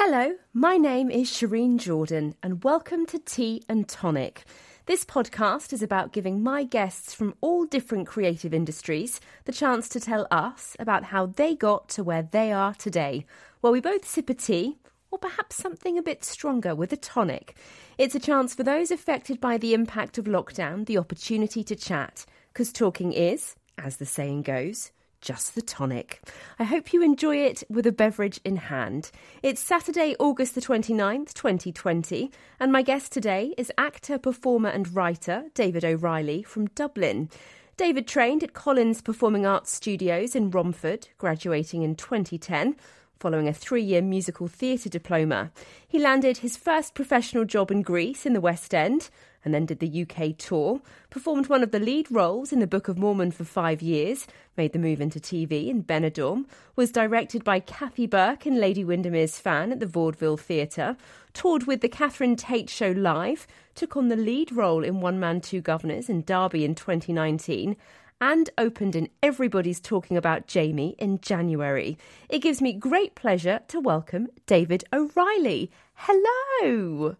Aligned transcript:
Hello, 0.00 0.36
my 0.54 0.76
name 0.76 1.10
is 1.10 1.28
Shireen 1.28 1.76
Jordan, 1.76 2.36
and 2.40 2.62
welcome 2.62 3.04
to 3.06 3.18
Tea 3.18 3.64
and 3.68 3.88
Tonic. 3.88 4.44
This 4.86 5.04
podcast 5.04 5.72
is 5.72 5.82
about 5.82 6.12
giving 6.12 6.40
my 6.40 6.62
guests 6.62 7.12
from 7.12 7.34
all 7.40 7.64
different 7.64 8.06
creative 8.06 8.54
industries 8.54 9.20
the 9.44 9.50
chance 9.50 9.88
to 9.88 9.98
tell 9.98 10.28
us 10.30 10.76
about 10.78 11.02
how 11.02 11.26
they 11.26 11.56
got 11.56 11.88
to 11.88 12.04
where 12.04 12.22
they 12.22 12.52
are 12.52 12.74
today, 12.74 13.26
while 13.60 13.72
we 13.72 13.80
both 13.80 14.06
sip 14.06 14.30
a 14.30 14.34
tea, 14.34 14.78
or 15.10 15.18
perhaps 15.18 15.56
something 15.56 15.98
a 15.98 16.02
bit 16.02 16.24
stronger 16.24 16.76
with 16.76 16.92
a 16.92 16.96
tonic. 16.96 17.56
It's 17.98 18.14
a 18.14 18.20
chance 18.20 18.54
for 18.54 18.62
those 18.62 18.92
affected 18.92 19.40
by 19.40 19.58
the 19.58 19.74
impact 19.74 20.16
of 20.16 20.26
lockdown 20.26 20.86
the 20.86 20.98
opportunity 20.98 21.64
to 21.64 21.74
chat, 21.74 22.24
because 22.52 22.72
talking 22.72 23.12
is, 23.12 23.56
as 23.76 23.96
the 23.96 24.06
saying 24.06 24.42
goes, 24.42 24.92
just 25.20 25.54
the 25.54 25.62
tonic. 25.62 26.20
I 26.58 26.64
hope 26.64 26.92
you 26.92 27.02
enjoy 27.02 27.36
it 27.36 27.62
with 27.68 27.86
a 27.86 27.92
beverage 27.92 28.40
in 28.44 28.56
hand. 28.56 29.10
It's 29.42 29.60
Saturday, 29.60 30.14
August 30.18 30.54
the 30.54 30.60
29th, 30.60 31.34
2020, 31.34 32.30
and 32.60 32.72
my 32.72 32.82
guest 32.82 33.12
today 33.12 33.54
is 33.56 33.72
actor, 33.76 34.18
performer, 34.18 34.68
and 34.68 34.94
writer 34.94 35.44
David 35.54 35.84
O'Reilly 35.84 36.42
from 36.42 36.66
Dublin. 36.68 37.30
David 37.76 38.06
trained 38.06 38.42
at 38.42 38.54
Colin's 38.54 39.00
Performing 39.00 39.46
Arts 39.46 39.70
Studios 39.70 40.34
in 40.34 40.50
Romford, 40.50 41.08
graduating 41.18 41.82
in 41.82 41.94
2010 41.94 42.76
following 43.18 43.48
a 43.48 43.52
three 43.52 43.82
year 43.82 44.02
musical 44.02 44.48
theatre 44.48 44.88
diploma. 44.88 45.50
He 45.86 45.98
landed 45.98 46.38
his 46.38 46.56
first 46.56 46.94
professional 46.94 47.44
job 47.44 47.70
in 47.70 47.82
Grease 47.82 48.24
in 48.24 48.32
the 48.32 48.40
West 48.40 48.74
End 48.74 49.10
and 49.44 49.54
then 49.54 49.66
did 49.66 49.78
the 49.78 50.02
UK 50.02 50.36
tour, 50.36 50.80
performed 51.10 51.48
one 51.48 51.62
of 51.62 51.70
the 51.70 51.78
lead 51.78 52.10
roles 52.10 52.52
in 52.52 52.60
the 52.60 52.66
Book 52.66 52.88
of 52.88 52.98
Mormon 52.98 53.30
for 53.30 53.44
five 53.44 53.80
years, 53.80 54.26
made 54.56 54.72
the 54.72 54.78
move 54.78 55.00
into 55.00 55.20
TV 55.20 55.68
in 55.68 55.84
Benidorm, 55.84 56.46
was 56.76 56.90
directed 56.90 57.44
by 57.44 57.60
Kathy 57.60 58.06
Burke 58.06 58.46
in 58.46 58.60
Lady 58.60 58.84
Windermere's 58.84 59.38
Fan 59.38 59.72
at 59.72 59.80
the 59.80 59.86
Vaudeville 59.86 60.36
Theatre, 60.36 60.96
toured 61.32 61.66
with 61.66 61.80
the 61.80 61.88
Catherine 61.88 62.36
Tate 62.36 62.68
Show 62.68 62.90
live, 62.90 63.46
took 63.74 63.96
on 63.96 64.08
the 64.08 64.16
lead 64.16 64.52
role 64.52 64.82
in 64.82 65.00
One 65.00 65.20
Man, 65.20 65.40
Two 65.40 65.62
Guvnors 65.62 66.08
in 66.08 66.22
Derby 66.22 66.64
in 66.64 66.74
2019, 66.74 67.76
and 68.20 68.50
opened 68.58 68.96
in 68.96 69.08
Everybody's 69.22 69.80
Talking 69.80 70.16
About 70.16 70.48
Jamie 70.48 70.96
in 70.98 71.20
January. 71.20 71.96
It 72.28 72.40
gives 72.40 72.60
me 72.60 72.72
great 72.72 73.14
pleasure 73.14 73.60
to 73.68 73.80
welcome 73.80 74.28
David 74.46 74.84
O'Reilly. 74.92 75.70
Hello! 75.94 77.16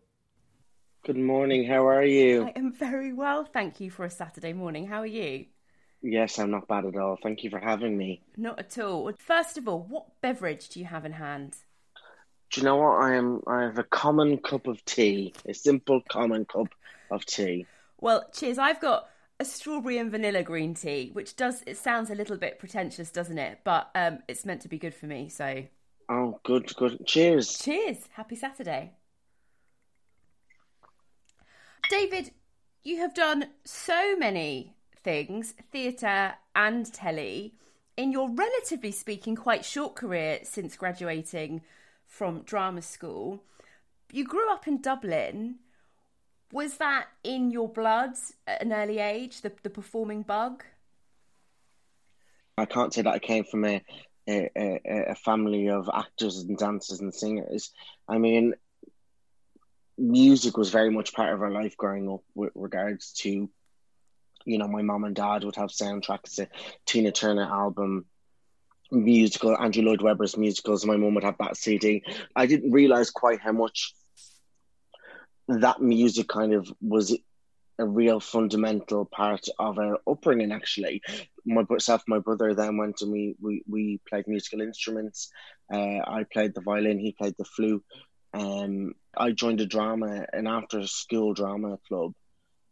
Good 1.05 1.17
morning. 1.17 1.67
How 1.67 1.87
are 1.89 2.05
you? 2.05 2.45
I 2.45 2.53
am 2.59 2.73
very 2.73 3.13
well, 3.13 3.45
thank 3.45 3.81
you 3.81 3.91
for 3.91 4.05
a 4.05 4.11
Saturday 4.11 4.53
morning. 4.53 4.87
How 4.87 5.01
are 5.01 5.07
you? 5.07 5.47
Yes, 6.03 6.39
I'm 6.39 6.51
not 6.51 6.69
bad 6.69 6.85
at 6.85 6.97
all. 6.97 7.17
Thank 7.23 7.45
you 7.45 7.51
for 7.51 7.59
having 7.59 7.97
me. 7.97 8.23
Not 8.37 8.59
at 8.59 8.79
all. 8.79 9.11
First 9.19 9.57
of 9.57 9.67
all, 9.67 9.87
what 9.89 10.21
beverage 10.21 10.69
do 10.69 10.81
you 10.81 10.87
have 10.87 11.05
in 11.05 11.13
hand? 11.13 11.57
Do 12.51 12.61
you 12.61 12.65
know 12.65 12.77
what? 12.77 13.03
I 13.03 13.15
am. 13.15 13.41
I 13.47 13.63
have 13.63 13.79
a 13.79 13.85
common 13.85 14.39
cup 14.39 14.67
of 14.67 14.85
tea, 14.85 15.35
a 15.47 15.55
simple 15.55 16.03
common 16.09 16.45
cup 16.45 16.69
of 17.11 17.25
tea. 17.25 17.67
Well, 18.01 18.29
cheers. 18.33 18.59
I've 18.59 18.81
got 18.81 19.09
a 19.41 19.45
strawberry 19.45 19.99
and 19.99 20.11
vanilla 20.11 20.43
green 20.43 20.75
tea, 20.75 21.11
which 21.13 21.37
does 21.37 21.63
it 21.67 21.79
sounds 21.79 22.11
a 22.11 22.15
little 22.15 22.37
bit 22.37 22.59
pretentious, 22.59 23.11
doesn't 23.11 23.39
it? 23.39 23.61
But 23.65 23.91
um, 23.95 24.19
it's 24.29 24.45
meant 24.45 24.63
to 24.63 24.69
be 24.69 24.79
good 24.79 24.95
for 24.95 25.07
me. 25.07 25.29
So. 25.29 25.65
Oh, 26.09 26.41
good, 26.45 26.75
good. 26.77 27.07
Cheers. 27.07 27.59
Cheers. 27.59 28.09
Happy 28.13 28.37
Saturday. 28.37 28.93
David, 31.89 32.33
you 32.85 32.99
have 32.99 33.15
done 33.15 33.47
so 33.65 34.15
many 34.17 34.75
things, 35.03 35.55
theatre 35.73 36.35
and 36.55 36.93
telly, 36.93 37.55
in 37.97 38.13
your 38.13 38.31
relatively 38.31 38.93
speaking 38.93 39.35
quite 39.35 39.65
short 39.65 39.95
career 39.95 40.41
since 40.43 40.77
graduating 40.77 41.63
from 42.07 42.43
drama 42.43 42.83
school. 42.83 43.43
You 44.13 44.25
grew 44.25 44.53
up 44.53 44.69
in 44.69 44.83
Dublin. 44.83 45.57
Was 46.53 46.77
that 46.77 47.09
in 47.25 47.51
your 47.51 47.69
blood 47.69 48.13
at 48.47 48.63
an 48.63 48.73
early 48.73 48.99
age, 48.99 49.41
the, 49.41 49.53
the 49.63 49.71
performing 49.71 50.23
bug? 50.23 50.65
I 52.59 52.67
can't 52.67 52.93
say 52.93 53.03
that 53.03 53.15
I 53.15 53.19
came 53.19 53.45
from 53.45 53.65
a, 53.65 53.83
a, 54.27 54.81
a 55.11 55.15
family 55.15 55.69
of 55.69 55.89
actors 55.93 56.39
and 56.39 56.59
dancers 56.59 57.01
and 57.01 57.15
singers. 57.15 57.71
I 58.09 58.19
mean, 58.19 58.55
music 59.99 60.57
was 60.57 60.71
very 60.71 60.91
much 60.91 61.13
part 61.13 61.33
of 61.33 61.43
our 61.43 61.51
life 61.51 61.77
growing 61.77 62.09
up 62.11 62.23
with 62.35 62.53
regards 62.55 63.13
to 63.13 63.51
you 64.45 64.59
know 64.59 64.69
my 64.69 64.83
mom 64.83 65.05
and 65.05 65.17
dad 65.17 65.45
would 65.45 65.57
have 65.57 65.71
soundtracks 65.71 66.37
to 66.37 66.49
tina 66.87 67.11
turner 67.11 67.43
album 67.43 68.05
musical 68.91 69.57
andrew 69.59 69.83
lloyd 69.83 70.01
webber's 70.01 70.37
musicals 70.37 70.87
my 70.87 70.97
mom 70.97 71.15
would 71.15 71.25
have 71.25 71.37
that 71.39 71.57
cd 71.57 72.03
i 72.37 72.47
didn't 72.47 72.71
realize 72.71 73.11
quite 73.11 73.41
how 73.41 73.53
much 73.53 73.93
that 75.49 75.81
music 75.81 76.29
kind 76.29 76.53
of 76.53 76.71
was 76.81 77.17
a 77.79 77.87
real 77.87 78.21
fundamental 78.21 79.05
part 79.05 79.47
of 79.59 79.79
our 79.79 79.99
upbringing 80.07 80.53
actually. 80.53 81.01
Myself 81.45 82.03
my 82.07 82.19
brother 82.19 82.55
then 82.55 82.77
went 82.77 83.01
and 83.01 83.13
we 83.13 83.37
we, 83.41 83.63
we 83.69 84.01
played 84.09 84.27
musical 84.27 84.61
instruments. 84.61 85.31
Uh, 85.73 86.01
i 86.07 86.25
played 86.33 86.55
the 86.55 86.61
violin 86.61 86.99
he 86.99 87.13
played 87.13 87.35
the 87.39 87.45
flute. 87.45 87.85
Um, 88.35 88.95
I 89.19 89.33
joined 89.33 89.61
a 89.61 89.67
drama, 89.67 90.27
an 90.33 90.47
after 90.47 90.87
school 90.87 91.35
drama 91.35 91.79
club. 91.89 92.13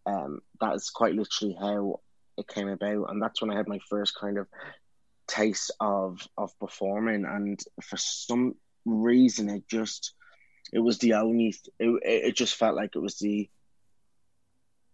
Um, 0.07 0.41
that 0.61 0.75
is 0.75 0.91
quite 0.91 1.15
literally 1.15 1.57
how 1.59 2.01
it 2.37 2.47
came 2.47 2.69
about, 2.69 3.11
and 3.11 3.21
that's 3.21 3.41
when 3.43 3.51
I 3.51 3.57
had 3.57 3.69
my 3.69 3.81
first 3.91 4.15
kind 4.19 4.39
of 4.39 4.47
taste 5.27 5.73
of 5.81 6.21
of 6.39 6.59
performing. 6.59 7.25
And 7.25 7.61
for 7.83 7.97
some 7.97 8.55
reason, 8.84 9.49
it 9.51 9.69
just 9.69 10.12
it 10.73 10.79
was 10.79 10.99
the 10.99 11.15
only 11.15 11.55
it, 11.79 12.01
it 12.05 12.37
just 12.37 12.55
felt 12.55 12.77
like 12.77 12.95
it 12.95 13.01
was 13.01 13.19
the 13.19 13.51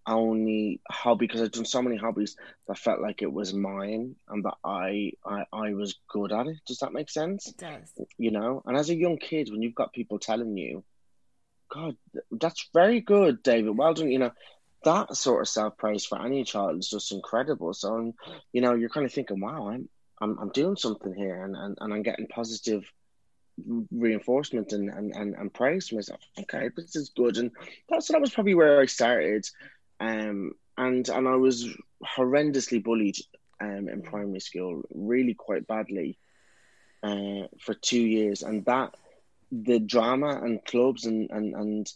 only 0.07 0.81
hobby 0.91 1.27
because 1.27 1.43
I've 1.43 1.53
done 1.53 1.65
so 1.65 1.83
many 1.83 1.97
hobbies 1.97 2.37
that 2.67 2.79
felt 2.79 3.01
like 3.01 3.23
it 3.23 3.33
was 3.33 3.55
mine 3.55 4.17
and 4.29 4.45
that 4.45 4.55
I, 4.65 5.13
I 5.25 5.45
I 5.53 5.75
was 5.75 5.95
good 6.09 6.33
at 6.33 6.47
it. 6.47 6.57
Does 6.67 6.79
that 6.79 6.93
make 6.93 7.11
sense? 7.11 7.49
It 7.49 7.59
does. 7.59 7.93
You 8.19 8.31
know, 8.31 8.63
and 8.67 8.77
as 8.77 8.91
a 8.91 8.97
young 8.97 9.19
kid, 9.19 9.51
when 9.51 9.63
you've 9.63 9.75
got 9.75 9.93
people 9.93 10.19
telling 10.19 10.57
you, 10.57 10.85
God, 11.73 11.97
that's 12.31 12.69
very 12.75 13.01
good, 13.01 13.43
David. 13.43 13.77
Well 13.77 13.95
done. 13.95 14.11
You 14.11 14.19
know, 14.19 14.33
that 14.85 15.17
sort 15.17 15.43
of 15.43 15.49
self 15.49 15.77
praise 15.77 16.05
for 16.05 16.21
any 16.21 16.45
child 16.45 16.79
is 16.79 16.89
just 16.89 17.13
incredible. 17.13 17.73
So, 17.75 17.95
um, 17.95 18.15
you 18.53 18.61
know, 18.61 18.75
you're 18.75 18.91
kind 18.91 19.07
of 19.07 19.13
thinking, 19.13 19.41
wow, 19.41 19.69
I'm 19.69 19.89
I'm 20.21 20.39
I'm 20.39 20.51
doing 20.51 20.77
something 20.77 21.15
here, 21.15 21.45
and 21.45 21.57
and, 21.57 21.79
and 21.81 21.95
I'm 21.95 22.03
getting 22.03 22.27
positive 22.27 22.85
reinforcement 23.91 24.73
and, 24.73 24.89
and, 24.89 25.15
and, 25.15 25.35
and 25.35 25.53
praise 25.53 25.89
for 25.89 25.97
myself. 25.97 26.21
Okay, 26.41 26.71
this 26.75 26.97
is 26.97 27.11
good. 27.11 27.37
And 27.37 27.51
that's 27.89 28.09
that 28.09 28.21
was 28.21 28.33
probably 28.33 28.55
where 28.55 28.81
I 28.81 28.87
started. 28.87 29.47
Um, 30.01 30.53
and 30.77 31.09
and 31.09 31.29
I 31.29 31.37
was 31.37 31.69
horrendously 32.17 32.83
bullied 32.83 33.17
um, 33.61 33.89
in 33.89 34.03
primary 34.03 34.41
school, 34.41 34.83
really 34.93 35.35
quite 35.35 35.67
badly, 35.67 36.19
uh, 37.03 37.47
for 37.61 37.75
two 37.75 38.01
years, 38.01 38.43
and 38.43 38.65
that 38.65 38.95
the 39.53 39.79
drama 39.79 40.41
and 40.43 40.65
clubs 40.65 41.05
and 41.05 41.31
and 41.31 41.55
and 41.55 41.93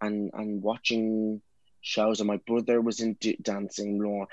and, 0.00 0.30
and 0.32 0.62
watching 0.62 1.42
shows, 1.82 2.20
and 2.20 2.28
my 2.28 2.38
brother 2.46 2.80
was 2.80 3.00
in 3.00 3.16
dancing 3.42 4.00
more. 4.00 4.28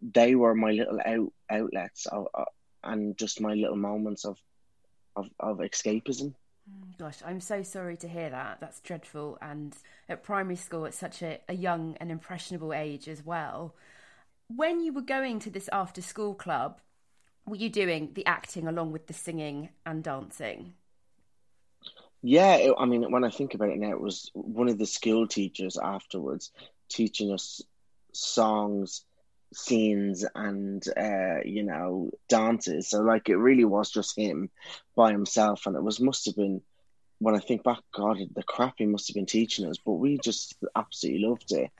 They 0.00 0.34
were 0.34 0.54
my 0.54 0.70
little 0.70 1.00
out 1.04 1.32
outlets 1.50 2.06
of, 2.06 2.28
uh, 2.34 2.44
and 2.84 3.16
just 3.16 3.40
my 3.40 3.54
little 3.54 3.76
moments 3.76 4.24
of 4.24 4.38
of, 5.16 5.28
of 5.40 5.58
escapism. 5.58 6.34
Gosh, 6.98 7.22
I'm 7.24 7.40
so 7.40 7.62
sorry 7.62 7.96
to 7.96 8.08
hear 8.08 8.28
that. 8.28 8.58
That's 8.60 8.80
dreadful. 8.80 9.38
And 9.40 9.74
at 10.08 10.22
primary 10.22 10.56
school, 10.56 10.84
at 10.84 10.94
such 10.94 11.22
a, 11.22 11.40
a 11.48 11.54
young 11.54 11.96
and 11.98 12.10
impressionable 12.10 12.74
age 12.74 13.08
as 13.08 13.24
well. 13.24 13.74
When 14.48 14.80
you 14.80 14.92
were 14.92 15.02
going 15.02 15.40
to 15.40 15.50
this 15.50 15.68
after 15.72 16.02
school 16.02 16.34
club, 16.34 16.80
were 17.46 17.56
you 17.56 17.70
doing 17.70 18.10
the 18.14 18.26
acting 18.26 18.68
along 18.68 18.92
with 18.92 19.06
the 19.06 19.14
singing 19.14 19.70
and 19.86 20.04
dancing? 20.04 20.74
Yeah, 22.22 22.56
it, 22.56 22.74
I 22.78 22.84
mean, 22.86 23.10
when 23.10 23.24
I 23.24 23.30
think 23.30 23.54
about 23.54 23.70
it 23.70 23.78
now, 23.78 23.90
it 23.90 24.00
was 24.00 24.30
one 24.34 24.68
of 24.68 24.78
the 24.78 24.86
school 24.86 25.26
teachers 25.28 25.76
afterwards 25.78 26.50
teaching 26.88 27.32
us 27.32 27.60
songs, 28.12 29.04
scenes, 29.54 30.24
and 30.34 30.82
uh, 30.96 31.40
you 31.44 31.62
know 31.62 32.10
dances. 32.28 32.90
So 32.90 33.00
like, 33.02 33.28
it 33.28 33.36
really 33.36 33.64
was 33.64 33.90
just 33.90 34.16
him 34.16 34.50
by 34.96 35.12
himself, 35.12 35.66
and 35.66 35.76
it 35.76 35.82
was 35.82 36.00
must 36.00 36.26
have 36.26 36.36
been. 36.36 36.62
When 37.20 37.34
I 37.34 37.40
think 37.40 37.64
back, 37.64 37.80
God, 37.92 38.18
the 38.34 38.44
crap 38.44 38.74
he 38.78 38.86
must 38.86 39.08
have 39.08 39.14
been 39.16 39.26
teaching 39.26 39.66
us, 39.66 39.76
but 39.84 39.94
we 39.94 40.18
just 40.22 40.54
absolutely 40.76 41.26
loved 41.26 41.50
it. 41.50 41.70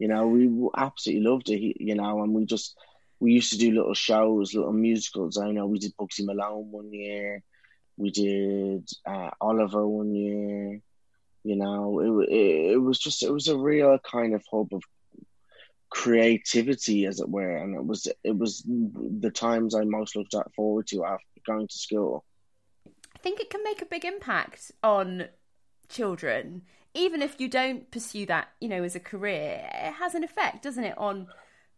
You 0.00 0.08
know, 0.08 0.26
we 0.26 0.50
absolutely 0.76 1.24
loved 1.24 1.50
it. 1.50 1.80
You 1.80 1.94
know, 1.94 2.22
and 2.22 2.34
we 2.34 2.46
just 2.46 2.76
we 3.20 3.32
used 3.32 3.52
to 3.52 3.58
do 3.58 3.72
little 3.72 3.94
shows, 3.94 4.54
little 4.54 4.72
musicals. 4.72 5.38
I 5.38 5.50
know 5.52 5.66
we 5.66 5.78
did 5.78 5.96
Bugsy 5.96 6.24
Malone 6.24 6.70
one 6.70 6.92
year. 6.92 7.42
We 7.98 8.10
did 8.10 8.88
uh, 9.04 9.30
Oliver 9.40 9.86
one 9.86 10.14
year. 10.14 10.80
You 11.44 11.56
know, 11.56 12.00
it, 12.00 12.32
it, 12.32 12.72
it 12.72 12.76
was 12.78 12.98
just 12.98 13.22
it 13.22 13.32
was 13.32 13.48
a 13.48 13.58
real 13.58 13.98
kind 13.98 14.34
of 14.34 14.42
hub 14.50 14.68
of 14.72 14.82
creativity, 15.90 17.06
as 17.06 17.20
it 17.20 17.28
were, 17.28 17.56
and 17.56 17.74
it 17.74 17.84
was 17.84 18.08
it 18.24 18.36
was 18.36 18.62
the 18.66 19.30
times 19.30 19.74
I 19.74 19.84
most 19.84 20.16
looked 20.16 20.34
forward 20.54 20.86
to 20.88 21.04
after 21.04 21.24
going 21.46 21.68
to 21.68 21.78
school. 21.78 22.24
I 22.86 23.18
think 23.18 23.40
it 23.40 23.50
can 23.50 23.64
make 23.64 23.82
a 23.82 23.86
big 23.86 24.04
impact 24.04 24.70
on 24.82 25.26
children, 25.88 26.62
even 26.94 27.22
if 27.22 27.40
you 27.40 27.48
don't 27.48 27.90
pursue 27.90 28.26
that, 28.26 28.48
you 28.60 28.68
know, 28.68 28.82
as 28.82 28.94
a 28.94 29.00
career, 29.00 29.68
it 29.72 29.94
has 29.94 30.14
an 30.14 30.24
effect, 30.24 30.62
doesn't 30.62 30.84
it, 30.84 30.96
on 30.98 31.26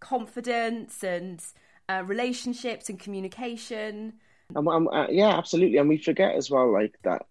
confidence 0.00 1.02
and 1.02 1.42
uh, 1.88 2.02
relationships 2.04 2.88
and 2.88 2.98
communication. 2.98 4.14
Um, 4.56 4.68
um, 4.68 4.88
uh, 4.88 5.08
yeah, 5.08 5.36
absolutely. 5.36 5.78
And 5.78 5.88
we 5.88 5.98
forget 5.98 6.34
as 6.34 6.50
well, 6.50 6.72
like 6.72 6.94
that 7.04 7.26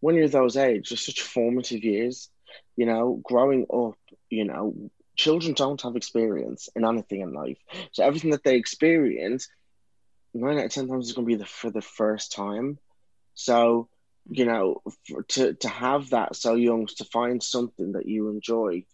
when 0.00 0.14
you're 0.14 0.28
those 0.28 0.56
age, 0.56 0.88
just 0.88 1.06
such 1.06 1.22
formative 1.22 1.82
years, 1.82 2.30
you 2.76 2.86
know, 2.86 3.20
growing 3.22 3.66
up, 3.72 3.98
you 4.30 4.44
know, 4.44 4.90
children 5.16 5.54
don't 5.54 5.82
have 5.82 5.96
experience 5.96 6.68
in 6.76 6.84
anything 6.84 7.22
in 7.22 7.32
life. 7.32 7.58
So 7.92 8.04
everything 8.04 8.30
that 8.30 8.44
they 8.44 8.56
experience, 8.56 9.48
nine 10.34 10.58
out 10.58 10.66
of 10.66 10.70
ten 10.70 10.88
times 10.88 11.08
is 11.08 11.14
going 11.14 11.26
to 11.26 11.32
be 11.32 11.36
the, 11.36 11.46
for 11.46 11.70
the 11.70 11.82
first 11.82 12.32
time. 12.32 12.78
So, 13.34 13.88
you 14.30 14.44
know, 14.44 14.82
for, 15.08 15.22
to, 15.22 15.54
to 15.54 15.68
have 15.68 16.10
that 16.10 16.36
so 16.36 16.54
young, 16.54 16.86
to 16.86 17.04
find 17.04 17.42
something 17.42 17.92
that 17.92 18.06
you 18.06 18.28
enjoy 18.28 18.84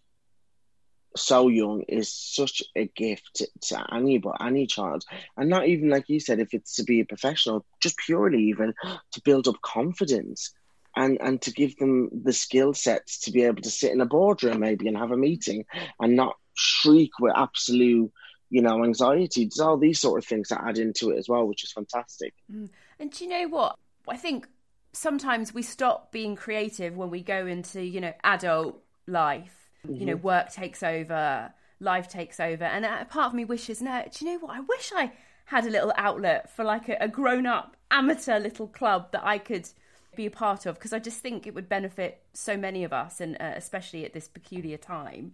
so 1.15 1.47
young 1.47 1.83
is 1.83 2.11
such 2.11 2.63
a 2.75 2.85
gift 2.87 3.29
to, 3.35 3.47
to 3.61 3.93
anybody, 3.93 4.37
any 4.41 4.67
child, 4.67 5.03
and 5.37 5.49
not 5.49 5.67
even 5.67 5.89
like 5.89 6.09
you 6.09 6.19
said, 6.19 6.39
if 6.39 6.53
it's 6.53 6.75
to 6.75 6.83
be 6.83 6.99
a 6.99 7.05
professional, 7.05 7.65
just 7.81 7.97
purely 7.97 8.43
even 8.43 8.73
to 9.11 9.21
build 9.21 9.47
up 9.47 9.61
confidence 9.61 10.53
and 10.95 11.17
and 11.21 11.41
to 11.41 11.51
give 11.51 11.75
them 11.77 12.09
the 12.23 12.33
skill 12.33 12.73
sets 12.73 13.19
to 13.21 13.31
be 13.31 13.43
able 13.43 13.61
to 13.61 13.71
sit 13.71 13.91
in 13.91 14.01
a 14.01 14.05
boardroom 14.05 14.61
maybe 14.61 14.87
and 14.87 14.97
have 14.97 15.11
a 15.11 15.17
meeting 15.17 15.65
and 15.99 16.15
not 16.15 16.37
shriek 16.53 17.11
with 17.19 17.33
absolute 17.35 18.11
you 18.49 18.61
know 18.61 18.83
anxiety. 18.83 19.45
There's 19.45 19.59
all 19.59 19.77
these 19.77 19.99
sort 19.99 20.19
of 20.19 20.27
things 20.27 20.49
that 20.49 20.63
add 20.65 20.77
into 20.77 21.11
it 21.11 21.17
as 21.17 21.27
well, 21.27 21.45
which 21.45 21.63
is 21.63 21.71
fantastic. 21.71 22.33
Mm. 22.51 22.69
And 22.99 23.11
do 23.11 23.23
you 23.23 23.29
know 23.29 23.47
what? 23.47 23.77
I 24.07 24.17
think 24.17 24.47
sometimes 24.93 25.53
we 25.53 25.61
stop 25.61 26.11
being 26.11 26.35
creative 26.35 26.95
when 26.95 27.09
we 27.09 27.21
go 27.21 27.45
into 27.45 27.81
you 27.83 27.99
know 28.01 28.13
adult 28.23 28.81
life 29.07 29.64
Mm-hmm. 29.85 29.99
You 29.99 30.05
know, 30.07 30.15
work 30.15 30.51
takes 30.51 30.83
over, 30.83 31.53
life 31.79 32.07
takes 32.07 32.39
over, 32.39 32.63
and 32.63 32.85
a 32.85 33.05
part 33.05 33.27
of 33.27 33.33
me 33.33 33.45
wishes, 33.45 33.81
no, 33.81 34.03
do 34.11 34.25
you 34.25 34.31
know 34.31 34.39
what? 34.39 34.55
I 34.55 34.59
wish 34.61 34.91
I 34.95 35.11
had 35.45 35.65
a 35.65 35.69
little 35.69 35.93
outlet 35.95 36.49
for 36.49 36.63
like 36.63 36.89
a, 36.89 36.97
a 36.99 37.07
grown 37.07 37.45
up 37.45 37.77
amateur 37.91 38.39
little 38.39 38.67
club 38.67 39.11
that 39.11 39.23
I 39.23 39.37
could 39.37 39.69
be 40.15 40.25
a 40.25 40.31
part 40.31 40.65
of 40.65 40.75
because 40.75 40.93
I 40.93 40.99
just 40.99 41.19
think 41.19 41.45
it 41.45 41.53
would 41.53 41.69
benefit 41.69 42.23
so 42.33 42.57
many 42.57 42.83
of 42.83 42.93
us, 42.93 43.21
and 43.21 43.35
uh, 43.39 43.53
especially 43.55 44.05
at 44.05 44.13
this 44.13 44.27
peculiar 44.27 44.77
time. 44.77 45.33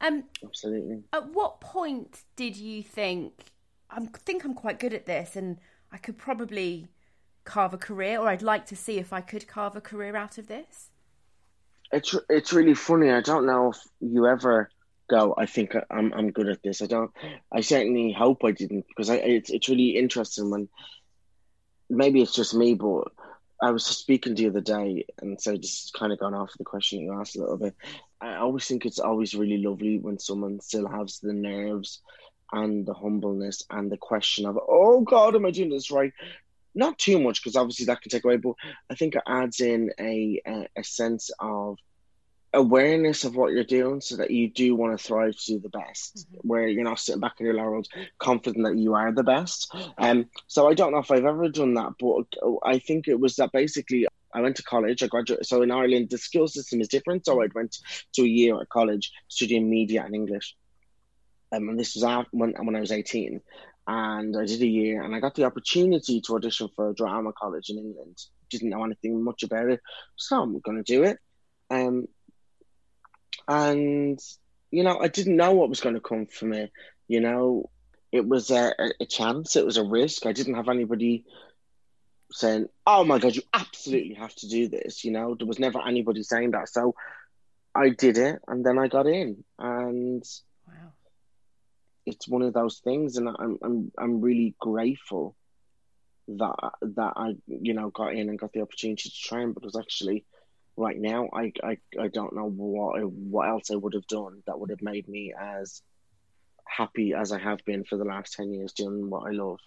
Um, 0.00 0.24
Absolutely. 0.44 1.04
At 1.12 1.32
what 1.32 1.60
point 1.60 2.24
did 2.36 2.56
you 2.56 2.82
think 2.82 3.52
I 3.90 4.00
think 4.24 4.44
I'm 4.44 4.54
quite 4.54 4.78
good 4.78 4.92
at 4.92 5.06
this, 5.06 5.36
and 5.36 5.58
I 5.92 5.98
could 5.98 6.18
probably 6.18 6.88
carve 7.44 7.72
a 7.72 7.78
career, 7.78 8.18
or 8.18 8.28
I'd 8.28 8.42
like 8.42 8.66
to 8.66 8.76
see 8.76 8.98
if 8.98 9.12
I 9.12 9.20
could 9.20 9.46
carve 9.46 9.76
a 9.76 9.80
career 9.80 10.16
out 10.16 10.38
of 10.38 10.48
this? 10.48 10.90
It's 11.92 12.14
it's 12.28 12.52
really 12.52 12.74
funny. 12.74 13.10
I 13.10 13.20
don't 13.20 13.46
know 13.46 13.70
if 13.70 13.78
you 14.00 14.26
ever 14.26 14.70
go. 15.08 15.34
I 15.36 15.46
think 15.46 15.74
I'm 15.90 16.12
I'm 16.12 16.30
good 16.32 16.48
at 16.48 16.62
this. 16.62 16.82
I 16.82 16.86
don't. 16.86 17.10
I 17.52 17.60
certainly 17.60 18.12
hope 18.12 18.44
I 18.44 18.52
didn't 18.52 18.86
because 18.88 19.10
I 19.10 19.16
it's 19.16 19.50
it's 19.50 19.68
really 19.68 19.96
interesting 19.96 20.50
when 20.50 20.68
maybe 21.88 22.22
it's 22.22 22.34
just 22.34 22.54
me, 22.54 22.74
but 22.74 23.08
I 23.62 23.70
was 23.70 23.84
speaking 23.84 24.34
the 24.34 24.48
other 24.48 24.60
day, 24.60 25.06
and 25.20 25.40
so 25.40 25.56
just 25.56 25.94
kind 25.94 26.12
of 26.12 26.18
gone 26.18 26.34
off 26.34 26.52
the 26.58 26.64
question 26.64 27.00
you 27.00 27.18
asked 27.18 27.36
a 27.36 27.40
little 27.40 27.56
bit. 27.56 27.74
I 28.20 28.36
always 28.36 28.66
think 28.66 28.84
it's 28.84 28.98
always 28.98 29.34
really 29.34 29.58
lovely 29.58 29.98
when 29.98 30.18
someone 30.18 30.60
still 30.60 30.88
has 30.88 31.18
the 31.20 31.32
nerves 31.32 32.02
and 32.52 32.86
the 32.86 32.94
humbleness 32.94 33.62
and 33.70 33.90
the 33.90 33.96
question 33.96 34.46
of, 34.46 34.58
oh 34.68 35.00
God, 35.00 35.34
am 35.34 35.46
I 35.46 35.50
doing 35.50 35.70
this 35.70 35.90
right? 35.90 36.12
Not 36.76 36.98
too 36.98 37.18
much 37.18 37.42
because 37.42 37.56
obviously 37.56 37.86
that 37.86 38.02
can 38.02 38.10
take 38.10 38.24
away, 38.24 38.36
but 38.36 38.54
I 38.90 38.94
think 38.94 39.16
it 39.16 39.22
adds 39.26 39.60
in 39.60 39.90
a, 39.98 40.40
a, 40.46 40.68
a 40.76 40.84
sense 40.84 41.30
of 41.40 41.78
awareness 42.56 43.24
of 43.24 43.36
what 43.36 43.52
you're 43.52 43.64
doing 43.64 44.00
so 44.00 44.16
that 44.16 44.30
you 44.30 44.48
do 44.48 44.74
want 44.74 44.98
to 44.98 45.04
thrive 45.04 45.36
to 45.36 45.52
do 45.52 45.58
the 45.60 45.68
best 45.68 46.26
mm-hmm. 46.28 46.48
where 46.48 46.66
you're 46.66 46.84
not 46.84 46.98
sitting 46.98 47.20
back 47.20 47.34
in 47.38 47.46
your 47.46 47.54
laurels 47.54 47.88
confident 48.18 48.64
that 48.64 48.78
you 48.78 48.94
are 48.94 49.12
the 49.12 49.22
best. 49.22 49.74
Um 49.98 50.26
so 50.46 50.68
i 50.68 50.74
don't 50.74 50.92
know 50.92 50.98
if 50.98 51.10
i've 51.10 51.24
ever 51.24 51.48
done 51.48 51.74
that 51.74 51.92
but 51.98 52.24
i 52.64 52.78
think 52.78 53.08
it 53.08 53.20
was 53.20 53.36
that 53.36 53.52
basically 53.52 54.06
i 54.32 54.40
went 54.40 54.56
to 54.56 54.62
college 54.62 55.02
i 55.02 55.06
graduated 55.06 55.46
so 55.46 55.62
in 55.62 55.70
ireland 55.70 56.08
the 56.10 56.18
school 56.18 56.48
system 56.48 56.80
is 56.80 56.88
different 56.88 57.26
so 57.26 57.42
i 57.42 57.48
went 57.54 57.76
to 58.14 58.22
a 58.22 58.26
year 58.26 58.60
at 58.60 58.68
college 58.68 59.12
studying 59.28 59.68
media 59.68 60.02
and 60.04 60.14
english. 60.14 60.54
Um, 61.52 61.68
and 61.68 61.78
this 61.78 61.94
was 61.94 62.26
when, 62.32 62.54
when 62.64 62.76
i 62.76 62.80
was 62.80 62.92
18 62.92 63.40
and 63.86 64.36
I 64.36 64.44
did 64.44 64.62
a 64.62 64.66
year, 64.66 65.02
and 65.02 65.14
I 65.14 65.20
got 65.20 65.34
the 65.34 65.44
opportunity 65.44 66.20
to 66.22 66.34
audition 66.34 66.68
for 66.74 66.90
a 66.90 66.94
drama 66.94 67.32
college 67.32 67.70
in 67.70 67.78
England. 67.78 68.18
Didn't 68.50 68.70
know 68.70 68.84
anything 68.84 69.22
much 69.22 69.42
about 69.42 69.70
it, 69.70 69.80
so 70.16 70.42
I'm 70.42 70.58
going 70.60 70.82
to 70.82 70.82
do 70.82 71.04
it. 71.04 71.18
Um, 71.70 72.06
and 73.48 74.18
you 74.70 74.82
know, 74.82 74.98
I 74.98 75.08
didn't 75.08 75.36
know 75.36 75.52
what 75.52 75.68
was 75.68 75.80
going 75.80 75.94
to 75.94 76.00
come 76.00 76.26
for 76.26 76.46
me. 76.46 76.70
You 77.08 77.20
know, 77.20 77.70
it 78.10 78.26
was 78.26 78.50
a, 78.50 78.72
a 79.00 79.06
chance, 79.06 79.56
it 79.56 79.64
was 79.64 79.76
a 79.76 79.84
risk. 79.84 80.26
I 80.26 80.32
didn't 80.32 80.54
have 80.54 80.68
anybody 80.68 81.24
saying, 82.32 82.66
"Oh 82.86 83.04
my 83.04 83.18
god, 83.18 83.36
you 83.36 83.42
absolutely 83.52 84.14
have 84.14 84.34
to 84.36 84.48
do 84.48 84.68
this." 84.68 85.04
You 85.04 85.12
know, 85.12 85.34
there 85.34 85.46
was 85.46 85.58
never 85.58 85.80
anybody 85.80 86.22
saying 86.22 86.52
that, 86.52 86.68
so 86.68 86.94
I 87.74 87.90
did 87.90 88.18
it, 88.18 88.40
and 88.48 88.64
then 88.66 88.78
I 88.78 88.88
got 88.88 89.06
in, 89.06 89.44
and 89.58 90.24
it's 92.06 92.28
one 92.28 92.42
of 92.42 92.54
those 92.54 92.78
things, 92.78 93.16
and 93.16 93.28
I'm 93.28 93.58
I'm 93.62 93.92
I'm 93.98 94.20
really 94.20 94.54
grateful 94.60 95.36
that 96.28 96.56
that 96.80 97.12
I 97.16 97.34
you 97.46 97.74
know 97.74 97.90
got 97.90 98.14
in 98.14 98.28
and 98.28 98.38
got 98.38 98.52
the 98.52 98.62
opportunity 98.62 99.10
to 99.10 99.14
train 99.14 99.52
because 99.52 99.76
actually 99.76 100.24
right 100.76 100.98
now 100.98 101.28
I 101.32 101.52
I, 101.62 101.78
I 102.00 102.08
don't 102.08 102.34
know 102.34 102.48
what 102.48 103.04
what 103.10 103.48
else 103.48 103.70
I 103.70 103.76
would 103.76 103.94
have 103.94 104.06
done 104.06 104.42
that 104.46 104.58
would 104.58 104.70
have 104.70 104.82
made 104.82 105.08
me 105.08 105.34
as 105.38 105.82
happy 106.66 107.14
as 107.14 107.32
I 107.32 107.38
have 107.38 107.64
been 107.64 107.84
for 107.84 107.96
the 107.96 108.04
last 108.04 108.34
10 108.34 108.52
years 108.52 108.72
doing 108.72 109.08
what 109.08 109.26
I 109.26 109.30
love. 109.30 109.60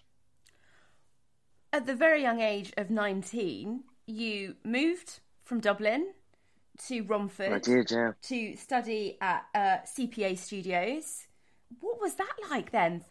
At 1.72 1.86
the 1.86 1.94
very 1.94 2.20
young 2.20 2.40
age 2.40 2.72
of 2.76 2.90
19, 2.90 3.84
you 4.06 4.56
moved 4.64 5.20
from 5.42 5.60
Dublin 5.60 6.12
to 6.88 7.02
Romford 7.02 7.52
I 7.52 7.58
did, 7.58 7.90
yeah. 7.90 8.12
to 8.22 8.56
study 8.56 9.16
at 9.20 9.46
uh, 9.54 9.78
CPA 9.86 10.38
Studios 10.38 11.26
what 11.80 12.00
was 12.00 12.14
that 12.14 12.34
like 12.50 12.72
then? 12.72 13.04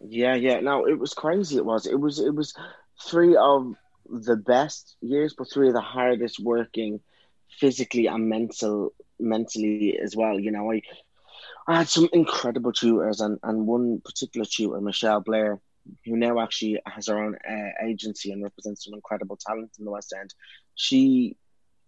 Yeah, 0.00 0.34
yeah. 0.34 0.60
No, 0.60 0.86
it 0.86 0.98
was 0.98 1.12
crazy. 1.14 1.56
It 1.56 1.64
was. 1.64 1.86
It 1.86 1.98
was. 1.98 2.20
It 2.20 2.34
was 2.34 2.54
three 3.04 3.36
of 3.36 3.74
the 4.08 4.36
best 4.36 4.96
years, 5.00 5.34
but 5.36 5.50
three 5.50 5.68
of 5.68 5.74
the 5.74 5.80
hardest 5.80 6.38
working, 6.38 7.00
physically 7.58 8.06
and 8.06 8.28
mental, 8.28 8.94
mentally 9.18 9.98
as 10.02 10.16
well. 10.16 10.38
You 10.38 10.52
know, 10.52 10.72
I, 10.72 10.82
I 11.66 11.78
had 11.78 11.88
some 11.88 12.08
incredible 12.12 12.72
tutors, 12.72 13.20
and 13.20 13.38
and 13.42 13.66
one 13.66 14.00
particular 14.04 14.46
tutor, 14.46 14.80
Michelle 14.80 15.20
Blair, 15.20 15.60
who 16.04 16.16
now 16.16 16.40
actually 16.40 16.80
has 16.86 17.08
her 17.08 17.18
own 17.18 17.36
uh, 17.48 17.86
agency 17.86 18.32
and 18.32 18.42
represents 18.42 18.84
some 18.84 18.94
incredible 18.94 19.36
talent 19.36 19.72
in 19.78 19.84
the 19.84 19.90
West 19.90 20.14
End. 20.18 20.32
She 20.74 21.36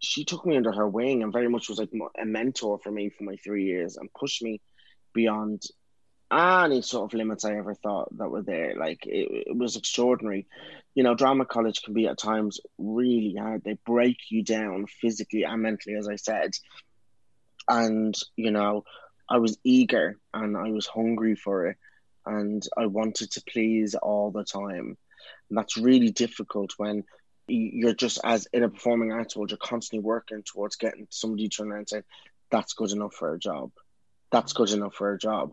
she 0.00 0.25
took 0.25 0.46
me 0.46 0.56
under 0.56 0.72
her 0.72 0.88
wing 0.88 1.22
and 1.22 1.32
very 1.32 1.49
much 1.49 1.68
was 1.68 1.78
like 1.78 1.90
a 2.20 2.25
mentor 2.25 2.78
for 2.82 2.90
me 2.90 3.10
for 3.10 3.25
my 3.25 3.37
three 3.37 3.66
years 3.66 3.99
and 3.99 4.12
pushed 4.14 4.42
me 4.42 4.60
beyond 5.12 5.62
any 6.32 6.80
sort 6.82 7.12
of 7.12 7.16
limits 7.16 7.44
I 7.44 7.56
ever 7.56 7.74
thought 7.74 8.16
that 8.18 8.30
were 8.30 8.42
there. 8.42 8.76
Like 8.76 9.06
it, 9.06 9.46
it 9.48 9.56
was 9.56 9.76
extraordinary. 9.76 10.46
You 10.94 11.02
know, 11.02 11.14
drama 11.14 11.44
college 11.44 11.82
can 11.82 11.94
be 11.94 12.06
at 12.06 12.18
times 12.18 12.60
really 12.78 13.34
hard. 13.36 13.64
They 13.64 13.78
break 13.84 14.18
you 14.30 14.44
down 14.44 14.86
physically 14.86 15.44
and 15.44 15.62
mentally, 15.62 15.96
as 15.96 16.08
I 16.08 16.16
said. 16.16 16.52
And, 17.68 18.14
you 18.36 18.50
know, 18.50 18.84
I 19.28 19.38
was 19.38 19.58
eager 19.64 20.18
and 20.32 20.56
I 20.56 20.70
was 20.70 20.86
hungry 20.86 21.34
for 21.34 21.66
it 21.66 21.76
and 22.26 22.66
I 22.76 22.86
wanted 22.86 23.32
to 23.32 23.42
please 23.48 23.94
all 23.94 24.30
the 24.30 24.44
time. 24.44 24.96
And 25.48 25.58
that's 25.58 25.76
really 25.76 26.10
difficult 26.10 26.74
when 26.76 27.04
you're 27.48 27.94
just 27.94 28.20
as 28.22 28.46
in 28.52 28.62
a 28.62 28.68
performing 28.68 29.12
arts 29.12 29.36
world, 29.36 29.50
you're 29.50 29.58
constantly 29.58 30.04
working 30.04 30.44
towards 30.44 30.76
getting 30.76 31.08
somebody 31.10 31.48
to 31.48 31.62
and 31.62 31.88
say, 31.88 32.02
that's 32.50 32.74
good 32.74 32.92
enough 32.92 33.14
for 33.14 33.34
a 33.34 33.38
job 33.38 33.70
that's 34.30 34.52
good 34.52 34.70
enough 34.70 34.94
for 34.94 35.12
a 35.12 35.18
job. 35.18 35.52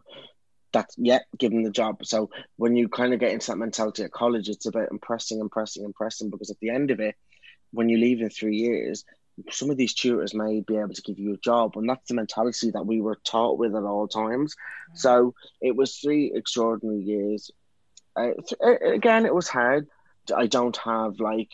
That's 0.74 0.96
yeah, 0.98 1.20
given 1.38 1.64
the 1.64 1.72
job. 1.72 2.06
So 2.06 2.30
when 2.58 2.76
you 2.76 2.90
kind 2.90 3.14
of 3.14 3.20
get 3.20 3.32
into 3.32 3.48
that 3.48 3.58
mentality 3.58 4.04
at 4.04 4.12
college, 4.12 4.50
it's 4.50 4.66
about 4.66 4.92
impressing, 4.92 5.40
impressing, 5.40 5.84
impressing. 5.84 6.30
Because 6.30 6.52
at 6.52 6.60
the 6.60 6.70
end 6.70 6.92
of 6.92 7.00
it, 7.00 7.16
when 7.72 7.90
you 7.90 7.98
leave 7.98 8.22
in 8.22 8.30
three 8.30 8.58
years, 8.58 9.06
some 9.52 9.70
of 9.70 9.78
these 9.78 9.94
tutors 9.94 10.34
may 10.34 10.62
be 10.62 10.78
able 10.78 10.94
to 10.94 11.02
give 11.02 11.20
you 11.20 11.34
a 11.34 11.38
job, 11.38 11.78
and 11.78 11.90
that's 11.90 12.08
the 12.08 12.16
mentality 12.16 12.72
that 12.72 12.86
we 12.86 13.02
were 13.02 13.20
taught 13.24 13.58
with 13.58 13.76
at 13.76 13.84
all 13.84 14.08
times. 14.08 14.56
So 14.94 15.36
it 15.62 15.76
was 15.76 15.98
three 15.98 16.32
extraordinary 16.34 17.02
years. 17.02 17.52
Uh, 18.16 18.32
th- 18.48 18.80
again, 18.84 19.26
it 19.26 19.34
was 19.34 19.48
hard. 19.48 19.88
I 20.36 20.48
don't 20.48 20.76
have 20.78 21.20
like 21.20 21.52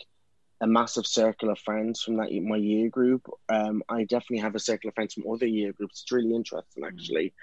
a 0.64 0.66
massive 0.66 1.06
circle 1.06 1.50
of 1.50 1.58
friends 1.58 2.02
from 2.02 2.16
that 2.16 2.32
my 2.32 2.56
year 2.56 2.88
group. 2.88 3.28
Um, 3.50 3.82
I 3.86 4.04
definitely 4.04 4.38
have 4.38 4.54
a 4.54 4.58
circle 4.58 4.88
of 4.88 4.94
friends 4.94 5.12
from 5.12 5.30
other 5.30 5.46
year 5.46 5.74
groups. 5.74 6.02
It's 6.02 6.12
really 6.12 6.34
interesting, 6.34 6.84
actually. 6.84 7.34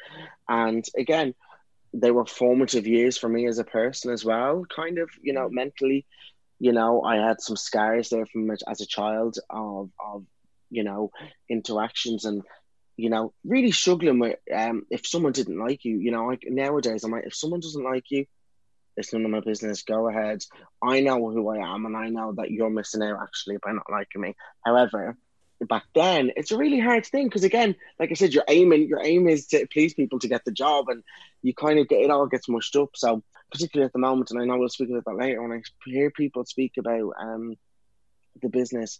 And 0.49 0.83
again, 0.97 1.35
they 1.93 2.09
were 2.09 2.25
formative 2.25 2.87
years 2.87 3.19
for 3.19 3.29
me 3.29 3.45
as 3.45 3.59
a 3.59 3.63
person 3.63 4.11
as 4.11 4.25
well. 4.25 4.65
Kind 4.75 4.97
of, 4.97 5.09
you 5.21 5.33
know, 5.33 5.49
mentally. 5.49 6.07
You 6.57 6.71
know, 6.71 7.03
I 7.03 7.17
had 7.17 7.41
some 7.41 7.55
scars 7.55 8.09
there 8.09 8.25
from 8.25 8.49
as 8.49 8.81
a 8.81 8.87
child 8.87 9.37
of 9.49 9.91
of 10.03 10.25
you 10.71 10.83
know, 10.83 11.11
interactions 11.47 12.25
and 12.25 12.41
you 12.97 13.09
know, 13.09 13.33
really 13.43 13.71
struggling 13.71 14.19
with 14.19 14.39
um 14.55 14.85
if 14.89 15.05
someone 15.05 15.33
didn't 15.33 15.59
like 15.59 15.85
you, 15.85 15.97
you 15.97 16.11
know, 16.11 16.25
like 16.25 16.43
nowadays 16.47 17.03
I'm 17.03 17.11
like 17.11 17.27
if 17.27 17.35
someone 17.35 17.59
doesn't 17.59 17.83
like 17.83 18.09
you, 18.09 18.25
it's 18.97 19.13
none 19.13 19.25
of 19.25 19.31
my 19.31 19.39
business. 19.39 19.83
Go 19.83 20.09
ahead. 20.09 20.43
I 20.81 21.01
know 21.01 21.29
who 21.29 21.49
I 21.49 21.73
am 21.73 21.85
and 21.85 21.95
I 21.95 22.09
know 22.09 22.33
that 22.33 22.51
you're 22.51 22.69
missing 22.69 23.03
out 23.03 23.19
actually 23.21 23.57
by 23.63 23.71
not 23.71 23.89
liking 23.89 24.21
me. 24.21 24.35
However, 24.65 25.17
back 25.67 25.83
then 25.93 26.31
it's 26.35 26.51
a 26.51 26.57
really 26.57 26.79
hard 26.79 27.05
thing 27.05 27.27
because 27.27 27.43
again, 27.43 27.75
like 27.99 28.11
I 28.11 28.15
said, 28.15 28.33
your 28.33 28.43
aiming 28.47 28.87
your 28.87 29.01
aim 29.03 29.27
is 29.27 29.47
to 29.47 29.67
please 29.71 29.93
people 29.93 30.19
to 30.19 30.27
get 30.27 30.43
the 30.43 30.51
job 30.51 30.89
and 30.89 31.03
you 31.41 31.53
kind 31.53 31.79
of 31.79 31.87
get 31.87 32.01
it 32.01 32.11
all 32.11 32.27
gets 32.27 32.49
mushed 32.49 32.75
up. 32.75 32.89
So 32.95 33.23
particularly 33.51 33.85
at 33.85 33.93
the 33.93 33.99
moment, 33.99 34.31
and 34.31 34.41
I 34.41 34.45
know 34.45 34.57
we'll 34.57 34.69
speak 34.69 34.89
about 34.89 35.05
that 35.05 35.15
later, 35.15 35.41
when 35.41 35.51
I 35.51 35.61
hear 35.85 36.09
people 36.09 36.45
speak 36.45 36.73
about 36.77 37.13
um 37.19 37.55
the 38.41 38.49
business 38.49 38.99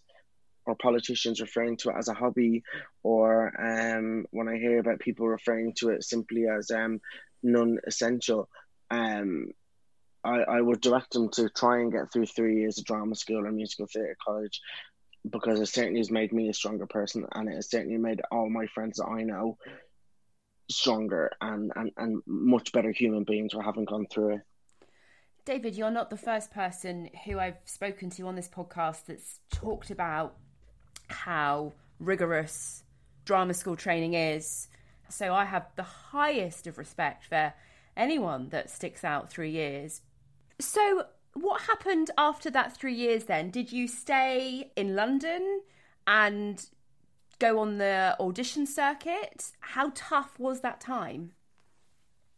or 0.66 0.76
politicians 0.76 1.40
referring 1.40 1.76
to 1.78 1.90
it 1.90 1.96
as 1.98 2.08
a 2.08 2.14
hobby, 2.14 2.62
or 3.02 3.52
um, 3.60 4.26
when 4.30 4.48
I 4.48 4.56
hear 4.56 4.78
about 4.78 5.00
people 5.00 5.26
referring 5.26 5.72
to 5.78 5.90
it 5.90 6.04
simply 6.04 6.46
as 6.46 6.70
um, 6.70 7.00
non-essential, 7.42 8.48
um, 8.90 9.50
I, 10.24 10.40
I 10.42 10.60
would 10.60 10.80
direct 10.80 11.12
them 11.12 11.28
to 11.30 11.48
try 11.48 11.80
and 11.80 11.92
get 11.92 12.12
through 12.12 12.26
three 12.26 12.60
years 12.60 12.78
of 12.78 12.84
drama 12.84 13.14
school 13.14 13.46
or 13.46 13.52
musical 13.52 13.86
theatre 13.86 14.16
college 14.24 14.60
because 15.30 15.60
it 15.60 15.66
certainly 15.66 16.00
has 16.00 16.10
made 16.10 16.32
me 16.32 16.48
a 16.48 16.54
stronger 16.54 16.86
person 16.86 17.26
and 17.32 17.48
it 17.48 17.54
has 17.54 17.70
certainly 17.70 17.98
made 17.98 18.22
all 18.30 18.48
my 18.48 18.66
friends 18.66 18.98
that 18.98 19.06
I 19.06 19.22
know 19.22 19.56
stronger 20.70 21.30
and, 21.40 21.72
and, 21.76 21.92
and 21.96 22.22
much 22.26 22.72
better 22.72 22.90
human 22.90 23.24
beings 23.24 23.52
for 23.52 23.62
having 23.62 23.84
gone 23.84 24.06
through 24.06 24.36
it. 24.36 24.40
David, 25.44 25.74
you're 25.74 25.90
not 25.90 26.10
the 26.10 26.16
first 26.16 26.52
person 26.52 27.10
who 27.24 27.38
I've 27.38 27.58
spoken 27.64 28.10
to 28.10 28.26
on 28.28 28.36
this 28.36 28.48
podcast 28.48 29.06
that's 29.06 29.40
talked 29.50 29.90
about 29.90 30.36
how 31.08 31.72
rigorous 31.98 32.84
drama 33.24 33.54
school 33.54 33.76
training 33.76 34.14
is. 34.14 34.68
So 35.08 35.34
I 35.34 35.44
have 35.44 35.66
the 35.76 35.82
highest 35.82 36.66
of 36.66 36.78
respect 36.78 37.26
for 37.26 37.52
anyone 37.96 38.48
that 38.50 38.70
sticks 38.70 39.04
out 39.04 39.30
three 39.30 39.50
years. 39.50 40.00
So, 40.58 41.06
what 41.34 41.62
happened 41.62 42.10
after 42.18 42.50
that 42.50 42.76
three 42.76 42.94
years 42.94 43.24
then? 43.24 43.50
Did 43.50 43.72
you 43.72 43.88
stay 43.88 44.70
in 44.76 44.94
London 44.94 45.62
and 46.06 46.64
go 47.38 47.58
on 47.58 47.78
the 47.78 48.16
audition 48.20 48.66
circuit? 48.66 49.52
How 49.60 49.92
tough 49.94 50.38
was 50.38 50.60
that 50.60 50.80
time? 50.80 51.32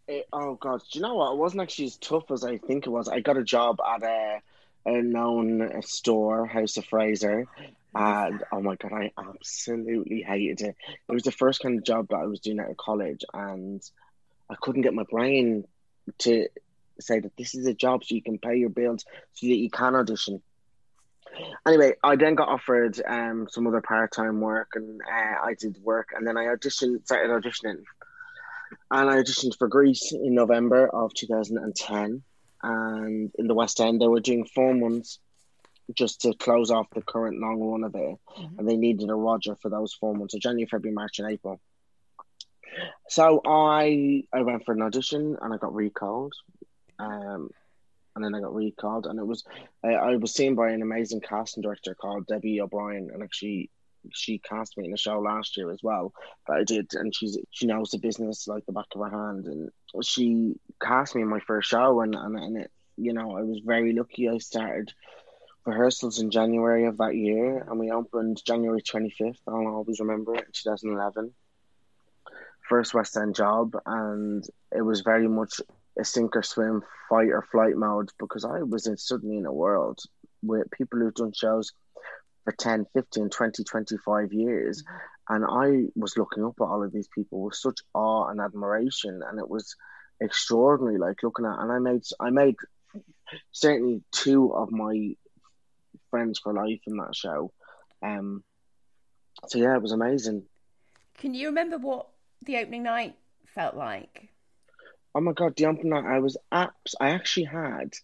It, 0.06 0.28
oh 0.32 0.54
god, 0.54 0.82
do 0.92 0.98
you 0.98 1.02
know 1.02 1.14
what? 1.14 1.32
It 1.32 1.38
wasn't 1.38 1.62
actually 1.62 1.86
as 1.86 1.96
tough 1.96 2.30
as 2.30 2.44
I 2.44 2.58
think 2.58 2.86
it 2.86 2.90
was. 2.90 3.08
I 3.08 3.20
got 3.20 3.36
a 3.36 3.44
job 3.44 3.80
at 3.80 4.02
a 4.02 4.40
a 4.86 5.02
known 5.02 5.80
store, 5.82 6.46
House 6.46 6.76
of 6.76 6.84
Fraser, 6.84 7.46
and 7.94 8.44
oh 8.52 8.60
my 8.60 8.76
god, 8.76 8.92
I 8.92 9.12
absolutely 9.16 10.20
hated 10.20 10.60
it. 10.60 10.76
It 11.08 11.12
was 11.12 11.22
the 11.22 11.32
first 11.32 11.60
kind 11.60 11.78
of 11.78 11.84
job 11.84 12.08
that 12.08 12.16
I 12.16 12.26
was 12.26 12.40
doing 12.40 12.60
out 12.60 12.70
of 12.70 12.76
college, 12.76 13.24
and 13.32 13.82
I 14.50 14.56
couldn't 14.60 14.82
get 14.82 14.92
my 14.92 15.04
brain 15.04 15.64
to 16.18 16.48
say 17.00 17.20
that 17.20 17.36
this 17.36 17.54
is 17.54 17.66
a 17.66 17.74
job 17.74 18.04
so 18.04 18.14
you 18.14 18.22
can 18.22 18.38
pay 18.38 18.56
your 18.56 18.70
bills 18.70 19.04
so 19.34 19.46
that 19.46 19.54
you 19.54 19.70
can 19.70 19.94
audition. 19.94 20.42
Anyway, 21.66 21.94
I 22.02 22.16
then 22.16 22.34
got 22.34 22.48
offered 22.48 23.00
um, 23.06 23.48
some 23.50 23.66
other 23.66 23.80
part 23.80 24.12
time 24.12 24.40
work, 24.40 24.70
and 24.74 25.00
uh, 25.00 25.44
I 25.44 25.54
did 25.58 25.78
work, 25.82 26.10
and 26.16 26.26
then 26.26 26.36
I 26.36 26.44
auditioned, 26.44 27.04
started 27.04 27.30
auditioning, 27.30 27.82
and 28.90 29.10
I 29.10 29.16
auditioned 29.16 29.58
for 29.58 29.68
Grease 29.68 30.12
in 30.12 30.34
November 30.34 30.86
of 30.86 31.12
2010, 31.14 32.22
and 32.62 33.32
in 33.36 33.46
the 33.46 33.54
West 33.54 33.80
End 33.80 34.00
they 34.00 34.06
were 34.06 34.20
doing 34.20 34.46
four 34.46 34.74
months 34.74 35.18
just 35.94 36.22
to 36.22 36.32
close 36.34 36.70
off 36.70 36.86
the 36.94 37.02
current 37.02 37.40
long 37.40 37.60
run 37.60 37.84
of 37.84 37.94
it, 37.94 38.18
mm-hmm. 38.38 38.58
and 38.58 38.68
they 38.68 38.76
needed 38.76 39.10
a 39.10 39.14
Roger 39.14 39.56
for 39.60 39.68
those 39.68 39.92
four 39.92 40.14
months, 40.14 40.32
so 40.32 40.38
January, 40.38 40.68
February, 40.70 40.94
March, 40.94 41.18
and 41.18 41.30
April. 41.30 41.60
So 43.08 43.40
I 43.46 44.24
I 44.32 44.42
went 44.42 44.64
for 44.64 44.72
an 44.72 44.82
audition 44.82 45.36
and 45.40 45.54
I 45.54 45.56
got 45.58 45.74
recalled, 45.74 46.34
um, 46.98 47.50
and 48.14 48.24
then 48.24 48.34
I 48.34 48.40
got 48.40 48.54
recalled, 48.54 49.06
and 49.06 49.18
it 49.18 49.26
was 49.26 49.44
I, 49.82 49.94
I 49.94 50.16
was 50.16 50.34
seen 50.34 50.54
by 50.54 50.70
an 50.70 50.82
amazing 50.82 51.20
casting 51.20 51.62
director 51.62 51.94
called 51.94 52.26
Debbie 52.26 52.60
O'Brien, 52.60 53.10
and 53.12 53.22
actually 53.22 53.70
she 54.12 54.38
cast 54.38 54.76
me 54.76 54.84
in 54.84 54.92
a 54.92 54.98
show 54.98 55.18
last 55.18 55.56
year 55.56 55.70
as 55.70 55.82
well 55.82 56.12
that 56.46 56.58
I 56.58 56.64
did, 56.64 56.94
and 56.94 57.14
she's 57.14 57.38
she 57.50 57.66
knows 57.66 57.90
the 57.90 57.98
business 57.98 58.46
like 58.46 58.66
the 58.66 58.72
back 58.72 58.86
of 58.94 59.00
her 59.00 59.10
hand, 59.10 59.46
and 59.46 59.70
she 60.02 60.54
cast 60.80 61.14
me 61.14 61.22
in 61.22 61.28
my 61.28 61.40
first 61.40 61.68
show, 61.68 62.00
and 62.00 62.14
and, 62.14 62.36
and 62.36 62.56
it 62.58 62.70
you 62.96 63.12
know 63.12 63.36
I 63.36 63.42
was 63.42 63.60
very 63.64 63.92
lucky. 63.92 64.28
I 64.28 64.38
started 64.38 64.92
rehearsals 65.66 66.20
in 66.20 66.30
January 66.30 66.84
of 66.84 66.98
that 66.98 67.16
year, 67.16 67.64
and 67.68 67.78
we 67.80 67.90
opened 67.90 68.44
January 68.44 68.82
twenty 68.82 69.10
fifth. 69.10 69.40
I'll 69.48 69.66
always 69.66 70.00
remember 70.00 70.34
it, 70.34 70.46
two 70.52 70.68
thousand 70.68 70.92
eleven. 70.92 71.32
First 72.68 72.94
West 72.94 73.16
End 73.16 73.34
job, 73.34 73.76
and 73.84 74.46
it 74.74 74.80
was 74.80 75.02
very 75.02 75.28
much 75.28 75.60
a 75.98 76.04
sink 76.04 76.36
or 76.36 76.42
swim, 76.42 76.82
fight 77.08 77.28
or 77.28 77.46
flight 77.50 77.76
mode 77.76 78.10
because 78.18 78.44
I 78.44 78.62
was 78.62 78.86
in, 78.86 78.96
suddenly 78.96 79.36
in 79.36 79.46
a 79.46 79.52
world 79.52 80.00
with 80.42 80.70
people 80.70 80.98
who've 80.98 81.14
done 81.14 81.32
shows 81.32 81.72
for 82.44 82.52
10, 82.52 82.86
15, 82.92 83.30
20, 83.30 83.64
25 83.64 84.32
years. 84.32 84.84
And 85.28 85.44
I 85.44 85.90
was 85.96 86.16
looking 86.16 86.44
up 86.44 86.54
at 86.60 86.64
all 86.64 86.82
of 86.82 86.92
these 86.92 87.08
people 87.14 87.42
with 87.42 87.54
such 87.54 87.80
awe 87.94 88.28
and 88.28 88.40
admiration. 88.40 89.22
And 89.26 89.38
it 89.38 89.48
was 89.48 89.74
extraordinary, 90.20 90.98
like 90.98 91.22
looking 91.22 91.46
at, 91.46 91.58
and 91.58 91.72
I 91.72 91.78
made, 91.78 92.02
I 92.20 92.30
made 92.30 92.56
certainly 93.52 94.02
two 94.12 94.52
of 94.54 94.70
my 94.70 95.14
friends 96.10 96.38
for 96.38 96.52
life 96.52 96.80
in 96.86 96.96
that 96.98 97.14
show. 97.14 97.52
Um, 98.02 98.44
so 99.48 99.58
yeah, 99.58 99.74
it 99.76 99.82
was 99.82 99.92
amazing. 99.92 100.44
Can 101.18 101.34
you 101.34 101.46
remember 101.48 101.78
what 101.78 102.08
the 102.44 102.58
opening 102.58 102.82
night 102.82 103.16
felt 103.46 103.76
like? 103.76 104.28
Oh 105.14 105.20
my 105.20 105.32
god, 105.32 105.56
the 105.56 105.66
opening 105.66 105.90
night, 105.90 106.04
I 106.04 106.18
was 106.18 106.36
apps. 106.52 106.94
I 107.00 107.10
actually 107.10 107.44
had 107.44 107.94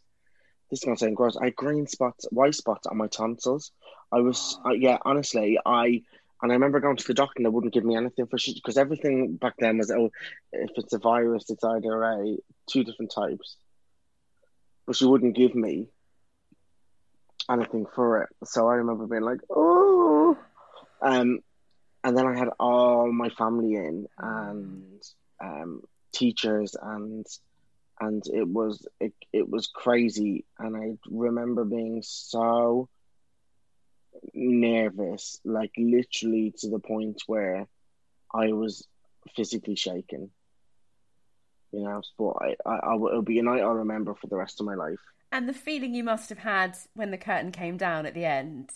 this 0.71 0.83
is 0.83 0.87
not 0.87 1.01
saying 1.01 1.15
gross. 1.15 1.37
I 1.37 1.47
had 1.47 1.57
green 1.57 1.87
spots, 1.87 2.27
white 2.31 2.55
spots 2.55 2.87
on 2.87 2.97
my 2.97 3.09
tonsils. 3.09 3.73
I 4.13 4.21
was, 4.21 4.59
uh, 4.65 4.71
yeah, 4.71 4.99
honestly, 5.03 5.59
I, 5.65 6.03
and 6.43 6.51
I 6.51 6.55
remember 6.55 6.81
going 6.81 6.97
to 6.97 7.07
the 7.07 7.15
doctor 7.15 7.35
and 7.37 7.47
they 7.47 7.51
wouldn't 7.51 7.75
give 7.75 7.85
me 7.85 7.97
anything 7.97 8.27
for 8.27 8.39
shit 8.39 8.55
because 8.55 8.79
everything 8.79 9.37
back 9.37 9.55
then 9.59 9.79
was, 9.79 9.91
oh, 9.91 10.11
if 10.53 10.71
it's 10.77 10.93
a 10.93 10.99
virus, 10.99 11.51
it's 11.51 11.65
either 11.65 12.03
a 12.03 12.37
two 12.67 12.85
different 12.85 13.13
types. 13.13 13.57
But 14.87 14.97
she 14.97 15.05
wouldn't 15.05 15.37
give 15.37 15.55
me 15.55 15.89
anything 17.51 17.87
for 17.95 18.23
it. 18.23 18.29
So 18.45 18.69
I 18.69 18.77
remember 18.77 19.07
being 19.07 19.23
like, 19.23 19.41
oh, 19.51 20.39
um, 21.03 21.41
and 22.03 22.17
then 22.17 22.27
I 22.27 22.39
had 22.39 22.49
all 22.59 23.13
my 23.13 23.29
family 23.31 23.75
in 23.75 24.07
and 24.19 25.03
um, 25.43 25.83
teachers 26.13 26.77
and 26.81 27.27
and 28.01 28.23
it 28.33 28.49
was 28.49 28.87
it, 28.99 29.13
it 29.33 29.49
was 29.49 29.67
crazy. 29.67 30.45
And 30.59 30.77
i 30.77 30.97
remember 31.09 31.65
being 31.65 32.03
so 32.03 32.89
nervous 34.35 35.41
like 35.45 35.71
literally 35.79 36.53
to 36.59 36.69
the 36.69 36.79
point 36.79 37.23
where 37.27 37.67
i 38.35 38.53
was 38.53 38.87
physically 39.35 39.77
shaken 39.77 40.31
you 41.73 41.83
know 41.83 42.03
but 42.19 42.33
i, 42.41 42.57
I, 42.67 42.75
I 42.75 42.95
it'll 42.97 43.23
be 43.23 43.39
a 43.39 43.43
night 43.43 43.63
i'll 43.63 43.71
remember 43.71 44.15
for 44.15 44.27
the 44.27 44.37
rest 44.37 44.61
of 44.61 44.67
my 44.67 44.75
life. 44.75 44.99
And 45.33 45.49
the 45.49 45.55
feeling 45.55 45.95
you 45.95 46.03
must 46.03 46.29
have 46.29 46.39
had 46.39 46.77
when 46.95 47.13
the 47.13 47.19
curtain 47.19 47.53
came 47.53 47.77
down 47.77 48.05
at 48.05 48.15
the 48.15 48.25
end. 48.25 48.71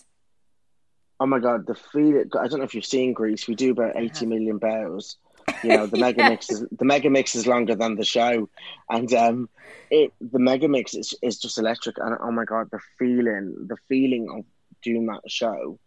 Oh 1.19 1.25
my 1.25 1.39
god 1.39 1.67
the 1.67 1.75
feeling 1.75 2.29
i 2.39 2.47
don't 2.47 2.59
know 2.59 2.65
if 2.65 2.73
you've 2.73 2.85
seen 2.85 3.13
grease. 3.13 3.47
We 3.47 3.55
do 3.55 3.71
about 3.71 3.97
80 3.97 4.25
million 4.25 4.57
bows 4.57 5.17
you 5.65 5.77
know, 5.77 5.85
the 5.87 5.97
mega 5.97 6.29
mix 6.29 6.49
is 6.49 6.65
the 6.71 6.85
mega 6.85 7.09
mix 7.09 7.35
is 7.35 7.47
longer 7.47 7.75
than 7.75 7.95
the 7.95 8.05
show, 8.05 8.49
and 8.89 9.13
um, 9.13 9.49
it 9.89 10.13
the 10.21 10.39
mega 10.39 10.67
mix 10.67 10.93
is 10.93 11.13
is 11.21 11.39
just 11.39 11.57
electric. 11.57 11.97
And 11.97 12.17
oh 12.21 12.31
my 12.31 12.45
god, 12.45 12.69
the 12.71 12.79
feeling, 12.97 13.67
the 13.67 13.77
feeling 13.89 14.29
of 14.29 14.45
doing 14.83 15.05
that 15.07 15.29
show, 15.29 15.79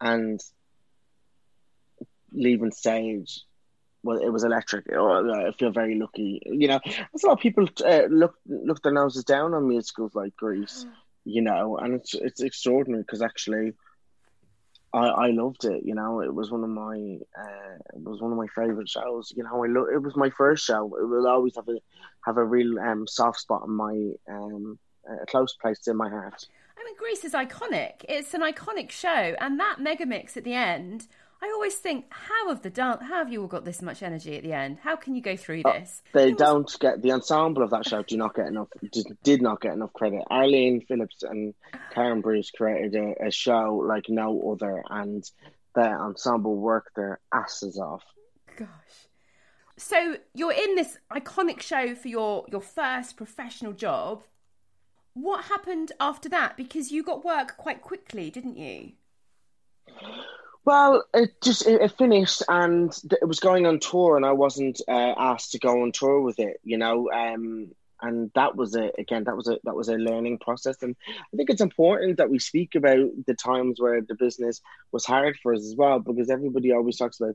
and 0.00 0.40
leaving 2.32 2.72
stage 2.72 3.42
well, 4.06 4.18
it 4.18 4.28
was 4.28 4.44
electric. 4.44 4.86
Oh, 4.94 5.48
I 5.48 5.50
feel 5.58 5.72
very 5.72 5.98
lucky. 5.98 6.40
You 6.46 6.68
know, 6.68 6.80
there's 6.84 7.24
a 7.24 7.26
lot 7.26 7.34
of 7.34 7.40
people 7.40 7.68
uh, 7.84 8.04
look 8.08 8.34
look 8.46 8.80
their 8.82 8.92
noses 8.92 9.24
down 9.24 9.52
on 9.52 9.68
musicals 9.68 10.14
like 10.14 10.36
Grease. 10.36 10.86
Mm. 10.86 10.92
You 11.24 11.42
know, 11.42 11.76
and 11.76 11.94
it's 11.94 12.14
it's 12.14 12.40
extraordinary 12.40 13.02
because 13.02 13.20
actually, 13.20 13.72
I, 14.96 15.26
I 15.26 15.30
loved 15.30 15.64
it. 15.64 15.82
You 15.84 15.94
know, 15.94 16.20
it 16.22 16.34
was 16.34 16.50
one 16.50 16.64
of 16.64 16.70
my 16.70 17.18
uh, 17.38 17.76
it 17.94 18.02
was 18.02 18.20
one 18.20 18.32
of 18.32 18.38
my 18.38 18.46
favorite 18.54 18.88
shows. 18.88 19.32
You 19.36 19.44
know, 19.44 19.62
I 19.62 19.68
lo- 19.68 19.88
it 19.92 20.02
was 20.02 20.16
my 20.16 20.30
first 20.30 20.64
show. 20.64 20.84
It 20.96 21.04
will 21.04 21.26
always 21.26 21.54
have 21.56 21.68
a 21.68 21.76
have 22.24 22.38
a 22.38 22.44
real 22.44 22.78
um, 22.80 23.06
soft 23.06 23.40
spot 23.40 23.62
in 23.66 23.72
my 23.72 24.10
um, 24.28 24.78
a 25.22 25.26
close 25.26 25.54
place 25.60 25.86
in 25.86 25.96
my 25.96 26.08
heart. 26.08 26.46
I 26.78 26.84
mean, 26.84 26.96
Grease 26.96 27.24
is 27.24 27.32
iconic. 27.32 28.04
It's 28.08 28.34
an 28.34 28.42
iconic 28.42 28.90
show, 28.90 29.34
and 29.38 29.60
that 29.60 29.76
mega 29.80 30.06
mix 30.06 30.36
at 30.36 30.44
the 30.44 30.54
end. 30.54 31.06
I 31.42 31.50
always 31.54 31.74
think, 31.74 32.06
how 32.10 32.48
have 32.48 32.62
the 32.62 32.70
dance? 32.70 33.02
How 33.02 33.18
have 33.18 33.30
you 33.30 33.42
all 33.42 33.48
got 33.48 33.64
this 33.64 33.82
much 33.82 34.02
energy 34.02 34.36
at 34.36 34.42
the 34.42 34.52
end? 34.54 34.78
How 34.82 34.96
can 34.96 35.14
you 35.14 35.20
go 35.20 35.36
through 35.36 35.62
uh, 35.64 35.72
this? 35.72 36.02
Uh, 36.06 36.18
they 36.18 36.32
don't 36.32 36.74
get 36.80 37.02
the 37.02 37.12
ensemble 37.12 37.62
of 37.62 37.70
that 37.70 37.86
show. 37.86 38.02
Do 38.02 38.16
not 38.16 38.34
get 38.34 38.46
enough. 38.46 38.68
Did, 38.90 39.06
did 39.22 39.42
not 39.42 39.60
get 39.60 39.74
enough 39.74 39.92
credit. 39.92 40.22
Arlene 40.30 40.80
Phillips 40.80 41.22
and 41.22 41.54
Karen 41.92 42.22
Bruce 42.22 42.50
created 42.50 42.94
a, 42.94 43.26
a 43.26 43.30
show 43.30 43.82
like 43.86 44.06
no 44.08 44.52
other, 44.52 44.82
and 44.88 45.22
the 45.74 45.82
ensemble 45.82 46.56
worked 46.56 46.96
their 46.96 47.20
asses 47.32 47.78
off. 47.78 48.02
Gosh. 48.56 48.68
So 49.76 50.16
you're 50.32 50.52
in 50.52 50.74
this 50.74 50.96
iconic 51.12 51.60
show 51.60 51.94
for 51.94 52.08
your 52.08 52.46
your 52.50 52.62
first 52.62 53.16
professional 53.16 53.74
job. 53.74 54.22
What 55.12 55.44
happened 55.44 55.92
after 56.00 56.30
that? 56.30 56.56
Because 56.56 56.90
you 56.90 57.02
got 57.02 57.24
work 57.24 57.56
quite 57.58 57.82
quickly, 57.82 58.30
didn't 58.30 58.56
you? 58.56 58.92
Well, 60.66 61.04
it 61.14 61.40
just 61.42 61.66
it, 61.66 61.80
it, 61.80 61.92
finished, 61.92 62.42
and 62.48 62.92
it 63.22 63.26
was 63.26 63.38
going 63.40 63.66
on 63.66 63.78
tour, 63.78 64.16
and 64.16 64.26
I 64.26 64.32
wasn't 64.32 64.80
uh, 64.88 65.14
asked 65.16 65.52
to 65.52 65.60
go 65.60 65.82
on 65.82 65.92
tour 65.92 66.20
with 66.20 66.40
it. 66.40 66.60
You 66.64 66.76
know, 66.76 67.08
um, 67.12 67.70
and 68.02 68.30
that 68.34 68.56
was 68.56 68.74
a 68.76 68.90
again 68.98 69.24
that 69.24 69.36
was 69.36 69.48
a 69.48 69.58
that 69.64 69.74
was 69.74 69.88
a 69.88 69.94
learning 69.94 70.38
process. 70.38 70.76
And 70.82 70.96
i 71.32 71.36
think 71.36 71.50
it's 71.50 71.60
important 71.60 72.18
that 72.18 72.30
we 72.30 72.38
speak 72.38 72.74
about 72.74 73.08
the 73.26 73.34
times 73.34 73.80
where 73.80 74.00
the 74.00 74.14
business 74.14 74.60
was 74.92 75.04
hard 75.04 75.36
for 75.42 75.54
us 75.54 75.60
as 75.60 75.74
well 75.76 75.98
because 75.98 76.30
everybody 76.30 76.72
always 76.72 76.96
talks 76.96 77.20
about 77.20 77.34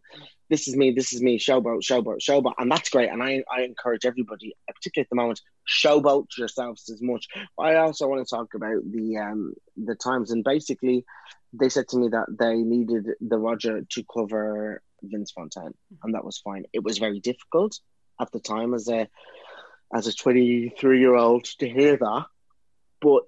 this 0.50 0.68
is 0.68 0.76
me 0.76 0.92
this 0.92 1.14
is 1.14 1.22
me 1.22 1.40
showboat 1.40 1.82
showboat 1.82 2.20
showboat. 2.20 2.54
And 2.58 2.72
that's 2.72 2.90
great. 2.90 3.10
And 3.10 3.24
i 3.24 3.44
i 3.52 3.62
encourage 3.62 4.06
everybody 4.06 4.56
particularly 4.68 5.06
at 5.06 5.10
the 5.10 5.16
moment 5.16 5.42
showboat 5.68 6.28
yourselves 6.38 6.90
as 6.90 7.02
much. 7.02 7.28
But 7.58 7.64
i 7.64 7.76
also 7.78 8.08
want 8.08 8.26
to 8.26 8.36
talk 8.36 8.54
about 8.54 8.82
the 8.92 9.18
um 9.18 9.54
the 9.78 9.96
times. 9.96 10.32
And 10.32 10.44
basically 10.44 11.06
they 11.54 11.70
said 11.70 11.88
to 11.90 11.98
me 11.98 12.08
that 12.10 12.28
they 12.40 12.56
needed 12.56 13.10
the 13.20 13.38
roger 13.38 13.82
to 13.82 14.04
cover 14.14 14.82
vince 15.04 15.32
fontaine. 15.32 15.74
And 16.04 16.14
that 16.14 16.24
was 16.24 16.38
fine. 16.38 16.66
It 16.74 16.84
was 16.84 16.98
very 16.98 17.20
difficult 17.20 17.80
at 18.20 18.32
the 18.32 18.40
time 18.40 18.74
as 18.74 18.88
a 18.88 19.08
as 19.94 20.08
a 20.08 20.14
23 20.14 21.00
year 21.00 21.16
old 21.16 21.46
to 21.60 21.70
hear 21.70 21.98
that. 21.98 22.26
But 23.02 23.24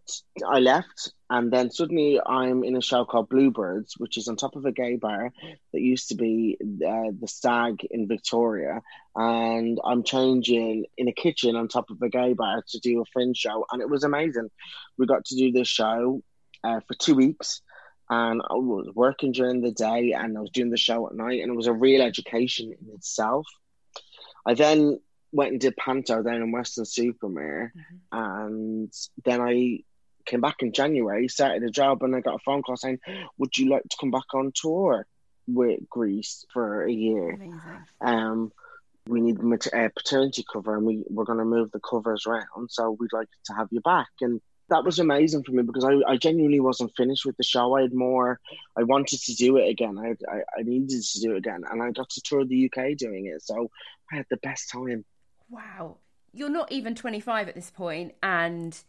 I 0.46 0.60
left, 0.60 1.14
and 1.32 1.52
then 1.52 1.72
suddenly 1.72 2.20
I'm 2.24 2.64
in 2.64 2.76
a 2.76 2.82
show 2.82 3.06
called 3.06 3.30
Bluebirds, 3.30 3.96
which 3.98 4.18
is 4.18 4.28
on 4.28 4.36
top 4.36 4.56
of 4.56 4.66
a 4.66 4.72
gay 4.72 4.98
bar 4.98 5.32
that 5.74 5.82
used 5.82 6.10
to 6.10 6.16
be 6.16 6.58
uh, 6.62 7.10
the 7.20 7.28
Stag 7.28 7.84
in 7.90 8.08
Victoria. 8.08 8.84
And 9.16 9.80
I'm 9.84 10.04
changing 10.04 10.86
in 10.96 11.08
a 11.08 11.12
kitchen 11.12 11.56
on 11.56 11.68
top 11.68 11.90
of 11.90 12.00
a 12.04 12.10
gay 12.10 12.34
bar 12.34 12.64
to 12.70 12.80
do 12.80 13.02
a 13.02 13.06
fringe 13.06 13.38
show. 13.38 13.66
And 13.72 13.82
it 13.82 13.90
was 13.90 14.04
amazing. 14.04 14.52
We 15.00 15.08
got 15.08 15.26
to 15.26 15.36
do 15.36 15.52
this 15.52 15.68
show 15.68 16.22
uh, 16.64 16.82
for 16.88 16.94
two 16.94 17.16
weeks 17.16 17.64
and 18.10 18.42
I 18.42 18.56
was 18.56 18.90
working 18.94 19.32
during 19.32 19.62
the 19.62 19.72
day 19.72 20.14
and 20.14 20.38
I 20.38 20.42
was 20.42 20.52
doing 20.52 20.70
the 20.70 20.78
show 20.78 21.08
at 21.08 21.16
night, 21.16 21.42
and 21.42 21.52
it 21.52 21.56
was 21.56 21.68
a 21.68 21.74
real 21.74 22.02
education 22.02 22.72
in 22.72 22.96
itself. 22.96 23.48
I 24.46 24.54
then 24.54 25.00
went 25.34 25.52
and 25.52 25.60
did 25.60 25.76
Panto 25.76 26.24
then 26.24 26.36
in 26.36 26.52
Weston-super-Mare, 26.52 27.74
mm-hmm. 27.76 28.18
and 28.18 28.94
then 29.26 29.42
I 29.42 29.80
came 30.26 30.42
back 30.42 30.62
in 30.62 30.72
January, 30.72 31.28
started 31.28 31.64
a 31.64 31.70
job, 31.70 32.04
and 32.04 32.16
I 32.16 32.22
got 32.22 32.36
a 32.36 32.44
phone 32.46 32.62
call 32.62 32.78
saying, 32.78 33.00
"Would 33.38 33.58
you 33.58 33.70
like 33.70 33.84
to 33.84 33.98
come 34.00 34.12
back 34.12 34.34
on 34.34 34.52
tour 34.56 35.06
with 35.48 35.90
Grease 35.90 36.46
for 36.54 36.86
a 36.86 36.92
year?" 36.92 37.32
Amazing. 37.32 37.62
Um, 38.02 38.52
we 39.08 39.20
need 39.20 39.38
a 39.40 39.90
paternity 39.90 40.46
cover, 40.52 40.78
and 40.78 40.86
we 40.86 41.04
we're 41.10 41.26
going 41.26 41.40
to 41.40 41.46
move 41.46 41.72
the 41.72 41.80
covers 41.80 42.26
around, 42.26 42.70
so 42.70 42.92
we'd 42.92 43.12
like 43.12 43.28
to 43.46 43.54
have 43.54 43.68
you 43.72 43.82
back. 43.82 44.10
And 44.22 44.40
that 44.70 44.86
was 44.86 45.00
amazing 45.00 45.44
for 45.44 45.52
me 45.52 45.64
because 45.64 45.84
I, 45.84 46.00
I 46.08 46.16
genuinely 46.16 46.62
wasn't 46.62 46.96
finished 46.96 47.26
with 47.26 47.36
the 47.38 47.44
show. 47.44 47.76
I 47.76 47.82
had 47.82 47.94
more. 47.94 48.40
I 48.78 48.84
wanted 48.84 49.20
to 49.22 49.36
do 49.36 49.58
it 49.58 49.68
again. 49.70 49.98
I, 49.98 50.16
I 50.32 50.42
I 50.60 50.64
needed 50.64 51.04
to 51.04 51.20
do 51.20 51.34
it 51.34 51.38
again, 51.38 51.64
and 51.70 51.82
I 51.82 51.92
got 51.92 52.10
to 52.12 52.22
tour 52.22 52.46
the 52.46 52.72
UK 52.72 52.96
doing 52.98 53.26
it. 53.26 53.42
So 53.42 53.70
I 54.12 54.18
had 54.18 54.26
the 54.30 54.38
best 54.38 54.70
time 54.70 55.04
wow, 55.54 55.98
you're 56.34 56.50
not 56.50 56.72
even 56.72 56.96
25 56.96 57.48
at 57.48 57.56
this 57.56 57.70
point 57.70 58.16
and 58.24 58.80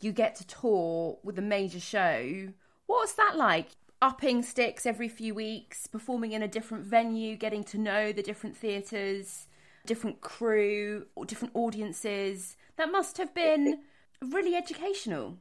you 0.00 0.12
get 0.12 0.36
to 0.36 0.46
tour 0.46 1.18
with 1.22 1.38
a 1.38 1.42
major 1.42 1.80
show. 1.80 2.48
What's 2.86 3.14
that 3.14 3.36
like? 3.36 3.70
Upping 4.02 4.42
sticks 4.42 4.84
every 4.84 5.08
few 5.08 5.34
weeks, 5.34 5.86
performing 5.86 6.32
in 6.32 6.42
a 6.42 6.48
different 6.48 6.84
venue, 6.84 7.36
getting 7.36 7.64
to 7.64 7.78
know 7.78 8.12
the 8.12 8.22
different 8.22 8.56
theatres, 8.56 9.46
different 9.86 10.20
crew, 10.20 11.06
or 11.14 11.24
different 11.24 11.54
audiences. 11.56 12.56
That 12.76 12.92
must 12.92 13.16
have 13.16 13.34
been 13.34 13.80
really 14.20 14.54
educational. 14.54 15.38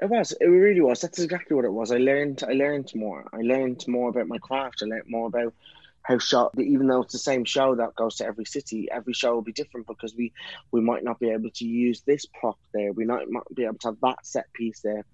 It 0.00 0.08
was. 0.08 0.32
It 0.40 0.46
really 0.46 0.80
was. 0.80 1.00
That's 1.00 1.20
exactly 1.20 1.54
what 1.54 1.64
it 1.64 1.72
was. 1.72 1.92
I 1.92 1.98
learned. 1.98 2.42
I 2.48 2.52
learned 2.52 2.92
more. 2.94 3.28
I 3.32 3.42
learned 3.42 3.86
more 3.86 4.08
about 4.08 4.26
my 4.26 4.38
craft. 4.38 4.82
I 4.82 4.86
learned 4.86 5.08
more 5.08 5.28
about 5.28 5.54
how 6.02 6.18
show 6.18 6.50
even 6.58 6.86
though 6.86 7.02
it's 7.02 7.12
the 7.12 7.18
same 7.18 7.44
show 7.44 7.74
that 7.74 7.94
goes 7.94 8.16
to 8.16 8.26
every 8.26 8.44
city 8.44 8.88
every 8.90 9.12
show 9.12 9.34
will 9.34 9.42
be 9.42 9.52
different 9.52 9.86
because 9.86 10.14
we 10.14 10.32
we 10.70 10.80
might 10.80 11.04
not 11.04 11.20
be 11.20 11.30
able 11.30 11.50
to 11.50 11.64
use 11.64 12.00
this 12.02 12.26
prop 12.26 12.58
there. 12.72 12.92
We 12.92 13.04
might 13.04 13.30
not 13.30 13.54
be 13.54 13.64
able 13.64 13.78
to 13.78 13.88
have 13.88 14.00
that 14.02 14.26
set 14.26 14.52
piece 14.52 14.80
there. 14.80 15.04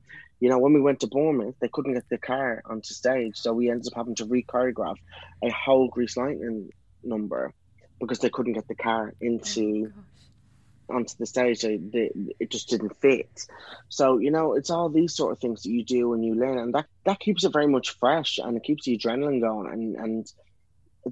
You 0.41 0.49
know 0.49 0.59
when 0.59 0.75
we 0.75 0.81
went 0.81 1.01
to 1.01 1.07
bournemouth 1.07 1.57
they 1.61 1.69
couldn't 1.69 1.95
get 1.95 2.09
the 2.09 2.19
car 2.19 2.63
onto 2.65 2.95
stage 2.95 3.37
so 3.37 3.53
we 3.53 3.71
ended 3.71 3.89
up 3.89 3.97
having 3.97 4.15
to 4.17 4.27
re-choreograph 4.27 4.97
a 5.43 5.51
whole 5.51 5.89
grease 5.89 6.17
lightning 6.17 6.71
number 7.03 7.53
because 8.01 8.19
they 8.19 8.31
couldn't 8.31 8.53
get 8.53 8.69
the 8.69 8.75
car 8.75 9.15
into 9.21 9.93
oh 9.97 10.03
onto 10.89 11.17
the 11.19 11.27
stage. 11.27 11.63
They, 11.63 11.77
they, 11.77 12.11
it 12.39 12.51
just 12.51 12.69
didn't 12.69 13.01
fit. 13.01 13.47
So 13.89 14.19
you 14.19 14.31
know 14.31 14.55
it's 14.55 14.71
all 14.71 14.89
these 14.89 15.15
sort 15.15 15.33
of 15.33 15.39
things 15.39 15.63
that 15.63 15.71
you 15.71 15.85
do 15.85 16.13
and 16.13 16.25
you 16.25 16.35
learn 16.35 16.59
and 16.59 16.75
that 16.75 16.87
that 17.05 17.21
keeps 17.21 17.45
it 17.45 17.53
very 17.53 17.67
much 17.67 17.91
fresh 17.99 18.39
and 18.39 18.57
it 18.57 18.65
keeps 18.65 18.85
the 18.85 18.97
adrenaline 18.99 19.41
going 19.41 19.73
and 19.73 19.97
and 19.97 20.33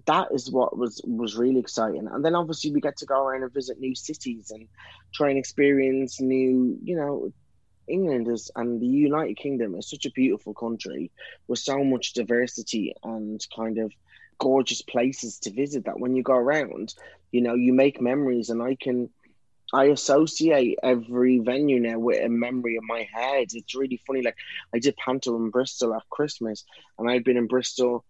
that 0.06 0.28
is 0.32 0.50
what 0.50 0.76
was 0.76 1.00
was 1.04 1.36
really 1.36 1.60
exciting 1.60 2.08
and 2.10 2.24
then 2.24 2.34
obviously 2.34 2.72
we 2.72 2.80
get 2.80 2.96
to 2.96 3.06
go 3.06 3.24
around 3.24 3.42
and 3.42 3.52
visit 3.52 3.78
new 3.78 3.94
cities 3.94 4.50
and 4.50 4.68
try 5.14 5.28
and 5.28 5.38
experience 5.38 6.20
new 6.20 6.76
you 6.82 6.96
know 6.96 7.32
england 7.86 8.26
is 8.28 8.50
and 8.56 8.80
the 8.80 8.86
united 8.86 9.36
kingdom 9.36 9.74
is 9.74 9.88
such 9.88 10.06
a 10.06 10.10
beautiful 10.10 10.54
country 10.54 11.10
with 11.46 11.58
so 11.58 11.84
much 11.84 12.12
diversity 12.12 12.94
and 13.04 13.46
kind 13.54 13.78
of 13.78 13.92
gorgeous 14.38 14.82
places 14.82 15.38
to 15.38 15.50
visit 15.52 15.84
that 15.84 16.00
when 16.00 16.16
you 16.16 16.22
go 16.22 16.34
around 16.34 16.94
you 17.30 17.40
know 17.40 17.54
you 17.54 17.72
make 17.72 18.00
memories 18.00 18.50
and 18.50 18.62
i 18.62 18.74
can 18.80 19.08
I 19.72 19.86
associate 19.86 20.78
every 20.84 21.38
venue 21.38 21.80
now 21.80 21.98
with 21.98 22.24
a 22.24 22.28
memory 22.28 22.76
in 22.76 22.86
my 22.86 23.08
head. 23.12 23.48
It's 23.52 23.74
really 23.74 24.00
funny. 24.06 24.22
Like 24.22 24.36
I 24.72 24.78
did 24.78 24.96
Panto 24.96 25.34
in 25.36 25.50
Bristol 25.50 25.94
at 25.94 26.08
Christmas, 26.10 26.64
and 26.96 27.10
I'd 27.10 27.24
been 27.24 27.36
in 27.36 27.48
Bristol 27.48 28.04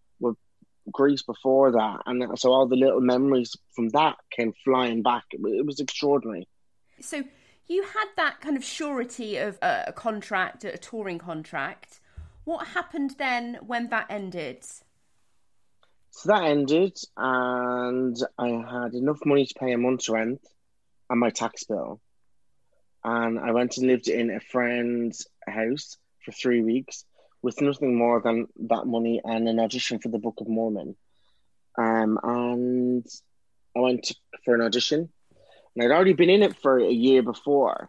Grease 0.91 1.23
before 1.23 1.71
that, 1.71 2.01
and 2.05 2.39
so 2.39 2.51
all 2.51 2.67
the 2.67 2.75
little 2.75 3.01
memories 3.01 3.55
from 3.75 3.89
that 3.89 4.17
came 4.29 4.53
flying 4.63 5.01
back. 5.01 5.23
It 5.31 5.65
was 5.65 5.79
extraordinary. 5.79 6.47
So 7.01 7.23
you 7.67 7.83
had 7.83 8.05
that 8.17 8.41
kind 8.41 8.55
of 8.55 8.63
surety 8.63 9.37
of 9.37 9.57
a 9.61 9.91
contract, 9.95 10.63
a 10.63 10.77
touring 10.77 11.17
contract. 11.17 11.99
What 12.43 12.67
happened 12.67 13.15
then 13.17 13.57
when 13.65 13.89
that 13.89 14.05
ended? 14.09 14.63
So 16.11 16.29
that 16.29 16.43
ended, 16.43 16.97
and 17.17 18.15
I 18.37 18.47
had 18.47 18.93
enough 18.93 19.19
money 19.25 19.45
to 19.45 19.53
pay 19.59 19.73
a 19.73 19.77
month's 19.77 20.07
rent 20.07 20.41
and 21.09 21.19
my 21.19 21.31
tax 21.31 21.63
bill. 21.63 21.99
And 23.03 23.39
I 23.39 23.51
went 23.51 23.77
and 23.77 23.87
lived 23.87 24.07
in 24.07 24.29
a 24.29 24.39
friend's 24.39 25.27
house 25.47 25.97
for 26.23 26.31
three 26.31 26.61
weeks 26.61 27.03
with 27.45 27.61
nothing 27.61 27.95
more 27.95 28.19
than 28.21 28.47
that 28.59 28.87
money 28.87 29.21
and 29.23 29.47
an 29.47 29.59
audition 29.59 29.99
for 29.99 30.09
the 30.09 30.17
Book 30.17 30.41
of 30.41 30.47
Mormon. 30.47 30.95
Um, 31.77 32.19
and 32.23 33.05
I 33.77 33.79
went 33.81 34.11
for 34.43 34.55
an 34.55 34.61
audition, 34.61 35.09
and 35.75 35.83
I'd 35.83 35.95
already 35.95 36.13
been 36.13 36.31
in 36.31 36.41
it 36.41 36.55
for 36.55 36.79
a 36.79 36.89
year 36.89 37.21
before, 37.21 37.87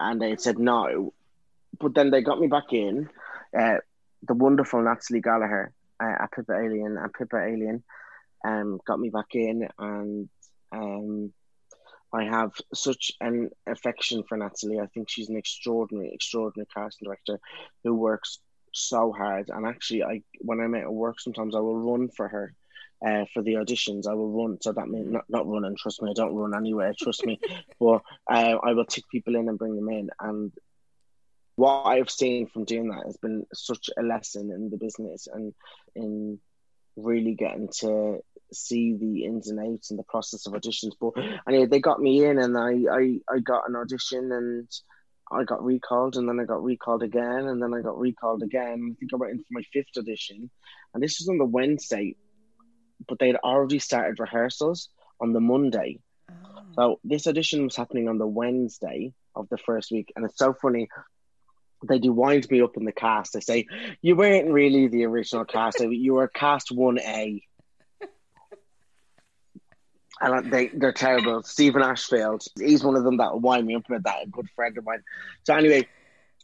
and 0.00 0.22
they 0.22 0.36
said 0.36 0.58
no, 0.58 1.12
but 1.78 1.94
then 1.94 2.10
they 2.10 2.22
got 2.22 2.40
me 2.40 2.46
back 2.46 2.72
in. 2.72 3.10
Uh, 3.56 3.76
the 4.26 4.32
wonderful 4.32 4.82
Natalie 4.82 5.20
Gallacher 5.20 5.68
uh, 6.02 6.22
at 6.22 6.32
Pippa 6.32 6.52
Ailion 6.52 6.96
and 6.96 7.12
Pippa 7.12 7.36
Ailion 7.36 7.82
um, 8.42 8.80
got 8.86 8.98
me 8.98 9.10
back 9.10 9.34
in, 9.34 9.68
and 9.78 10.30
um, 10.72 11.30
I 12.10 12.24
have 12.24 12.52
such 12.72 13.12
an 13.20 13.50
affection 13.66 14.22
for 14.26 14.38
Natalie. 14.38 14.80
I 14.80 14.86
think 14.86 15.10
she's 15.10 15.28
an 15.28 15.36
extraordinary, 15.36 16.10
extraordinary 16.14 16.68
casting 16.74 17.04
director 17.04 17.38
who 17.84 17.94
works 17.94 18.38
so 18.78 19.12
hard. 19.12 19.50
And 19.50 19.66
actually, 19.66 20.02
I 20.02 20.22
when 20.40 20.60
I'm 20.60 20.74
at 20.74 20.92
work, 20.92 21.20
sometimes 21.20 21.54
I 21.54 21.60
will 21.60 21.78
run 21.78 22.08
for 22.08 22.28
her. 22.28 22.54
Uh, 23.00 23.24
for 23.32 23.44
the 23.44 23.52
auditions, 23.52 24.08
I 24.08 24.14
will 24.14 24.32
run. 24.32 24.58
So 24.60 24.72
that 24.72 24.88
means 24.88 25.12
not 25.12 25.24
not 25.28 25.46
running. 25.46 25.76
Trust 25.76 26.02
me, 26.02 26.10
I 26.10 26.14
don't 26.14 26.34
run 26.34 26.56
anywhere. 26.56 26.92
Trust 26.98 27.24
me, 27.24 27.38
but 27.80 28.02
uh, 28.28 28.56
I 28.60 28.72
will 28.72 28.86
take 28.86 29.08
people 29.08 29.36
in 29.36 29.48
and 29.48 29.56
bring 29.58 29.76
them 29.76 29.88
in. 29.88 30.10
And 30.18 30.52
what 31.54 31.84
I've 31.86 32.10
seen 32.10 32.48
from 32.48 32.64
doing 32.64 32.88
that 32.88 33.06
has 33.06 33.16
been 33.16 33.46
such 33.52 33.88
a 33.96 34.02
lesson 34.02 34.50
in 34.50 34.70
the 34.70 34.76
business 34.76 35.28
and 35.32 35.54
in 35.94 36.40
really 36.96 37.34
getting 37.34 37.68
to 37.80 38.20
see 38.52 38.94
the 38.94 39.24
ins 39.24 39.48
and 39.48 39.60
outs 39.60 39.90
and 39.90 39.98
the 39.98 40.04
process 40.04 40.46
of 40.46 40.54
auditions. 40.54 40.92
But 41.00 41.12
anyway, 41.46 41.66
they 41.66 41.80
got 41.80 42.00
me 42.00 42.24
in, 42.24 42.38
and 42.38 42.56
I 42.56 42.72
I, 42.92 43.20
I 43.32 43.38
got 43.40 43.68
an 43.68 43.76
audition 43.76 44.32
and 44.32 44.68
I 45.30 45.44
got 45.44 45.64
recalled, 45.64 46.16
and 46.16 46.28
then 46.28 46.40
I 46.40 46.44
got 46.44 46.62
recalled 46.62 47.02
again, 47.02 47.48
and 47.48 47.62
then 47.62 47.74
I 47.74 47.82
got 47.82 47.98
recalled 47.98 48.42
again. 48.42 48.94
I 48.94 48.98
think 48.98 49.12
I 49.12 49.16
went 49.16 49.32
in 49.32 49.38
for 49.38 49.44
my 49.50 49.62
fifth 49.72 49.96
audition, 49.96 50.50
and 50.94 51.02
this 51.02 51.20
was 51.20 51.28
on 51.28 51.38
the 51.38 51.44
Wednesday, 51.44 52.16
but 53.06 53.18
they'd 53.18 53.36
already 53.36 53.78
started 53.78 54.20
rehearsals 54.20 54.88
on 55.20 55.32
the 55.32 55.40
Monday. 55.40 56.00
Oh. 56.30 56.62
So 56.74 57.00
this 57.04 57.26
audition 57.26 57.64
was 57.64 57.76
happening 57.76 58.08
on 58.08 58.18
the 58.18 58.26
Wednesday 58.26 59.12
of 59.34 59.48
the 59.50 59.58
first 59.58 59.90
week, 59.90 60.12
and 60.16 60.24
it's 60.24 60.38
so 60.38 60.54
funny. 60.54 60.88
They 61.86 61.98
do 61.98 62.12
wind 62.12 62.50
me 62.50 62.62
up 62.62 62.76
in 62.76 62.84
the 62.84 62.92
cast. 62.92 63.34
They 63.34 63.40
say 63.40 63.66
you 64.02 64.16
weren't 64.16 64.50
really 64.50 64.88
the 64.88 65.04
original 65.04 65.44
cast; 65.44 65.80
you 65.80 66.14
were 66.14 66.28
cast 66.28 66.72
one 66.72 66.98
A 66.98 67.42
and 70.20 70.52
they 70.52 70.68
they're 70.68 70.92
terrible. 70.92 71.42
Stephen 71.42 71.82
Ashfield, 71.82 72.44
he's 72.58 72.84
one 72.84 72.96
of 72.96 73.04
them 73.04 73.18
that 73.18 73.32
will 73.32 73.40
wind 73.40 73.66
me 73.66 73.74
up 73.74 73.88
about 73.88 74.04
that. 74.04 74.26
A 74.26 74.30
good 74.30 74.48
friend 74.54 74.76
of 74.78 74.84
mine. 74.84 75.02
So 75.44 75.54
anyway, 75.54 75.86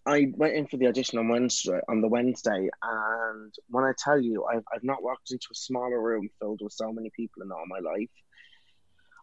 I 0.07 0.33
went 0.37 0.55
in 0.55 0.67
for 0.67 0.77
the 0.77 0.87
audition 0.87 1.19
on 1.19 1.29
Wednesday 1.29 1.81
on 1.89 2.01
the 2.01 2.09
Wednesday, 2.09 2.69
and 2.83 3.55
when 3.69 3.85
I 3.85 3.93
tell 3.99 4.21
you, 4.21 4.45
I've 4.45 4.65
I've 4.73 4.85
not 4.85 5.03
walked 5.03 5.31
into 5.31 5.49
a 5.51 5.55
smaller 5.55 6.01
room 6.01 6.29
filled 6.41 6.61
with 6.63 6.73
so 6.73 6.93
many 6.93 7.11
people 7.17 7.43
in 7.43 7.53
all 7.53 7.65
my 7.67 7.81
life. 7.81 8.11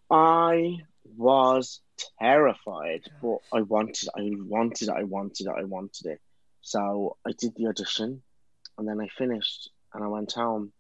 I 0.10 0.80
was 1.18 1.80
terrified, 2.20 3.02
but 3.22 3.38
I 3.54 3.62
wanted, 3.62 4.10
I 4.16 4.32
wanted 4.36 4.90
it, 4.90 4.94
I 4.96 5.04
wanted 5.04 5.48
it, 5.48 5.54
I 5.58 5.64
wanted 5.64 6.06
it. 6.06 6.20
So 6.62 7.18
I 7.26 7.32
did 7.38 7.54
the 7.56 7.68
audition, 7.68 8.22
and 8.78 8.88
then 8.88 9.00
I 9.00 9.08
finished, 9.18 9.70
and 9.94 10.04
I 10.04 10.08
went 10.08 10.34
home. 10.34 10.74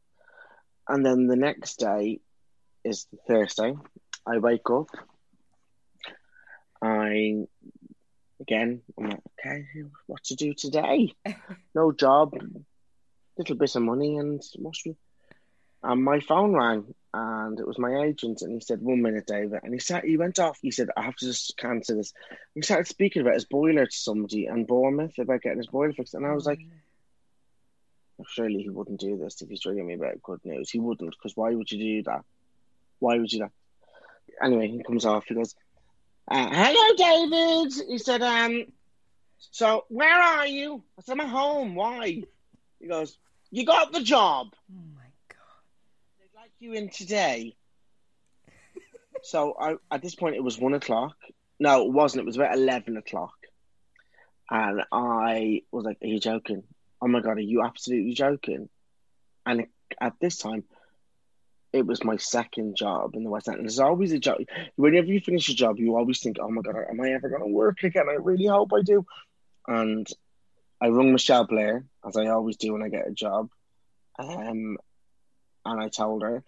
And 0.87 1.05
then 1.05 1.27
the 1.27 1.37
next 1.37 1.79
day, 1.79 2.19
is 2.83 3.07
Thursday. 3.27 3.75
I 4.25 4.37
wake 4.37 4.69
up. 4.69 4.87
I 6.81 7.45
again. 8.39 8.81
I'm 8.97 9.09
like, 9.09 9.21
okay, 9.39 9.65
what 10.07 10.23
to 10.25 10.35
do 10.35 10.53
today? 10.53 11.13
no 11.75 11.91
job, 11.91 12.33
little 13.37 13.55
bit 13.55 13.75
of 13.75 13.81
money, 13.83 14.17
and 14.17 14.41
and 15.83 16.03
my 16.03 16.19
phone 16.19 16.53
rang, 16.53 16.93
and 17.13 17.59
it 17.59 17.67
was 17.67 17.79
my 17.79 18.03
agent, 18.03 18.41
and 18.41 18.53
he 18.53 18.59
said, 18.59 18.81
"One 18.81 19.01
minute, 19.01 19.25
David," 19.27 19.61
and 19.63 19.73
he 19.73 19.79
said 19.79 20.03
he 20.03 20.17
went 20.17 20.39
off. 20.39 20.59
He 20.61 20.71
said, 20.71 20.89
"I 20.95 21.03
have 21.03 21.15
to 21.17 21.25
just 21.25 21.57
cancel 21.57 21.97
this." 21.97 22.13
He 22.53 22.61
started 22.61 22.87
speaking 22.87 23.21
about 23.21 23.35
his 23.35 23.45
boiler 23.45 23.85
to 23.85 23.95
somebody 23.95 24.45
and 24.45 24.67
Bournemouth 24.67 25.17
about 25.17 25.41
getting 25.41 25.59
his 25.59 25.67
boiler 25.67 25.93
fixed, 25.93 26.13
and 26.13 26.25
I 26.25 26.33
was 26.33 26.45
like. 26.45 26.59
Mm. 26.59 26.69
Surely 28.27 28.61
he 28.61 28.69
wouldn't 28.69 28.99
do 28.99 29.17
this 29.17 29.41
if 29.41 29.49
he's 29.49 29.65
ringing 29.65 29.87
me 29.87 29.95
about 29.95 30.21
good 30.21 30.41
news. 30.45 30.69
He 30.69 30.77
wouldn't, 30.77 31.09
because 31.09 31.35
why 31.35 31.55
would 31.55 31.71
you 31.71 31.79
do 31.79 32.03
that? 32.03 32.23
Why 33.01 33.17
would 33.17 33.33
you 33.33 33.39
do 33.39 33.45
that? 33.45 34.45
Anyway, 34.45 34.67
he 34.67 34.83
comes 34.83 35.05
off. 35.05 35.25
He 35.27 35.33
goes, 35.33 35.55
uh, 36.27 36.49
"Hello, 36.51 36.95
David." 36.95 37.73
He 37.89 37.97
said, 37.97 38.21
"Um, 38.21 38.71
so 39.39 39.85
where 39.89 40.21
are 40.21 40.45
you?" 40.45 40.83
I 40.97 41.01
said, 41.01 41.13
"I'm 41.13 41.21
at 41.21 41.29
home. 41.29 41.73
Why?" 41.73 42.23
He 42.79 42.87
goes, 42.87 43.17
"You 43.49 43.65
got 43.65 43.91
the 43.91 44.03
job." 44.03 44.53
Oh 44.71 44.83
my 44.95 45.09
god! 45.29 45.63
They'd 46.19 46.39
like 46.39 46.51
you 46.59 46.73
in 46.73 46.89
today. 46.89 47.55
so 49.23 49.55
I, 49.59 49.75
at 49.89 50.03
this 50.03 50.13
point, 50.15 50.35
it 50.35 50.43
was 50.43 50.59
one 50.59 50.75
o'clock. 50.75 51.17
No, 51.59 51.87
it 51.87 51.91
wasn't. 51.91 52.21
It 52.21 52.27
was 52.27 52.37
about 52.37 52.53
eleven 52.53 52.97
o'clock, 52.97 53.35
and 54.47 54.83
I 54.91 55.63
was 55.71 55.85
like, 55.85 55.97
"Are 56.03 56.07
you 56.07 56.19
joking? 56.19 56.63
Oh 57.01 57.07
my 57.07 57.21
god, 57.21 57.37
are 57.37 57.41
you 57.41 57.63
absolutely 57.63 58.13
joking?" 58.13 58.69
And 59.43 59.65
at 59.99 60.19
this 60.19 60.37
time, 60.37 60.65
it 61.73 61.85
was 61.85 62.03
my 62.03 62.17
second 62.17 62.75
job 62.75 63.15
in 63.15 63.23
the 63.23 63.29
West 63.29 63.47
End. 63.47 63.57
And 63.57 63.65
there's 63.65 63.79
always 63.79 64.11
a 64.11 64.19
job. 64.19 64.37
Whenever 64.75 65.07
you 65.07 65.21
finish 65.21 65.49
a 65.49 65.55
job, 65.55 65.79
you 65.79 65.95
always 65.95 66.19
think, 66.19 66.37
oh 66.39 66.49
my 66.49 66.61
God, 66.61 66.75
am 66.89 66.99
I 66.99 67.11
ever 67.11 67.29
going 67.29 67.41
to 67.41 67.47
work 67.47 67.83
again? 67.83 68.09
I 68.09 68.13
really 68.13 68.47
hope 68.47 68.71
I 68.73 68.81
do. 68.81 69.05
And 69.67 70.07
I 70.81 70.89
rung 70.89 71.11
Michelle 71.11 71.45
Blair, 71.45 71.85
as 72.05 72.17
I 72.17 72.27
always 72.27 72.57
do 72.57 72.73
when 72.73 72.83
I 72.83 72.89
get 72.89 73.07
a 73.07 73.11
job. 73.11 73.49
Um, 74.19 74.77
and 75.65 75.81
I 75.81 75.89
told 75.89 76.23
her. 76.23 76.43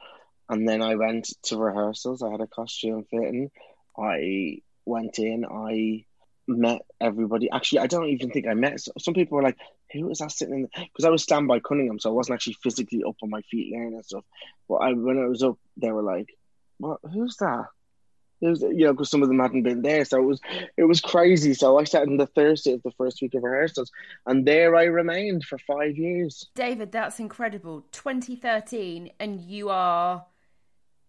And 0.49 0.67
then 0.67 0.81
I 0.81 0.95
went 0.95 1.29
to 1.43 1.57
rehearsals. 1.57 2.21
I 2.21 2.31
had 2.31 2.41
a 2.41 2.47
costume 2.47 3.05
fitting. 3.09 3.49
I 3.97 4.61
went 4.85 5.19
in. 5.19 5.45
I 5.45 6.05
met 6.47 6.81
everybody. 6.99 7.49
Actually, 7.51 7.79
I 7.79 7.87
don't 7.87 8.09
even 8.09 8.29
think 8.31 8.47
I 8.47 8.53
met. 8.53 8.79
Some 8.99 9.13
people 9.13 9.35
were 9.35 9.43
like, 9.43 9.57
"Who 9.91 10.07
was 10.07 10.19
that 10.19 10.31
sitting 10.31 10.55
in?" 10.55 10.69
Because 10.75 11.05
I 11.05 11.09
was 11.09 11.23
standby 11.23 11.59
Cunningham, 11.59 11.99
so 11.99 12.09
I 12.09 12.13
wasn't 12.13 12.35
actually 12.35 12.57
physically 12.61 13.03
up 13.03 13.15
on 13.21 13.29
my 13.29 13.41
feet 13.43 13.73
learning 13.73 13.95
and 13.95 14.05
stuff. 14.05 14.25
But 14.67 14.75
I, 14.75 14.93
when 14.93 15.19
I 15.19 15.27
was 15.27 15.43
up, 15.43 15.57
they 15.77 15.91
were 15.91 16.03
like, 16.03 16.27
"What? 16.77 16.99
Who's 17.11 17.37
that?" 17.37 17.67
It 18.41 18.49
Was, 18.49 18.61
you 18.61 18.85
know, 18.85 18.91
because 18.91 19.09
some 19.09 19.23
of 19.23 19.29
them 19.29 19.39
hadn't 19.39 19.63
been 19.63 19.81
there, 19.81 20.03
so 20.03 20.17
it 20.17 20.25
was 20.25 20.41
it 20.75 20.83
was 20.83 20.99
crazy. 20.99 21.53
So 21.53 21.79
I 21.79 21.85
sat 21.85 22.03
in 22.03 22.17
the 22.17 22.27
Thursday 22.27 22.73
of 22.73 22.83
the 22.83 22.91
first 22.91 23.21
week 23.21 23.35
of 23.35 23.43
rehearsals, 23.43 23.89
and 24.25 24.45
there 24.45 24.75
I 24.75 24.83
remained 24.83 25.45
for 25.45 25.57
five 25.59 25.95
years. 25.95 26.49
David, 26.55 26.91
that's 26.91 27.19
incredible. 27.19 27.85
2013, 27.93 29.11
and 29.19 29.39
you 29.39 29.69
are 29.69 30.25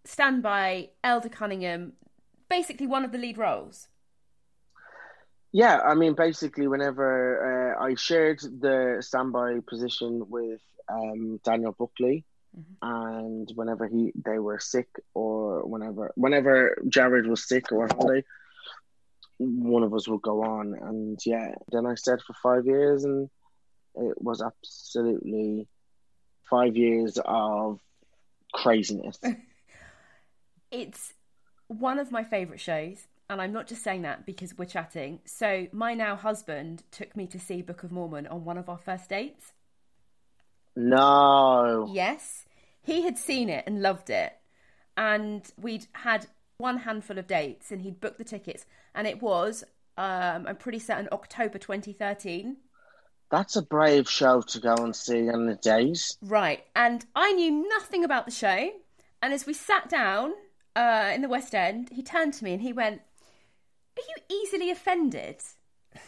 standby 0.04 0.90
Elder 1.02 1.28
Cunningham, 1.28 1.94
basically 2.48 2.86
one 2.86 3.04
of 3.04 3.10
the 3.10 3.18
lead 3.18 3.36
roles. 3.36 3.88
Yeah, 5.54 5.78
I 5.86 5.94
mean, 5.94 6.14
basically, 6.14 6.66
whenever 6.66 7.76
uh, 7.78 7.84
I 7.84 7.94
shared 7.94 8.40
the 8.40 8.96
standby 8.98 9.60
position 9.68 10.28
with 10.28 10.60
um, 10.88 11.38
Daniel 11.44 11.70
Buckley, 11.78 12.24
mm-hmm. 12.58 12.74
and 12.82 13.48
whenever 13.54 13.86
he 13.86 14.12
they 14.16 14.40
were 14.40 14.58
sick, 14.58 14.88
or 15.14 15.64
whenever 15.64 16.10
whenever 16.16 16.76
Jared 16.88 17.28
was 17.28 17.46
sick 17.46 17.70
or 17.70 17.86
holiday, 17.86 18.24
one 19.38 19.84
of 19.84 19.94
us 19.94 20.08
would 20.08 20.22
go 20.22 20.42
on, 20.42 20.74
and 20.74 21.20
yeah, 21.24 21.54
then 21.70 21.86
I 21.86 21.94
stayed 21.94 22.20
for 22.22 22.34
five 22.42 22.66
years, 22.66 23.04
and 23.04 23.30
it 23.94 24.20
was 24.20 24.42
absolutely 24.42 25.68
five 26.50 26.76
years 26.76 27.16
of 27.24 27.78
craziness. 28.52 29.20
it's 30.72 31.12
one 31.68 32.00
of 32.00 32.10
my 32.10 32.24
favorite 32.24 32.60
shows 32.60 33.06
and 33.34 33.42
I'm 33.42 33.52
not 33.52 33.66
just 33.66 33.82
saying 33.82 34.02
that 34.02 34.24
because 34.24 34.56
we're 34.56 34.64
chatting. 34.64 35.20
So, 35.24 35.66
my 35.72 35.92
now 35.94 36.16
husband 36.16 36.84
took 36.90 37.16
me 37.16 37.26
to 37.26 37.38
see 37.38 37.62
Book 37.62 37.82
of 37.82 37.92
Mormon 37.92 38.26
on 38.28 38.44
one 38.44 38.56
of 38.56 38.68
our 38.68 38.78
first 38.78 39.10
dates. 39.10 39.52
No. 40.76 41.88
Yes. 41.92 42.46
He 42.82 43.02
had 43.02 43.18
seen 43.18 43.48
it 43.48 43.64
and 43.66 43.82
loved 43.82 44.10
it. 44.10 44.32
And 44.96 45.42
we'd 45.60 45.86
had 45.92 46.26
one 46.58 46.78
handful 46.78 47.18
of 47.18 47.26
dates 47.26 47.70
and 47.70 47.82
he'd 47.82 48.00
booked 48.00 48.18
the 48.18 48.24
tickets. 48.24 48.66
And 48.94 49.06
it 49.06 49.20
was, 49.20 49.64
um, 49.96 50.46
I'm 50.46 50.56
pretty 50.56 50.78
certain, 50.78 51.08
October 51.10 51.58
2013. 51.58 52.56
That's 53.30 53.56
a 53.56 53.62
brave 53.62 54.08
show 54.08 54.42
to 54.42 54.60
go 54.60 54.74
and 54.74 54.94
see 54.94 55.28
on 55.28 55.46
the 55.46 55.56
days. 55.56 56.16
Right. 56.22 56.64
And 56.76 57.04
I 57.16 57.32
knew 57.32 57.68
nothing 57.68 58.04
about 58.04 58.26
the 58.26 58.30
show. 58.30 58.70
And 59.22 59.32
as 59.32 59.46
we 59.46 59.54
sat 59.54 59.88
down 59.88 60.34
uh, 60.76 61.10
in 61.14 61.22
the 61.22 61.28
West 61.28 61.54
End, 61.54 61.88
he 61.90 62.02
turned 62.02 62.34
to 62.34 62.44
me 62.44 62.52
and 62.52 62.62
he 62.62 62.72
went, 62.72 63.00
you 64.02 64.38
easily 64.42 64.70
offended? 64.70 65.42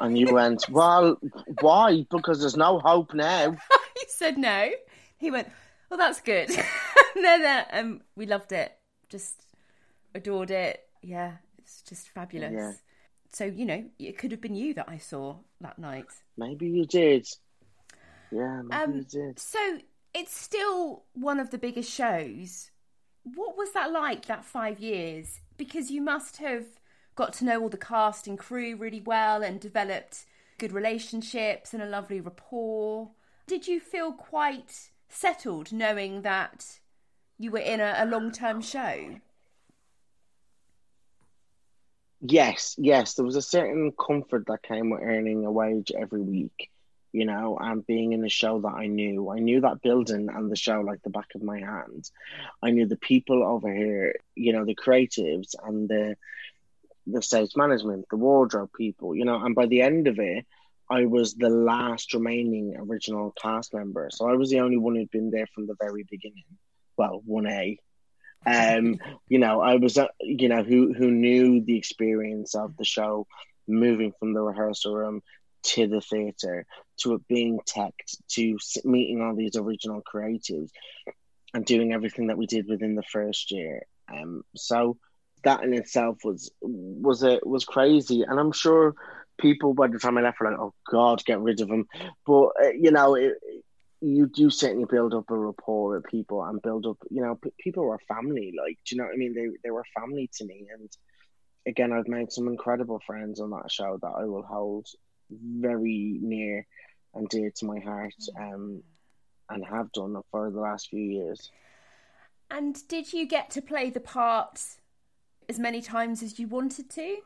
and 0.00 0.18
you 0.18 0.32
went, 0.32 0.68
Well, 0.68 1.18
why? 1.60 2.06
Because 2.10 2.40
there's 2.40 2.56
no 2.56 2.78
hope 2.78 3.14
now. 3.14 3.52
he 3.96 4.04
said 4.08 4.38
no. 4.38 4.70
He 5.16 5.30
went, 5.30 5.48
Well, 5.90 5.98
that's 5.98 6.20
good. 6.20 6.50
then 7.14 7.44
uh, 7.44 7.64
um, 7.72 8.00
we 8.16 8.26
loved 8.26 8.52
it. 8.52 8.72
Just 9.08 9.46
adored 10.14 10.50
it. 10.50 10.84
Yeah, 11.02 11.32
it's 11.58 11.82
just 11.82 12.08
fabulous. 12.08 12.52
Yeah. 12.52 12.72
So, 13.32 13.44
you 13.44 13.66
know, 13.66 13.84
it 13.98 14.18
could 14.18 14.32
have 14.32 14.40
been 14.40 14.54
you 14.54 14.74
that 14.74 14.88
I 14.88 14.98
saw 14.98 15.36
that 15.60 15.78
night. 15.78 16.06
Maybe 16.36 16.66
you 16.66 16.86
did. 16.86 17.26
Yeah, 18.30 18.62
maybe 18.62 18.82
um, 18.82 18.96
you 18.96 19.04
did. 19.04 19.38
So 19.38 19.78
it's 20.14 20.36
still 20.36 21.04
one 21.14 21.38
of 21.38 21.50
the 21.50 21.58
biggest 21.58 21.92
shows. 21.92 22.70
What 23.22 23.56
was 23.56 23.72
that 23.72 23.92
like, 23.92 24.26
that 24.26 24.44
five 24.44 24.80
years? 24.80 25.40
Because 25.58 25.90
you 25.90 26.00
must 26.00 26.38
have 26.38 26.64
got 27.14 27.34
to 27.34 27.44
know 27.44 27.60
all 27.60 27.68
the 27.68 27.76
cast 27.76 28.26
and 28.26 28.38
crew 28.38 28.76
really 28.76 29.00
well 29.00 29.42
and 29.42 29.60
developed 29.60 30.24
good 30.56 30.72
relationships 30.72 31.74
and 31.74 31.82
a 31.82 31.86
lovely 31.86 32.20
rapport. 32.20 33.10
Did 33.46 33.68
you 33.68 33.80
feel 33.80 34.12
quite 34.12 34.90
settled 35.08 35.72
knowing 35.72 36.22
that 36.22 36.78
you 37.38 37.50
were 37.50 37.58
in 37.58 37.80
a, 37.80 37.96
a 37.98 38.06
long 38.06 38.30
term 38.30 38.62
show? 38.62 39.16
Yes, 42.20 42.74
yes. 42.78 43.14
There 43.14 43.24
was 43.24 43.36
a 43.36 43.42
certain 43.42 43.92
comfort 43.92 44.46
that 44.46 44.62
came 44.62 44.90
with 44.90 45.02
earning 45.02 45.44
a 45.44 45.52
wage 45.52 45.92
every 45.96 46.22
week 46.22 46.70
you 47.12 47.24
know, 47.24 47.58
and 47.60 47.86
being 47.86 48.12
in 48.12 48.24
a 48.24 48.28
show 48.28 48.60
that 48.60 48.74
I 48.74 48.86
knew. 48.86 49.30
I 49.30 49.38
knew 49.38 49.60
that 49.62 49.82
building 49.82 50.28
and 50.32 50.50
the 50.50 50.56
show 50.56 50.80
like 50.80 51.02
the 51.02 51.10
back 51.10 51.28
of 51.34 51.42
my 51.42 51.58
hand. 51.58 52.10
I 52.62 52.70
knew 52.70 52.86
the 52.86 52.96
people 52.96 53.42
over 53.42 53.72
here, 53.72 54.14
you 54.34 54.52
know, 54.52 54.64
the 54.64 54.76
creatives 54.76 55.54
and 55.64 55.88
the 55.88 56.16
the 57.06 57.22
stage 57.22 57.52
management, 57.56 58.04
the 58.10 58.18
wardrobe 58.18 58.70
people, 58.76 59.14
you 59.14 59.24
know, 59.24 59.42
and 59.42 59.54
by 59.54 59.64
the 59.64 59.80
end 59.80 60.08
of 60.08 60.18
it, 60.18 60.44
I 60.90 61.06
was 61.06 61.34
the 61.34 61.48
last 61.48 62.12
remaining 62.14 62.76
original 62.78 63.34
cast 63.40 63.72
member. 63.74 64.08
So 64.12 64.28
I 64.28 64.34
was 64.34 64.50
the 64.50 64.60
only 64.60 64.76
one 64.76 64.94
who'd 64.94 65.10
been 65.10 65.30
there 65.30 65.46
from 65.54 65.66
the 65.66 65.76
very 65.80 66.04
beginning. 66.10 66.44
Well, 66.96 67.22
1A. 67.28 67.78
Um, 68.46 68.98
you 69.28 69.38
know, 69.38 69.60
I 69.60 69.76
was, 69.76 69.96
uh, 69.98 70.08
you 70.20 70.48
know, 70.48 70.62
who 70.62 70.92
who 70.92 71.10
knew 71.10 71.62
the 71.62 71.76
experience 71.76 72.54
of 72.54 72.76
the 72.76 72.84
show, 72.84 73.26
moving 73.66 74.12
from 74.18 74.32
the 74.32 74.40
rehearsal 74.40 74.94
room 74.94 75.22
to 75.62 75.86
the 75.86 76.00
theatre, 76.00 76.66
to 76.98 77.14
it 77.14 77.28
being 77.28 77.60
teched, 77.66 78.16
to 78.30 78.58
meeting 78.84 79.22
all 79.22 79.34
these 79.34 79.56
original 79.56 80.02
creatives, 80.02 80.70
and 81.54 81.64
doing 81.64 81.92
everything 81.92 82.28
that 82.28 82.38
we 82.38 82.46
did 82.46 82.68
within 82.68 82.94
the 82.94 83.02
first 83.02 83.50
year. 83.50 83.82
Um, 84.12 84.42
so 84.56 84.96
that 85.44 85.62
in 85.62 85.74
itself 85.74 86.18
was 86.24 86.50
was 86.60 87.22
a 87.22 87.40
was 87.44 87.64
crazy, 87.64 88.22
and 88.22 88.38
I'm 88.38 88.52
sure 88.52 88.94
people 89.38 89.74
by 89.74 89.88
the 89.88 89.98
time 89.98 90.18
I 90.18 90.22
left 90.22 90.40
were 90.40 90.50
like, 90.50 90.58
"Oh 90.58 90.74
God, 90.90 91.24
get 91.24 91.40
rid 91.40 91.60
of 91.60 91.70
him." 91.70 91.86
But 92.26 92.48
uh, 92.62 92.70
you 92.78 92.90
know, 92.90 93.14
it, 93.14 93.34
you 94.00 94.26
do 94.26 94.50
certainly 94.50 94.86
build 94.88 95.14
up 95.14 95.30
a 95.30 95.36
rapport 95.36 95.94
with 95.94 96.04
people 96.04 96.42
and 96.44 96.62
build 96.62 96.86
up. 96.86 96.98
You 97.10 97.22
know, 97.22 97.36
p- 97.36 97.52
people 97.58 97.84
were 97.84 98.00
family. 98.08 98.54
Like, 98.56 98.78
do 98.84 98.94
you 98.94 99.00
know 99.00 99.06
what 99.06 99.14
I 99.14 99.16
mean? 99.16 99.34
They 99.34 99.48
they 99.64 99.70
were 99.70 99.84
family 99.98 100.30
to 100.38 100.44
me, 100.44 100.66
and 100.72 100.90
again, 101.66 101.92
I've 101.92 102.08
made 102.08 102.32
some 102.32 102.48
incredible 102.48 103.00
friends 103.06 103.40
on 103.40 103.50
that 103.50 103.70
show 103.70 103.98
that 104.00 104.12
I 104.18 104.24
will 104.24 104.42
hold 104.42 104.86
very 105.30 106.18
near 106.20 106.66
and 107.14 107.28
dear 107.28 107.50
to 107.56 107.66
my 107.66 107.78
heart, 107.80 108.14
um, 108.38 108.82
and 109.50 109.64
have 109.64 109.90
done 109.92 110.20
for 110.30 110.50
the 110.50 110.60
last 110.60 110.88
few 110.88 111.00
years. 111.00 111.50
And 112.50 112.76
did 112.88 113.12
you 113.12 113.26
get 113.26 113.50
to 113.50 113.62
play 113.62 113.90
the 113.90 114.00
part 114.00 114.60
as 115.48 115.58
many 115.58 115.80
times 115.80 116.22
as 116.22 116.38
you 116.38 116.48
wanted 116.48 116.90
to? 116.90 117.16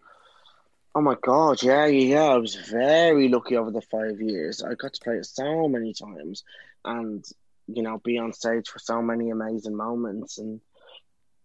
Oh 0.94 1.00
my 1.00 1.16
god, 1.22 1.62
yeah, 1.62 1.86
yeah. 1.86 2.24
I 2.24 2.36
was 2.36 2.54
very 2.54 3.28
lucky 3.28 3.56
over 3.56 3.70
the 3.70 3.80
five 3.80 4.20
years. 4.20 4.62
I 4.62 4.74
got 4.74 4.92
to 4.92 5.00
play 5.02 5.16
it 5.16 5.26
so 5.26 5.66
many 5.68 5.94
times 5.94 6.44
and, 6.84 7.24
you 7.66 7.82
know, 7.82 7.98
be 8.04 8.18
on 8.18 8.32
stage 8.32 8.68
for 8.68 8.78
so 8.78 9.00
many 9.00 9.30
amazing 9.30 9.74
moments 9.74 10.38
and 10.38 10.60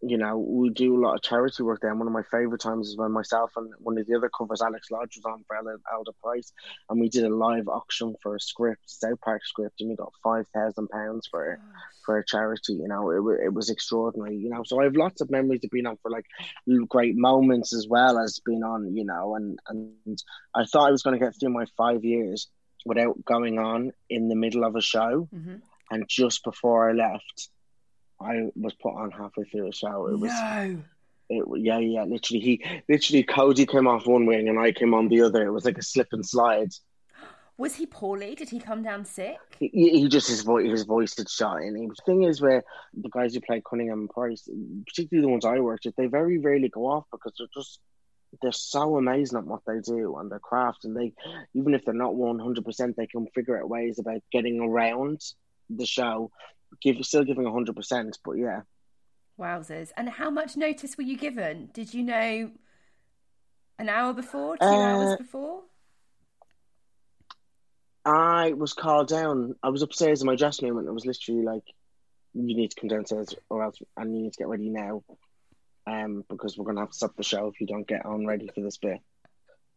you 0.01 0.17
know, 0.17 0.38
we 0.38 0.69
do 0.69 0.95
a 0.95 1.01
lot 1.01 1.15
of 1.15 1.23
charity 1.23 1.63
work 1.63 1.81
there. 1.81 1.89
And 1.89 1.99
one 1.99 2.07
of 2.07 2.13
my 2.13 2.23
favorite 2.23 2.62
times 2.62 2.89
is 2.89 2.97
when 2.97 3.12
myself 3.12 3.51
and 3.55 3.73
one 3.79 3.97
of 3.97 4.05
the 4.05 4.15
other 4.15 4.29
covers, 4.29 4.62
Alex 4.62 4.91
Lodge, 4.91 5.17
was 5.17 5.25
on 5.25 5.43
for 5.47 5.55
Elder 5.57 6.12
Price, 6.21 6.51
and 6.89 6.99
we 6.99 7.10
did 7.10 7.23
a 7.23 7.36
live 7.36 7.67
auction 7.67 8.15
for 8.21 8.36
a 8.36 8.39
script, 8.39 8.83
South 8.86 9.19
Park 9.21 9.43
script, 9.43 9.81
and 9.81 9.89
we 9.89 9.95
got 9.95 10.13
five 10.23 10.45
thousand 10.53 10.89
pounds 10.89 11.27
for 11.27 11.53
it 11.53 11.60
for 12.05 12.19
a 12.19 12.25
charity. 12.25 12.73
You 12.73 12.88
know, 12.88 13.10
it 13.10 13.45
it 13.45 13.53
was 13.53 13.69
extraordinary. 13.69 14.38
You 14.38 14.49
know, 14.49 14.63
so 14.63 14.79
I 14.79 14.83
have 14.83 14.95
lots 14.95 15.21
of 15.21 15.31
memories 15.31 15.63
of 15.63 15.71
being 15.71 15.88
on 15.88 15.97
for 15.97 16.12
like 16.12 16.25
great 16.88 17.15
moments 17.15 17.73
as 17.73 17.88
well 17.88 18.19
as 18.19 18.39
being 18.45 18.63
on. 18.63 18.95
You 18.95 19.05
know, 19.05 19.36
and 19.36 19.60
and 19.67 20.21
I 20.53 20.65
thought 20.65 20.88
I 20.88 20.91
was 20.91 21.01
going 21.01 21.17
to 21.19 21.25
get 21.25 21.33
through 21.39 21.53
my 21.53 21.65
five 21.75 22.05
years 22.05 22.47
without 22.86 23.25
going 23.25 23.57
on 23.57 23.91
in 24.10 24.29
the 24.29 24.36
middle 24.36 24.63
of 24.63 24.75
a 24.75 24.81
show, 24.81 25.27
mm-hmm. 25.33 25.55
and 25.89 26.05
just 26.07 26.43
before 26.43 26.88
I 26.88 26.93
left 26.93 27.49
I 28.19 28.49
was 28.56 28.73
put 28.73 28.95
on 28.95 29.12
halfway 29.12 29.43
through 29.45 29.69
a 29.69 29.73
show. 29.73 30.08
It 30.08 30.19
was 30.19 30.32
no. 30.32 30.77
It, 31.30 31.45
yeah, 31.58 31.80
yeah, 31.80 32.03
literally. 32.03 32.39
He 32.39 32.63
literally 32.88 33.23
Cody 33.23 33.65
came 33.65 33.88
off 33.88 34.08
one 34.08 34.25
wing 34.25 34.47
and 34.47 34.60
I 34.60 34.71
came 34.71 34.93
on 34.93 35.10
the 35.10 35.21
other. 35.21 35.45
It 35.45 35.51
was 35.51 35.65
like 35.65 35.77
a 35.77 35.84
slip 35.84 36.08
and 36.12 36.25
slide. 36.25 36.71
Was 37.58 37.73
he 37.73 37.88
poorly? 37.88 38.36
Did 38.36 38.49
he 38.49 38.60
come 38.60 38.84
down 38.84 39.03
sick? 39.03 39.39
He, 39.60 39.67
he 39.73 40.08
just 40.10 40.27
his 40.27 40.43
voice 40.43 40.69
his 40.69 40.84
voice 40.84 41.17
had 41.17 41.27
shot 41.27 41.63
in. 41.63 41.73
The 41.73 41.95
thing 42.06 42.21
is, 42.21 42.39
where 42.39 42.63
the 42.93 43.10
guys 43.10 43.34
who 43.34 43.41
play 43.41 43.63
Cunningham 43.67 44.01
and 44.01 44.10
Price, 44.12 44.47
particularly 44.86 45.25
the 45.25 45.32
ones 45.32 45.43
I 45.43 45.60
worked 45.60 45.86
with, 45.86 45.95
they 45.95 46.06
very 46.06 46.38
rarely 46.38 46.69
go 46.69 46.86
off 46.86 47.06
because 47.12 47.34
they're 47.36 47.47
just 47.56 47.80
they're 48.43 48.51
so 48.51 48.97
amazing 48.97 49.39
at 49.39 49.45
what 49.45 49.62
they 49.65 49.80
do 49.80 50.17
and 50.17 50.32
their 50.32 50.38
craft, 50.38 50.86
and 50.86 50.95
they 50.95 51.13
even 51.56 51.73
if 51.73 51.84
they're 51.84 51.95
not 51.95 52.13
one 52.13 52.38
hundred 52.38 52.63
percent, 52.63 52.95
they 52.95 53.08
can 53.08 53.25
figure 53.34 53.60
out 53.60 53.69
ways 53.69 53.97
about 53.97 54.21
getting 54.32 54.60
around 54.60 55.21
the 55.69 55.86
show 55.88 56.32
give 56.82 56.97
still 57.06 57.23
giving 57.23 57.45
hundred 57.51 57.75
percent, 57.75 58.17
but 58.23 58.34
yeah. 58.34 58.62
Wowzers! 59.39 59.91
And 59.95 60.10
how 60.10 60.30
much 60.30 60.58
notice 60.58 60.97
were 60.97 61.03
you 61.03 61.17
given? 61.17 61.69
Did 61.73 61.93
you 61.93 62.03
know 62.03 62.51
an 63.80 63.89
hour 63.89 64.13
before, 64.13 64.58
two 64.58 64.65
uh, 64.65 64.73
hours 64.73 65.17
before? 65.17 65.62
I 68.06 68.53
was 68.53 68.73
called 68.73 69.10
down. 69.10 69.56
I 69.62 69.69
was 69.69 69.82
upstairs 69.82 70.21
in 70.21 70.27
my 70.27 70.36
dressing 70.36 70.67
room, 70.67 70.77
and 70.77 70.88
it 70.88 70.93
was 70.93 71.06
literally 71.06 71.43
like, 71.43 71.63
"You 72.34 72.43
need 72.43 72.71
to 72.71 72.80
come 72.80 72.88
downstairs, 72.88 73.36
or 73.49 73.63
else, 73.63 73.80
and 73.95 74.15
you 74.15 74.23
need 74.23 74.34
to 74.34 74.38
get 74.38 74.47
ready 74.47 74.69
now, 74.69 75.03
um, 75.86 76.23
because 76.30 76.58
we're 76.58 76.65
gonna 76.65 76.80
have 76.80 76.91
to 76.91 76.95
stop 76.95 77.15
the 77.15 77.23
show 77.23 77.47
if 77.47 77.60
you 77.60 77.67
don't 77.67 77.88
get 77.88 78.06
on 78.06 78.25
ready 78.25 78.49
for 78.53 78.62
this 78.62 78.77
bit." 78.77 79.01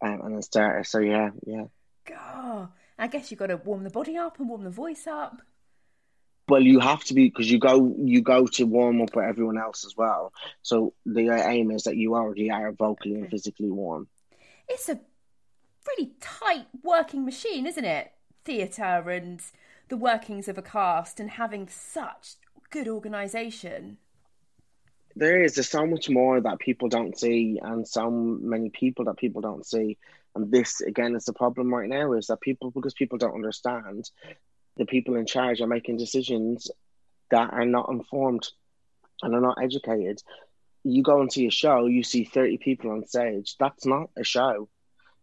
Um, 0.03 0.21
and 0.23 0.35
then 0.35 0.43
start. 0.43 0.87
So 0.87 1.01
yeah, 1.01 1.31
yeah. 1.47 1.65
God, 2.07 2.69
I 2.99 3.07
guess 3.07 3.31
you've 3.31 3.41
got 3.41 3.49
to 3.49 3.57
warm 3.57 3.85
the 3.85 3.91
body 3.91 4.17
up 4.17 4.39
and 4.39 4.49
warm 4.49 4.65
the 4.65 4.71
voice 4.71 5.07
up. 5.07 5.43
Well, 6.51 6.63
you 6.63 6.81
have 6.81 7.05
to 7.05 7.15
be 7.15 7.29
because 7.29 7.49
you 7.49 7.61
go 7.61 7.95
you 7.97 8.23
go 8.23 8.45
to 8.45 8.65
warm 8.65 9.01
up 9.03 9.15
with 9.15 9.25
everyone 9.25 9.57
else 9.57 9.85
as 9.85 9.97
well. 9.97 10.33
So 10.63 10.95
the 11.07 11.31
aim 11.31 11.71
is 11.71 11.85
that 11.85 11.97
you 11.97 12.17
already 12.17 12.51
are 12.51 12.73
vocally 12.73 13.15
and 13.15 13.31
physically 13.31 13.71
warm. 13.71 14.09
It's 14.69 14.89
a 14.89 14.99
really 15.87 16.11
tight 16.21 16.67
working 16.83 17.25
machine, 17.25 17.67
isn't 17.67 17.85
it? 17.85 18.11
Theatre 18.45 19.11
and 19.11 19.41
the 19.91 19.97
workings 19.97 20.49
of 20.49 20.59
a 20.59 20.63
cast 20.63 21.21
and 21.21 21.31
having 21.31 21.69
such 21.69 22.35
good 22.71 22.89
organisation. 22.89 23.99
There 25.15 25.45
is. 25.45 25.55
There's 25.55 25.69
so 25.69 25.87
much 25.87 26.11
more 26.11 26.41
that 26.41 26.59
people 26.59 26.89
don't 26.89 27.17
see, 27.17 27.61
and 27.63 27.87
so 27.87 28.11
many 28.11 28.71
people 28.71 29.05
that 29.05 29.19
people 29.19 29.41
don't 29.41 29.65
see. 29.65 29.99
And 30.35 30.51
this 30.51 30.81
again 30.81 31.15
is 31.15 31.27
the 31.27 31.33
problem 31.33 31.73
right 31.73 31.89
now: 31.89 32.15
is 32.15 32.27
that 32.27 32.41
people 32.41 32.73
because 32.73 32.95
people 32.95 33.19
don't 33.19 33.35
understand, 33.37 34.11
the 34.81 34.87
people 34.87 35.17
in 35.17 35.27
charge 35.27 35.61
are 35.61 35.67
making 35.67 35.99
decisions 35.99 36.71
that 37.31 37.53
are 37.53 37.67
not 37.67 37.91
informed 37.91 38.49
and 39.23 39.35
are 39.35 39.41
not 39.41 39.59
educated. 39.63 40.23
You 40.83 41.03
go 41.03 41.29
see 41.29 41.47
a 41.47 41.51
show, 41.51 41.85
you 41.85 42.03
see 42.03 42.25
30 42.25 42.57
people 42.57 42.91
on 42.91 43.05
stage. 43.07 43.57
That's 43.61 43.85
not 43.85 44.09
a 44.19 44.25
show. 44.25 44.71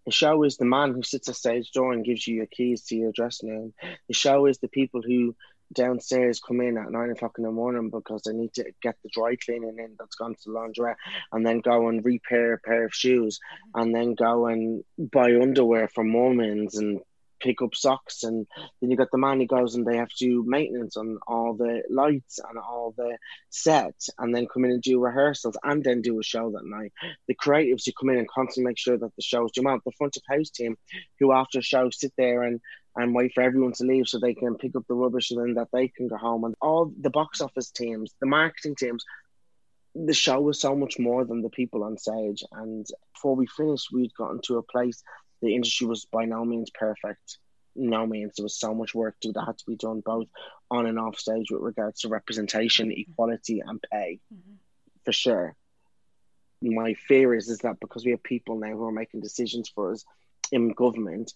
A 0.08 0.12
show 0.12 0.44
is 0.44 0.58
the 0.58 0.66
man 0.66 0.94
who 0.94 1.02
sits 1.02 1.28
at 1.28 1.36
stage 1.36 1.72
door 1.72 1.92
and 1.92 2.06
gives 2.06 2.28
you 2.28 2.36
your 2.36 2.46
keys 2.46 2.84
to 2.84 2.96
your 2.96 3.12
dressing 3.12 3.50
room. 3.50 3.74
The 4.08 4.14
show 4.14 4.46
is 4.46 4.60
the 4.60 4.68
people 4.68 5.02
who 5.02 5.36
downstairs 5.74 6.40
come 6.40 6.62
in 6.62 6.78
at 6.78 6.92
nine 6.92 7.10
o'clock 7.10 7.34
in 7.40 7.44
the 7.44 7.52
morning 7.52 7.90
because 7.90 8.22
they 8.24 8.34
need 8.34 8.54
to 8.54 8.66
get 8.84 8.96
the 9.04 9.10
dry 9.12 9.36
cleaning 9.44 9.78
in 9.80 9.96
that's 10.00 10.16
gone 10.16 10.36
to 10.36 10.42
the 10.46 10.52
laundry 10.52 10.94
and 11.32 11.46
then 11.46 11.60
go 11.60 11.90
and 11.90 12.06
repair 12.06 12.54
a 12.54 12.60
pair 12.60 12.86
of 12.86 12.94
shoes 12.94 13.40
and 13.74 13.94
then 13.94 14.14
go 14.14 14.46
and 14.46 14.84
buy 14.98 15.36
underwear 15.36 15.90
from 15.90 16.08
Moormans 16.10 16.78
and 16.78 17.02
pick 17.40 17.62
up 17.62 17.76
socks 17.76 18.24
and 18.24 18.48
then 18.82 18.90
you 18.92 18.98
got 18.98 19.12
the 19.12 19.18
man 19.18 19.40
who 19.40 19.48
goes 19.48 19.76
and 19.76 19.86
they 19.86 19.98
have 19.98 20.10
to 20.10 20.26
do 20.26 20.44
maintenance 20.46 20.98
on 20.98 21.18
all 21.28 21.54
the 21.54 21.84
lights 21.90 22.40
and 22.40 22.58
all 22.58 22.94
the 22.98 23.18
sets 23.50 24.10
and 24.18 24.34
then 24.34 24.48
come 24.48 24.66
in 24.66 24.72
and 24.72 24.82
do 24.82 25.00
rehearsals 25.00 25.58
and 25.64 25.84
then 25.84 26.02
do 26.02 26.20
a 26.20 26.24
show 26.24 26.52
that 26.52 26.66
night. 26.66 26.92
The 27.28 27.36
creatives 27.36 27.86
who 27.86 27.92
come 28.00 28.10
in 28.10 28.18
and 28.18 28.28
constantly 28.28 28.70
make 28.70 28.78
sure 28.78 28.98
that 28.98 29.16
the 29.16 29.22
show's 29.22 29.52
done 29.52 29.68
out 29.68 29.84
the 29.84 29.92
front 29.98 30.18
of 30.18 30.24
house 30.30 30.50
team 30.50 30.78
who 31.20 31.32
after 31.32 31.60
a 31.60 31.64
show 31.64 31.90
sit 31.90 32.14
there 32.18 32.44
and 32.44 32.60
and 32.96 33.14
wait 33.14 33.32
for 33.34 33.44
everyone 33.44 33.74
to 33.74 33.84
leave 33.84 34.08
so 34.08 34.18
they 34.18 34.34
can 34.34 34.56
pick 34.56 34.76
up 34.76 34.84
the 34.88 34.96
rubbish 34.96 35.30
and 35.30 35.40
then 35.40 35.54
that 35.54 35.68
they 35.72 35.88
can 35.88 36.08
go 36.08 36.18
home. 36.18 36.44
And 36.44 36.56
all 36.62 36.92
the 37.00 37.12
box 37.12 37.42
office 37.42 37.70
teams 37.72 38.14
the 38.20 38.28
marketing 38.28 38.76
teams 38.76 39.04
the 39.94 40.14
show 40.14 40.40
was 40.40 40.62
so 40.62 40.76
much 40.76 41.00
more 41.00 41.26
than 41.26 41.42
the 41.42 41.50
people 41.50 41.84
on 41.84 41.98
stage. 41.98 42.44
And 42.52 42.86
before 43.14 43.36
we 43.36 43.48
finished 43.48 43.90
we'd 43.92 44.14
gotten 44.14 44.42
to 44.44 44.58
a 44.58 44.64
place 44.64 45.02
the 45.42 45.56
industry 45.56 45.88
was 45.88 46.06
by 46.06 46.26
no 46.26 46.44
means 46.46 46.70
perfect. 46.70 47.38
No 47.76 48.08
means 48.08 48.34
there 48.36 48.44
was 48.44 48.60
so 48.60 48.74
much 48.74 48.96
work 48.96 49.16
to, 49.22 49.32
that 49.34 49.46
had 49.46 49.58
to 49.60 49.66
be 49.68 49.76
done 49.76 50.02
both 50.04 50.28
on 50.72 50.88
and 50.88 50.98
off 50.98 51.20
stage 51.20 51.52
with 51.52 51.62
regards 51.62 52.02
to 52.02 52.10
representation, 52.10 52.92
equality, 52.92 53.62
and 53.66 53.84
pay, 53.92 54.20
mm-hmm. 54.34 54.56
for 55.06 55.12
sure. 55.12 55.56
My 56.62 56.96
fear 56.96 57.36
is 57.36 57.50
is 57.50 57.60
that 57.60 57.80
because 57.80 58.04
we 58.04 58.12
have 58.12 58.24
people 58.24 58.58
now 58.58 58.72
who 58.72 58.86
are 58.86 58.92
making 58.92 59.22
decisions 59.22 59.70
for 59.70 59.92
us 59.92 60.04
in 60.52 60.70
government, 60.70 61.34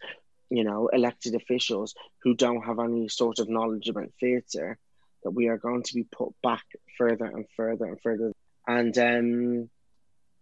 you 0.49 0.63
know, 0.63 0.87
elected 0.87 1.35
officials 1.35 1.93
who 2.23 2.33
don't 2.33 2.65
have 2.65 2.79
any 2.79 3.07
sort 3.07 3.37
of 3.37 3.47
knowledge 3.47 3.87
about 3.87 4.09
theatre, 4.19 4.79
that 5.23 5.31
we 5.31 5.47
are 5.47 5.57
going 5.57 5.83
to 5.83 5.93
be 5.93 6.03
put 6.03 6.33
back 6.41 6.63
further 6.97 7.25
and 7.25 7.45
further 7.55 7.85
and 7.85 8.01
further. 8.01 8.31
And 8.67 8.97
um, 8.97 9.69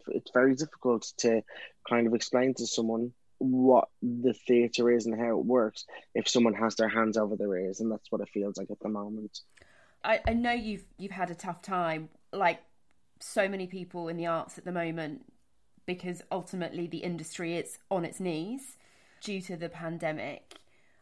it's 0.08 0.32
very 0.34 0.56
difficult 0.56 1.12
to 1.20 1.42
kind 1.88 2.08
of 2.08 2.14
explain 2.14 2.54
to 2.56 2.68
someone 2.68 3.14
what 3.40 3.90
the 4.02 4.34
theatre 4.34 4.92
is 4.92 5.06
and 5.06 5.20
how 5.20 5.40
it 5.40 5.46
works 5.46 5.86
if 6.14 6.28
someone 6.28 6.54
has 6.54 6.76
their 6.76 6.90
hands 6.90 7.18
over 7.18 7.36
their 7.36 7.58
ears, 7.58 7.80
and 7.80 7.92
that's 7.92 8.12
what 8.12 8.22
it 8.22 8.30
feels 8.30 8.58
like 8.58 8.70
at 8.70 8.80
the 8.80 8.90
moment. 8.90 9.42
I, 10.04 10.20
I 10.28 10.34
know 10.34 10.52
you've 10.52 10.86
you've 10.98 11.12
had 11.12 11.32
a 11.32 11.36
tough 11.36 11.62
time, 11.62 12.10
like 12.32 12.62
so 13.20 13.50
many 13.50 13.68
people 13.68 14.08
in 14.08 14.18
the 14.18 14.28
arts 14.28 14.58
at 14.58 14.66
the 14.66 14.72
moment, 14.72 15.32
because 15.86 16.22
ultimately 16.32 16.88
the 16.88 17.00
industry 17.00 17.56
is 17.58 17.80
on 17.90 18.06
its 18.06 18.20
knees 18.20 18.78
due 19.22 19.42
to 19.42 19.58
the 19.58 19.70
pandemic. 19.70 20.60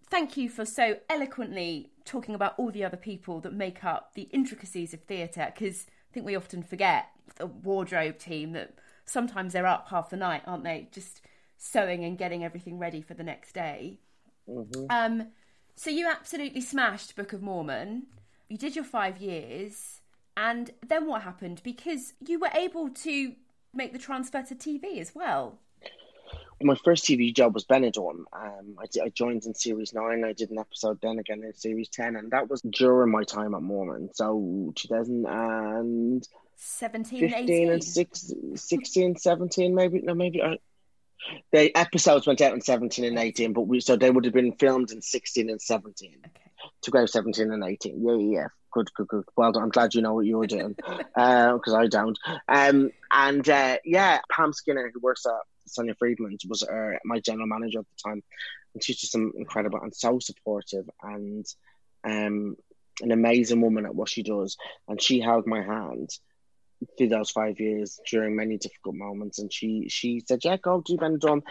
Thank 0.09 0.37
you 0.37 0.47
for 0.49 0.65
so 0.65 0.97
eloquently 1.09 1.91
talking 2.05 2.33
about 2.33 2.53
all 2.57 2.71
the 2.71 2.85
other 2.85 2.97
people 2.97 3.41
that 3.41 3.53
make 3.53 3.83
up 3.83 4.13
the 4.15 4.29
intricacies 4.31 4.93
of 4.93 5.01
theatre, 5.01 5.51
because 5.53 5.85
I 6.09 6.13
think 6.13 6.25
we 6.25 6.35
often 6.35 6.63
forget 6.63 7.07
the 7.35 7.47
wardrobe 7.47 8.17
team 8.17 8.53
that 8.53 8.73
sometimes 9.05 9.53
they're 9.53 9.67
up 9.67 9.89
half 9.89 10.09
the 10.09 10.17
night, 10.17 10.43
aren't 10.47 10.63
they? 10.63 10.87
Just 10.91 11.21
sewing 11.57 12.03
and 12.03 12.17
getting 12.17 12.43
everything 12.43 12.77
ready 12.77 13.01
for 13.01 13.13
the 13.13 13.23
next 13.23 13.53
day. 13.53 13.99
Mm-hmm. 14.49 14.85
Um, 14.89 15.27
so 15.75 15.89
you 15.89 16.07
absolutely 16.07 16.61
smashed 16.61 17.15
Book 17.15 17.33
of 17.33 17.41
Mormon. 17.41 18.07
You 18.49 18.57
did 18.57 18.75
your 18.75 18.85
five 18.85 19.17
years, 19.17 20.01
And 20.35 20.71
then 20.85 21.07
what 21.07 21.23
happened? 21.23 21.61
Because 21.63 22.13
you 22.25 22.39
were 22.39 22.51
able 22.53 22.89
to 22.89 23.33
make 23.73 23.91
the 23.91 23.99
transfer 23.99 24.43
to 24.43 24.55
TV 24.55 24.99
as 24.99 25.13
well. 25.13 25.59
My 26.61 26.75
first 26.83 27.05
TV 27.05 27.33
job 27.35 27.53
was 27.53 27.65
Benidorm. 27.65 28.23
Um, 28.33 28.77
I, 28.79 28.85
I 29.03 29.09
joined 29.09 29.45
in 29.45 29.53
series 29.53 29.93
nine. 29.93 30.23
I 30.23 30.33
did 30.33 30.49
an 30.49 30.57
episode 30.57 30.99
then 31.01 31.19
again 31.19 31.43
in 31.43 31.53
series 31.53 31.89
ten, 31.89 32.15
and 32.15 32.31
that 32.31 32.49
was 32.49 32.61
during 32.61 33.11
my 33.11 33.23
time 33.23 33.53
at 33.53 33.61
Mormon. 33.61 34.09
So 34.13 34.73
2017, 34.75 36.21
17, 36.55 37.29
15 37.29 37.71
and 37.71 37.83
16, 37.83 38.57
16, 38.57 39.15
17, 39.17 39.75
maybe 39.75 40.01
no, 40.01 40.15
maybe. 40.15 40.41
I, 40.41 40.57
the 41.51 41.75
episodes 41.75 42.27
went 42.27 42.41
out 42.41 42.53
in 42.53 42.61
17 42.61 43.05
and 43.05 43.17
18, 43.19 43.53
but 43.53 43.61
we 43.61 43.79
so 43.79 43.95
they 43.95 44.11
would 44.11 44.25
have 44.25 44.33
been 44.33 44.53
filmed 44.53 44.91
in 44.91 45.01
16 45.01 45.49
and 45.49 45.61
17 45.61 46.15
Okay. 46.25 46.51
to 46.83 46.91
go 46.91 47.05
17 47.05 47.51
and 47.51 47.63
18. 47.63 48.03
Yeah, 48.05 48.13
yeah, 48.15 48.39
yeah. 48.41 48.47
Good, 48.71 48.93
good, 48.93 49.07
good. 49.07 49.23
Well 49.35 49.51
done. 49.51 49.63
I'm 49.63 49.69
glad 49.69 49.93
you 49.93 50.01
know 50.01 50.13
what 50.13 50.25
you 50.25 50.37
were 50.37 50.47
doing 50.47 50.73
because 51.15 51.73
I 51.73 51.87
don't. 51.87 52.17
Um, 52.47 52.91
and 53.11 53.47
uh, 53.49 53.77
yeah, 53.85 54.19
Pam 54.31 54.53
Skinner, 54.53 54.91
who 54.93 54.99
works 54.99 55.25
at 55.25 55.33
Sonia 55.65 55.95
Friedman, 55.97 56.37
was 56.47 56.63
uh, 56.63 56.97
my 57.05 57.19
general 57.19 57.47
manager 57.47 57.79
at 57.79 57.85
the 57.85 58.09
time. 58.09 58.21
And 58.73 58.83
she's 58.83 58.97
just 58.97 59.15
incredible 59.15 59.79
and 59.81 59.95
so 59.95 60.19
supportive 60.19 60.87
and 61.01 61.45
um, 62.03 62.55
an 63.01 63.11
amazing 63.11 63.61
woman 63.61 63.85
at 63.85 63.95
what 63.95 64.09
she 64.09 64.21
does. 64.21 64.57
And 64.87 65.01
she 65.01 65.19
held 65.21 65.47
my 65.47 65.63
hand 65.63 66.09
through 66.97 67.09
those 67.09 67.31
five 67.31 67.59
years 67.59 67.99
during 68.09 68.35
many 68.35 68.57
difficult 68.57 68.95
moments. 68.95 69.39
And 69.39 69.51
she 69.51 69.87
she 69.89 70.21
said, 70.25 70.39
Yeah, 70.43 70.57
go 70.57 70.81
do 70.85 70.97
Benidorm. 70.97 71.41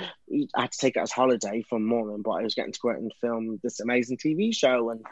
I 0.55 0.63
had 0.63 0.73
to 0.73 0.79
take 0.79 0.97
it 0.97 1.01
as 1.01 1.13
holiday 1.13 1.63
from 1.69 1.87
Mormon, 1.87 2.23
but 2.23 2.33
I 2.33 2.43
was 2.43 2.55
getting 2.55 2.73
to 2.73 2.81
go 2.81 2.91
out 2.91 2.99
and 2.99 3.13
film 3.21 3.61
this 3.63 3.81
amazing 3.81 4.19
TV 4.19 4.55
show. 4.55 4.91
And 4.91 5.05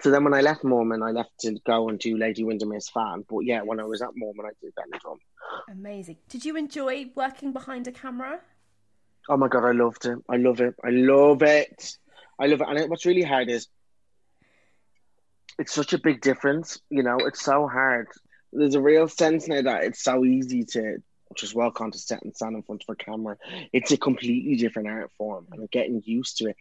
so 0.00 0.10
then 0.10 0.24
when 0.24 0.34
I 0.34 0.40
left 0.40 0.64
Mormon, 0.64 1.02
I 1.02 1.10
left 1.10 1.38
to 1.40 1.56
go 1.66 1.88
and 1.88 1.98
do 1.98 2.16
Lady 2.16 2.44
Windermere's 2.44 2.88
fan. 2.88 3.24
But 3.28 3.40
yeah, 3.40 3.62
when 3.62 3.80
I 3.80 3.84
was 3.84 4.02
at 4.02 4.10
Mormon, 4.16 4.46
I 4.46 4.52
did 4.60 4.74
Benidorm. 4.74 5.18
Amazing. 5.70 6.16
Did 6.28 6.44
you 6.44 6.56
enjoy 6.56 7.10
working 7.14 7.52
behind 7.52 7.86
a 7.86 7.92
camera? 7.92 8.40
Oh 9.28 9.36
my 9.36 9.48
God, 9.48 9.64
I 9.64 9.72
loved 9.72 10.04
it. 10.06 10.18
I 10.28 10.36
love 10.36 10.60
it. 10.60 10.74
I 10.84 10.90
love 10.90 11.42
it. 11.42 11.96
I 12.38 12.46
love 12.46 12.60
it. 12.60 12.68
And 12.68 12.90
what's 12.90 13.06
really 13.06 13.22
hard 13.22 13.48
is 13.48 13.68
it's 15.58 15.72
such 15.72 15.92
a 15.92 15.98
big 15.98 16.20
difference. 16.20 16.80
You 16.90 17.02
know, 17.02 17.16
it's 17.20 17.42
so 17.42 17.66
hard. 17.66 18.08
There's 18.54 18.74
a 18.74 18.80
real 18.80 19.08
sense 19.08 19.48
now 19.48 19.62
that 19.62 19.84
it's 19.84 20.02
so 20.02 20.24
easy 20.24 20.64
to 20.64 21.02
just 21.34 21.54
walk 21.54 21.80
onto 21.80 21.98
set 21.98 22.22
and 22.22 22.34
stand 22.34 22.56
in 22.56 22.62
front 22.62 22.84
of 22.88 22.92
a 22.92 22.96
camera. 22.96 23.36
It's 23.72 23.92
a 23.92 23.96
completely 23.96 24.56
different 24.56 24.88
art 24.88 25.10
form 25.18 25.48
and 25.52 25.70
getting 25.70 26.02
used 26.04 26.38
to 26.38 26.50
it. 26.50 26.56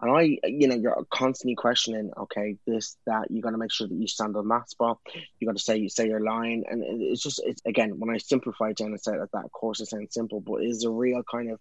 And 0.00 0.10
I, 0.10 0.38
you 0.44 0.68
know, 0.68 0.74
you're 0.74 1.06
constantly 1.10 1.54
questioning, 1.54 2.10
okay, 2.16 2.56
this, 2.66 2.96
that, 3.06 3.30
you 3.30 3.40
got 3.40 3.50
to 3.50 3.58
make 3.58 3.72
sure 3.72 3.86
that 3.86 3.94
you 3.94 4.06
stand 4.06 4.36
on 4.36 4.48
that 4.48 4.68
spot. 4.68 4.98
You 5.38 5.46
got 5.46 5.56
to 5.56 5.62
say, 5.62 5.78
you 5.78 5.88
say 5.88 6.08
your 6.08 6.20
line. 6.20 6.64
And 6.68 6.82
it's 6.84 7.22
just, 7.22 7.40
it's 7.44 7.62
again, 7.64 7.98
when 7.98 8.14
I 8.14 8.18
simplify 8.18 8.70
it 8.70 8.76
down 8.76 8.88
and 8.88 9.00
say 9.00 9.12
that, 9.12 9.32
that, 9.32 9.50
course, 9.52 9.80
it 9.80 9.86
sounds 9.86 10.12
simple, 10.12 10.40
but 10.40 10.62
it's 10.62 10.84
a 10.84 10.90
real 10.90 11.22
kind 11.22 11.50
of 11.50 11.60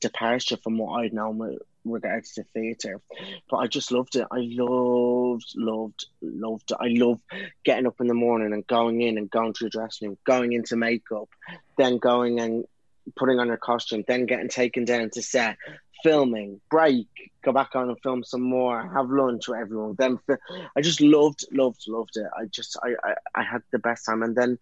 departure 0.00 0.56
from 0.62 0.78
what 0.78 1.00
I'd 1.00 1.12
known 1.12 1.38
with 1.38 1.58
regards 1.84 2.32
to 2.32 2.44
theatre. 2.54 3.00
But 3.50 3.58
I 3.58 3.66
just 3.66 3.92
loved 3.92 4.16
it. 4.16 4.26
I 4.30 4.38
loved, 4.40 5.52
loved, 5.56 6.06
loved 6.22 6.70
it. 6.70 6.76
I 6.80 6.88
love 6.88 7.20
getting 7.64 7.86
up 7.86 8.00
in 8.00 8.06
the 8.06 8.14
morning 8.14 8.52
and 8.52 8.66
going 8.66 9.00
in 9.00 9.18
and 9.18 9.30
going 9.30 9.52
to 9.54 9.64
the 9.64 9.70
dressing 9.70 10.08
room, 10.08 10.18
going 10.24 10.52
into 10.52 10.76
makeup, 10.76 11.28
then 11.76 11.98
going 11.98 12.40
and 12.40 12.64
putting 13.16 13.38
on 13.38 13.48
your 13.48 13.58
costume, 13.58 14.04
then 14.06 14.26
getting 14.26 14.48
taken 14.48 14.84
down 14.84 15.10
to 15.10 15.22
set, 15.22 15.58
filming, 16.02 16.60
break, 16.70 17.06
go 17.42 17.52
back 17.52 17.74
on 17.74 17.88
and 17.88 18.00
film 18.02 18.24
some 18.24 18.42
more, 18.42 18.90
have 18.94 19.10
lunch 19.10 19.48
with 19.48 19.58
everyone. 19.58 19.94
Then 19.98 20.18
I 20.76 20.80
just 20.80 21.00
loved, 21.00 21.44
loved, 21.52 21.82
loved 21.88 22.16
it. 22.16 22.26
I 22.36 22.46
just, 22.46 22.78
I, 22.82 22.94
I, 23.02 23.14
I 23.34 23.42
had 23.42 23.62
the 23.72 23.78
best 23.78 24.06
time. 24.06 24.22
And 24.22 24.34
then 24.34 24.58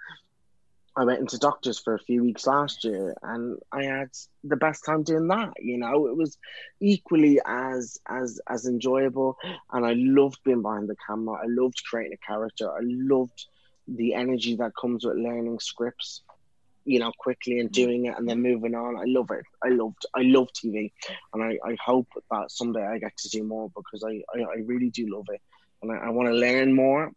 I 0.96 1.05
went 1.05 1.20
into 1.20 1.38
doctors 1.38 1.78
for 1.78 1.94
a 1.94 1.98
few 1.98 2.22
weeks 2.22 2.46
last 2.46 2.85
year, 2.85 3.14
and 3.22 3.59
I 3.72 3.85
had 3.85 4.11
the 4.44 4.57
best 4.57 4.85
time 4.85 5.02
doing 5.02 5.28
that. 5.28 5.55
You 5.59 5.78
know, 5.78 6.07
it 6.07 6.16
was 6.16 6.37
equally 6.81 7.40
as 7.46 7.98
as 8.09 8.40
as 8.48 8.66
enjoyable, 8.66 9.37
and 9.72 9.87
I 9.87 9.94
loved 9.96 10.40
being 10.44 10.62
behind 10.62 10.88
the 10.88 10.96
camera. 11.07 11.40
I 11.42 11.46
loved 11.46 11.83
creating 11.88 12.18
a 12.22 12.26
character. 12.26 12.70
I 12.70 12.81
loved 12.83 13.46
the 13.88 14.14
energy 14.14 14.57
that 14.57 14.72
comes 14.81 15.05
with 15.05 15.16
learning 15.16 15.59
scripts 15.61 16.22
you 16.85 16.98
know, 16.98 17.12
quickly 17.18 17.61
and 17.61 17.70
doing 17.70 18.07
it 18.07 18.14
and 18.16 18.28
then 18.28 18.42
moving 18.42 18.74
on. 18.74 18.96
I 18.96 19.05
love 19.07 19.31
it. 19.31 19.44
I 19.62 19.68
loved 19.68 20.05
I 20.14 20.22
love 20.22 20.48
TV 20.52 20.92
and 21.33 21.42
I, 21.42 21.59
I 21.64 21.76
hope 21.85 22.09
that 22.31 22.50
someday 22.50 22.85
I 22.85 22.98
get 22.98 23.16
to 23.18 23.28
do 23.28 23.44
more 23.44 23.70
because 23.74 24.05
I, 24.05 24.22
I, 24.37 24.42
I 24.42 24.57
really 24.64 24.90
do 24.90 25.14
love 25.14 25.26
it. 25.28 25.40
And 25.83 25.92
I, 25.92 26.07
I 26.07 26.11
want 26.11 26.28
to 26.28 26.35
learn 26.35 26.72
more 26.72 27.12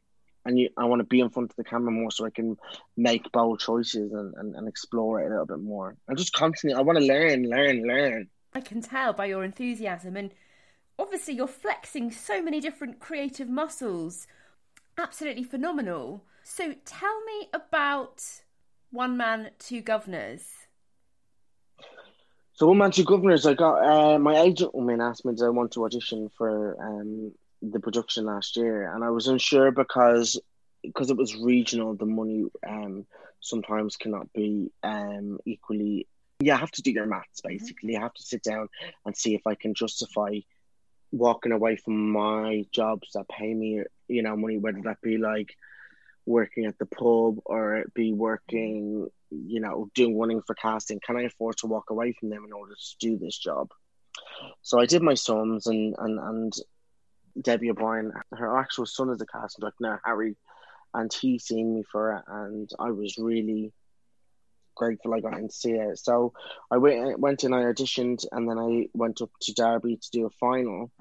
and 0.45 0.59
you, 0.59 0.69
I 0.77 0.85
want 0.85 0.99
to 0.99 1.05
be 1.05 1.19
in 1.19 1.29
front 1.29 1.51
of 1.51 1.55
the 1.55 1.63
camera 1.63 1.91
more 1.91 2.11
so 2.11 2.25
I 2.25 2.29
can 2.29 2.57
make 2.95 3.31
bold 3.31 3.59
choices 3.59 4.13
and, 4.13 4.33
and, 4.35 4.55
and 4.55 4.67
explore 4.67 5.21
it 5.21 5.27
a 5.27 5.29
little 5.29 5.45
bit 5.45 5.59
more. 5.59 5.97
I'm 6.07 6.15
just 6.15 6.33
constantly 6.33 6.77
I 6.77 6.81
want 6.81 6.99
to 6.99 7.05
learn, 7.05 7.49
learn, 7.49 7.83
learn. 7.83 8.27
I 8.53 8.61
can 8.61 8.81
tell 8.81 9.13
by 9.13 9.25
your 9.25 9.43
enthusiasm 9.43 10.15
and 10.15 10.31
obviously 10.97 11.33
you're 11.33 11.47
flexing 11.47 12.11
so 12.11 12.41
many 12.41 12.59
different 12.59 12.99
creative 12.99 13.49
muscles. 13.49 14.27
Absolutely 14.97 15.43
phenomenal. 15.43 16.23
So 16.43 16.75
tell 16.85 17.23
me 17.25 17.49
about 17.53 18.21
one 18.91 19.17
Man, 19.17 19.49
Two 19.59 19.81
Guvnors? 19.81 20.43
So 22.53 22.67
One 22.67 22.77
Man, 22.77 22.91
Two 22.91 23.03
Guvnors, 23.03 23.49
I 23.49 23.53
got 23.53 23.83
uh, 23.83 24.19
my 24.19 24.39
agent 24.39 24.73
woman 24.73 25.01
asked 25.01 25.25
me 25.25 25.35
to 25.35 25.45
I 25.45 25.49
want 25.49 25.71
to 25.73 25.83
audition 25.83 26.29
for 26.37 26.77
um, 26.81 27.33
the 27.61 27.79
production 27.79 28.25
last 28.25 28.57
year, 28.57 28.93
and 28.93 29.03
I 29.03 29.09
was 29.09 29.27
unsure 29.27 29.71
because 29.71 30.39
because 30.83 31.09
it 31.09 31.17
was 31.17 31.35
regional. 31.35 31.95
The 31.95 32.05
money 32.05 32.45
um, 32.67 33.05
sometimes 33.39 33.97
cannot 33.97 34.31
be 34.33 34.71
um, 34.83 35.39
equally. 35.45 35.97
Yeah 35.97 36.03
you 36.39 36.51
have 36.53 36.71
to 36.71 36.81
do 36.81 36.91
your 36.91 37.05
maths 37.05 37.41
basically. 37.41 37.93
You 37.93 37.99
have 38.01 38.13
to 38.13 38.23
sit 38.23 38.43
down 38.43 38.67
and 39.05 39.15
see 39.15 39.35
if 39.35 39.47
I 39.47 39.55
can 39.55 39.73
justify 39.73 40.39
walking 41.11 41.51
away 41.51 41.77
from 41.77 42.11
my 42.11 42.65
jobs 42.71 43.11
that 43.13 43.29
pay 43.29 43.53
me, 43.53 43.83
you 44.07 44.21
know, 44.21 44.35
money, 44.35 44.57
whether 44.57 44.81
that 44.83 45.01
be 45.01 45.17
like 45.17 45.55
working 46.25 46.65
at 46.65 46.77
the 46.77 46.85
pub 46.85 47.39
or 47.45 47.85
be 47.93 48.11
working, 48.11 49.07
you 49.31 49.59
know, 49.59 49.89
doing 49.95 50.17
running 50.17 50.41
for 50.45 50.55
casting? 50.55 50.99
Can 50.99 51.17
I 51.17 51.23
afford 51.23 51.57
to 51.57 51.67
walk 51.67 51.89
away 51.89 52.13
from 52.13 52.29
them 52.29 52.43
in 52.45 52.51
order 52.51 52.73
to 52.73 52.95
do 52.99 53.17
this 53.17 53.37
job? 53.37 53.69
So 54.61 54.79
I 54.79 54.85
did 54.85 55.01
my 55.01 55.13
sums 55.13 55.67
and 55.67 55.95
and 55.97 56.19
and 56.19 56.53
Debbie 57.41 57.71
O'Brien, 57.71 58.13
her 58.31 58.57
actual 58.57 58.85
son 58.85 59.09
is 59.09 59.21
a 59.21 59.25
casting 59.25 59.61
director 59.61 59.77
now, 59.81 59.99
Harry, 60.03 60.35
and 60.93 61.11
he 61.13 61.39
seen 61.39 61.75
me 61.75 61.83
for 61.91 62.13
it, 62.13 62.23
and 62.27 62.69
I 62.79 62.91
was 62.91 63.17
really 63.17 63.73
grateful 64.75 65.13
I 65.13 65.21
got 65.21 65.37
in 65.37 65.47
to 65.47 65.53
see 65.53 65.71
it. 65.71 65.97
So 65.99 66.33
I 66.69 66.77
went 66.77 67.19
went 67.19 67.43
and 67.43 67.55
I 67.55 67.63
auditioned, 67.63 68.25
and 68.31 68.49
then 68.49 68.57
I 68.57 68.87
went 68.93 69.21
up 69.21 69.31
to 69.41 69.53
Derby 69.53 69.97
to 69.97 70.11
do 70.11 70.25
a 70.25 70.29
final, 70.29 70.91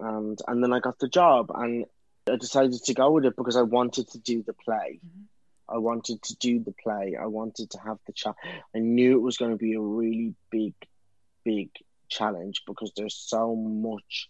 and 0.00 0.38
and 0.46 0.62
then 0.62 0.72
I 0.72 0.80
got 0.80 0.98
the 0.98 1.08
job, 1.08 1.50
and 1.54 1.84
I 2.30 2.36
decided 2.36 2.82
to 2.84 2.94
go 2.94 3.10
with 3.10 3.24
it 3.24 3.36
because 3.36 3.56
I 3.56 3.62
wanted 3.62 4.08
to 4.10 4.18
do 4.18 4.42
the 4.42 4.54
play. 4.54 5.00
Mm-hmm. 5.04 5.24
I 5.68 5.78
wanted 5.78 6.22
to 6.22 6.36
do 6.36 6.60
the 6.60 6.74
play. 6.82 7.16
I 7.20 7.26
wanted 7.26 7.70
to 7.70 7.78
have 7.78 7.98
the 8.06 8.12
chat. 8.12 8.34
I 8.74 8.78
knew 8.78 9.16
it 9.16 9.22
was 9.22 9.38
going 9.38 9.52
to 9.52 9.56
be 9.56 9.74
a 9.74 9.80
really 9.80 10.34
big, 10.50 10.74
big 11.44 11.70
challenge 12.08 12.62
because 12.66 12.92
there's 12.94 13.14
so 13.14 13.54
much 13.54 14.28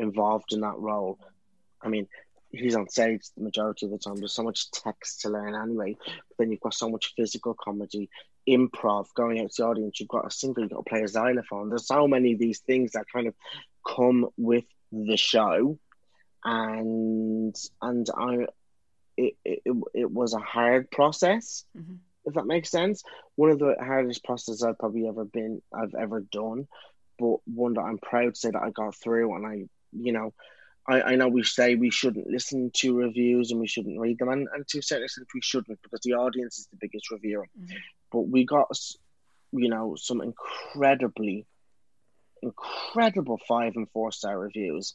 involved 0.00 0.52
in 0.52 0.60
that 0.60 0.78
role. 0.78 1.18
I 1.82 1.88
mean, 1.88 2.06
he's 2.50 2.74
on 2.74 2.88
stage 2.88 3.22
the 3.36 3.44
majority 3.44 3.86
of 3.86 3.92
the 3.92 3.98
time. 3.98 4.16
There's 4.16 4.32
so 4.32 4.42
much 4.42 4.70
text 4.70 5.20
to 5.22 5.30
learn 5.30 5.54
anyway. 5.54 5.96
But 6.04 6.38
then 6.38 6.50
you've 6.50 6.60
got 6.60 6.74
so 6.74 6.88
much 6.88 7.12
physical 7.16 7.54
comedy, 7.54 8.10
improv, 8.48 9.06
going 9.14 9.40
out 9.40 9.50
to 9.52 9.62
the 9.62 9.68
audience. 9.68 10.00
You've 10.00 10.08
got 10.08 10.26
a 10.26 10.30
singer, 10.30 10.54
you've 10.58 10.70
got 10.70 10.84
to 10.84 10.90
play 10.90 11.02
a 11.02 11.08
xylophone. 11.08 11.68
There's 11.68 11.86
so 11.86 12.08
many 12.08 12.32
of 12.32 12.38
these 12.38 12.60
things 12.60 12.92
that 12.92 13.06
kind 13.12 13.28
of 13.28 13.34
come 13.86 14.28
with 14.36 14.64
the 14.92 15.16
show 15.16 15.78
and 16.44 17.54
and 17.82 18.06
I 18.16 18.46
it, 19.16 19.34
it, 19.44 19.62
it 19.94 20.10
was 20.10 20.32
a 20.32 20.38
hard 20.38 20.90
process 20.90 21.64
mm-hmm. 21.76 21.94
if 22.24 22.34
that 22.34 22.46
makes 22.46 22.70
sense 22.70 23.02
one 23.36 23.50
of 23.50 23.58
the 23.58 23.76
hardest 23.78 24.24
processes 24.24 24.62
I've 24.62 24.78
probably 24.78 25.06
ever 25.06 25.24
been 25.24 25.60
I've 25.74 25.94
ever 25.94 26.20
done 26.20 26.66
but 27.18 27.36
one 27.44 27.74
that 27.74 27.82
I'm 27.82 27.98
proud 27.98 28.34
to 28.34 28.40
say 28.40 28.50
that 28.50 28.62
I 28.62 28.70
got 28.70 28.94
through 28.94 29.34
and 29.34 29.46
I 29.46 29.64
you 29.92 30.12
know 30.12 30.32
I, 30.88 31.02
I 31.02 31.14
know 31.16 31.28
we 31.28 31.44
say 31.44 31.74
we 31.74 31.90
shouldn't 31.90 32.26
listen 32.26 32.70
to 32.76 32.96
reviews 32.96 33.50
and 33.50 33.60
we 33.60 33.68
shouldn't 33.68 34.00
read 34.00 34.18
them 34.18 34.28
and, 34.28 34.48
and 34.52 34.66
to 34.68 34.78
a 34.78 34.82
certain 34.82 35.04
extent 35.04 35.28
we 35.34 35.42
shouldn't 35.42 35.80
because 35.82 36.00
the 36.02 36.14
audience 36.14 36.58
is 36.58 36.68
the 36.70 36.78
biggest 36.80 37.10
reviewer 37.10 37.46
mm-hmm. 37.58 37.76
but 38.10 38.22
we 38.22 38.44
got 38.44 38.68
you 39.52 39.68
know 39.68 39.94
some 39.96 40.20
incredibly 40.20 41.46
incredible 42.42 43.38
five 43.46 43.74
and 43.76 43.88
four 43.90 44.12
star 44.12 44.38
reviews 44.38 44.94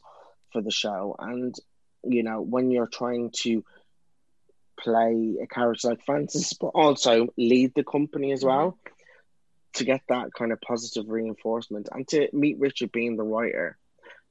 for 0.52 0.62
the 0.62 0.70
show. 0.70 1.16
And, 1.18 1.54
you 2.04 2.22
know, 2.22 2.40
when 2.40 2.70
you're 2.70 2.88
trying 2.88 3.30
to 3.42 3.64
play 4.78 5.36
a 5.42 5.46
character 5.46 5.88
like 5.88 6.04
Francis, 6.04 6.52
but 6.54 6.68
also 6.68 7.28
lead 7.36 7.72
the 7.74 7.84
company 7.84 8.32
as 8.32 8.44
well, 8.44 8.78
to 9.74 9.84
get 9.84 10.00
that 10.08 10.32
kind 10.32 10.52
of 10.52 10.60
positive 10.60 11.08
reinforcement 11.08 11.88
and 11.92 12.08
to 12.08 12.28
meet 12.32 12.58
Richard 12.58 12.92
being 12.92 13.16
the 13.16 13.22
writer 13.22 13.76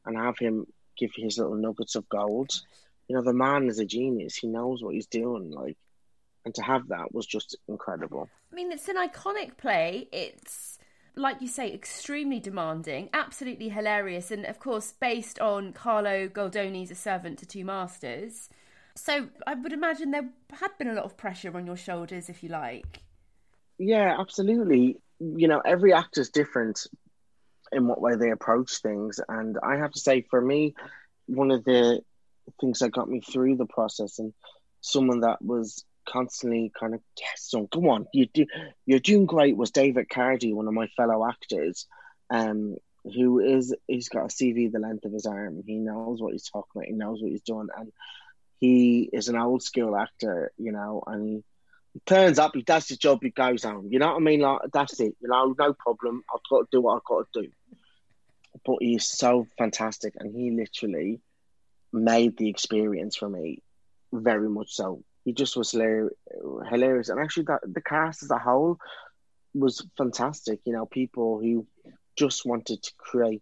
and 0.05 0.17
have 0.17 0.37
him 0.37 0.67
give 0.97 1.11
his 1.15 1.37
little 1.37 1.55
nuggets 1.55 1.95
of 1.95 2.07
gold 2.09 2.61
you 3.07 3.15
know, 3.15 3.21
the 3.21 3.33
man 3.33 3.67
is 3.67 3.79
a 3.79 3.85
genius. 3.85 4.35
He 4.35 4.47
knows 4.47 4.81
what 4.81 4.95
he's 4.95 5.07
doing. 5.07 5.51
Like, 5.51 5.77
and 6.43 6.53
to 6.55 6.61
have 6.61 6.87
that 6.89 7.13
was 7.13 7.25
just 7.25 7.55
incredible. 7.67 8.29
I 8.51 8.55
mean, 8.55 8.71
it's 8.71 8.87
an 8.87 8.97
iconic 8.97 9.57
play. 9.57 10.07
It's 10.11 10.79
like 11.15 11.41
you 11.41 11.47
say, 11.47 11.73
extremely 11.73 12.39
demanding, 12.39 13.09
absolutely 13.13 13.69
hilarious, 13.69 14.31
and 14.31 14.45
of 14.45 14.59
course 14.59 14.93
based 14.99 15.39
on 15.39 15.71
Carlo 15.71 16.27
Goldoni's 16.27 16.91
A 16.91 16.95
Servant 16.95 17.39
to 17.39 17.45
Two 17.45 17.63
Masters. 17.63 18.49
So 18.95 19.29
I 19.45 19.53
would 19.53 19.73
imagine 19.73 20.11
there 20.11 20.29
had 20.51 20.77
been 20.77 20.89
a 20.89 20.93
lot 20.93 21.05
of 21.05 21.17
pressure 21.17 21.55
on 21.55 21.65
your 21.65 21.77
shoulders, 21.77 22.29
if 22.29 22.43
you 22.43 22.49
like. 22.49 23.01
Yeah, 23.77 24.15
absolutely. 24.19 24.97
You 25.19 25.47
know, 25.47 25.61
every 25.65 25.93
actor's 25.93 26.29
different 26.29 26.87
in 27.75 27.87
what 27.87 28.01
way 28.01 28.15
they 28.15 28.31
approach 28.31 28.77
things, 28.77 29.19
and 29.27 29.57
I 29.61 29.75
have 29.77 29.91
to 29.91 29.99
say, 29.99 30.25
for 30.29 30.41
me, 30.41 30.73
one 31.27 31.51
of 31.51 31.63
the 31.63 32.01
things 32.59 32.79
that 32.79 32.91
got 32.91 33.09
me 33.09 33.21
through 33.21 33.57
the 33.57 33.65
process 33.65 34.19
and 34.19 34.33
someone 34.81 35.21
that 35.21 35.41
was 35.41 35.83
constantly 36.07 36.71
kind 36.79 36.93
of 36.93 37.01
yes, 37.19 37.41
so 37.47 37.67
come 37.67 37.87
on, 37.87 38.07
you 38.13 38.27
do 38.27 38.45
you're 38.85 38.99
doing 38.99 39.25
great 39.25 39.57
was 39.57 39.71
David 39.71 40.07
Cardy, 40.07 40.53
one 40.53 40.67
of 40.67 40.73
my 40.73 40.87
fellow 40.95 41.27
actors, 41.27 41.87
um, 42.29 42.77
who 43.03 43.39
is 43.39 43.75
he's 43.87 44.09
got 44.09 44.25
a 44.25 44.27
CV 44.27 44.71
the 44.71 44.79
length 44.79 45.05
of 45.05 45.11
his 45.11 45.25
arm. 45.25 45.61
He 45.65 45.75
knows 45.75 46.21
what 46.21 46.33
he's 46.33 46.49
talking 46.49 46.69
about, 46.75 46.87
he 46.87 46.93
knows 46.93 47.21
what 47.21 47.31
he's 47.31 47.41
doing, 47.41 47.67
and 47.75 47.91
he 48.59 49.09
is 49.11 49.27
an 49.27 49.35
old 49.35 49.63
school 49.63 49.95
actor, 49.95 50.51
you 50.57 50.71
know, 50.71 51.03
and 51.05 51.27
he, 51.27 51.43
he 51.95 52.01
turns 52.05 52.39
up, 52.39 52.51
he 52.53 52.61
does 52.61 52.89
his 52.89 52.97
job, 52.97 53.19
he 53.21 53.29
goes 53.29 53.63
home. 53.63 53.87
You 53.89 53.99
know 53.99 54.07
what 54.07 54.17
I 54.17 54.19
mean? 54.19 54.41
Like 54.41 54.59
that's 54.73 54.99
it, 54.99 55.15
you 55.21 55.29
know, 55.29 55.55
no 55.57 55.73
problem. 55.73 56.23
I've 56.31 56.41
got 56.49 56.59
to 56.59 56.67
do 56.69 56.81
what 56.81 56.97
I've 56.97 57.05
got 57.05 57.25
to 57.33 57.41
do. 57.43 57.49
But 58.65 58.77
he's 58.81 59.05
so 59.05 59.47
fantastic 59.57 60.15
and 60.19 60.35
he 60.35 60.51
literally 60.51 61.21
made 61.93 62.35
the 62.35 62.49
experience 62.49 63.15
for 63.15 63.29
me 63.29 63.63
very 64.11 64.49
much 64.49 64.73
so. 64.73 65.03
He 65.23 65.31
just 65.31 65.55
was 65.55 65.71
hilarious. 65.71 67.07
And 67.07 67.19
actually 67.21 67.43
that 67.43 67.61
the 67.65 67.81
cast 67.81 68.23
as 68.23 68.29
a 68.29 68.39
whole 68.39 68.77
was 69.53 69.87
fantastic. 69.97 70.59
You 70.65 70.73
know, 70.73 70.85
people 70.85 71.39
who 71.39 71.65
just 72.17 72.45
wanted 72.45 72.83
to 72.83 72.91
create 72.97 73.41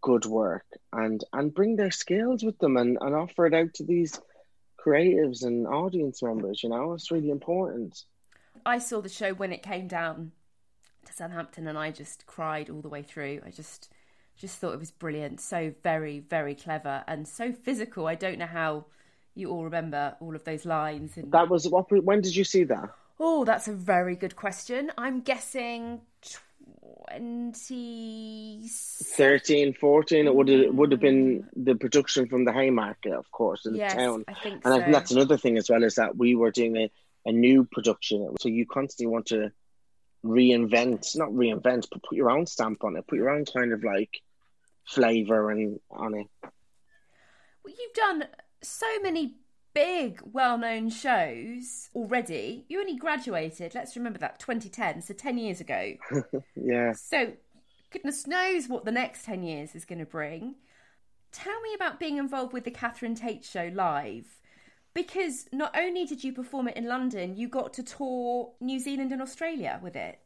good 0.00 0.26
work 0.26 0.66
and 0.92 1.24
and 1.32 1.52
bring 1.52 1.74
their 1.74 1.90
skills 1.90 2.44
with 2.44 2.56
them 2.58 2.76
and, 2.76 2.98
and 3.00 3.16
offer 3.16 3.46
it 3.46 3.54
out 3.54 3.74
to 3.74 3.84
these 3.84 4.20
creatives 4.86 5.44
and 5.44 5.66
audience 5.66 6.22
members 6.22 6.62
you 6.62 6.68
know? 6.68 6.92
It's 6.92 7.10
really 7.10 7.30
important. 7.30 8.04
I 8.64 8.78
saw 8.78 9.00
the 9.00 9.08
show 9.08 9.34
when 9.34 9.52
it 9.52 9.62
came 9.62 9.88
down 9.88 10.32
to 11.04 11.12
southampton 11.12 11.68
and 11.68 11.78
i 11.78 11.92
just 11.92 12.26
cried 12.26 12.68
all 12.68 12.80
the 12.80 12.88
way 12.88 13.02
through. 13.02 13.40
I 13.44 13.50
just 13.50 13.92
just 14.36 14.58
thought 14.58 14.74
it 14.74 14.78
was 14.78 14.90
brilliant. 14.90 15.40
So 15.40 15.72
very 15.82 16.20
very 16.20 16.54
clever 16.54 17.04
and 17.06 17.26
so 17.26 17.52
physical. 17.52 18.06
I 18.06 18.14
don't 18.14 18.38
know 18.38 18.46
how 18.46 18.86
you 19.34 19.50
all 19.50 19.64
remember 19.64 20.16
all 20.20 20.34
of 20.34 20.44
those 20.44 20.64
lines 20.64 21.16
and... 21.16 21.30
that 21.32 21.50
was 21.50 21.68
when 21.68 22.20
did 22.20 22.34
you 22.34 22.44
see 22.44 22.64
that? 22.64 22.90
Oh 23.18 23.44
that's 23.44 23.68
a 23.68 23.72
very 23.72 24.16
good 24.16 24.36
question. 24.36 24.92
I'm 24.98 25.20
guessing 25.20 26.00
20 27.08 28.68
13 28.68 29.74
14 29.74 30.26
it 30.26 30.34
would 30.34 30.48
have 30.48 30.74
would 30.74 30.92
have 30.92 31.00
been 31.00 31.42
mm. 31.42 31.64
the 31.64 31.74
production 31.74 32.28
from 32.28 32.44
the 32.44 32.52
haymarket 32.52 33.12
of 33.12 33.30
course 33.30 33.66
in 33.66 33.74
yes, 33.74 33.94
the 33.94 34.00
town. 34.00 34.24
I 34.28 34.34
think 34.34 34.54
and 34.54 34.64
so. 34.64 34.74
i 34.74 34.80
think 34.80 34.92
that's 34.92 35.10
another 35.12 35.36
thing 35.36 35.56
as 35.56 35.70
well 35.70 35.84
is 35.84 35.94
that 35.96 36.16
we 36.16 36.34
were 36.34 36.50
doing 36.50 36.76
a, 36.76 36.90
a 37.26 37.32
new 37.32 37.64
production. 37.64 38.34
So 38.40 38.48
you 38.48 38.66
constantly 38.66 39.12
want 39.12 39.26
to 39.26 39.50
reinvent 40.24 41.16
not 41.16 41.28
reinvent 41.30 41.86
but 41.90 42.02
put 42.02 42.16
your 42.16 42.30
own 42.30 42.46
stamp 42.46 42.82
on 42.84 42.96
it. 42.96 43.06
Put 43.06 43.18
your 43.18 43.30
own 43.30 43.44
kind 43.44 43.72
of 43.72 43.84
like 43.84 44.20
flavor 44.84 45.50
and 45.50 45.78
on 45.90 46.14
it. 46.14 46.26
Well 46.42 47.74
you've 47.78 47.94
done 47.94 48.24
so 48.62 48.86
many 49.02 49.34
big, 49.76 50.22
well 50.32 50.56
known 50.56 50.88
shows 50.88 51.90
already. 51.94 52.64
You 52.66 52.80
only 52.80 52.96
graduated, 52.96 53.74
let's 53.74 53.94
remember 53.94 54.18
that, 54.20 54.38
2010, 54.38 55.02
so 55.02 55.12
10 55.12 55.36
years 55.36 55.60
ago. 55.60 55.92
yeah. 56.56 56.92
So, 56.94 57.34
goodness 57.90 58.26
knows 58.26 58.68
what 58.68 58.86
the 58.86 58.90
next 58.90 59.26
10 59.26 59.42
years 59.42 59.74
is 59.74 59.84
going 59.84 59.98
to 59.98 60.06
bring. 60.06 60.54
Tell 61.30 61.60
me 61.60 61.74
about 61.74 62.00
being 62.00 62.16
involved 62.16 62.54
with 62.54 62.64
the 62.64 62.70
Catherine 62.70 63.14
Tate 63.14 63.44
show 63.44 63.70
live. 63.74 64.24
Because 64.94 65.44
not 65.52 65.76
only 65.76 66.06
did 66.06 66.24
you 66.24 66.32
perform 66.32 66.68
it 66.68 66.76
in 66.78 66.88
London, 66.88 67.36
you 67.36 67.46
got 67.46 67.74
to 67.74 67.82
tour 67.82 68.52
New 68.62 68.80
Zealand 68.80 69.12
and 69.12 69.20
Australia 69.20 69.78
with 69.82 69.94
it. 69.94 70.18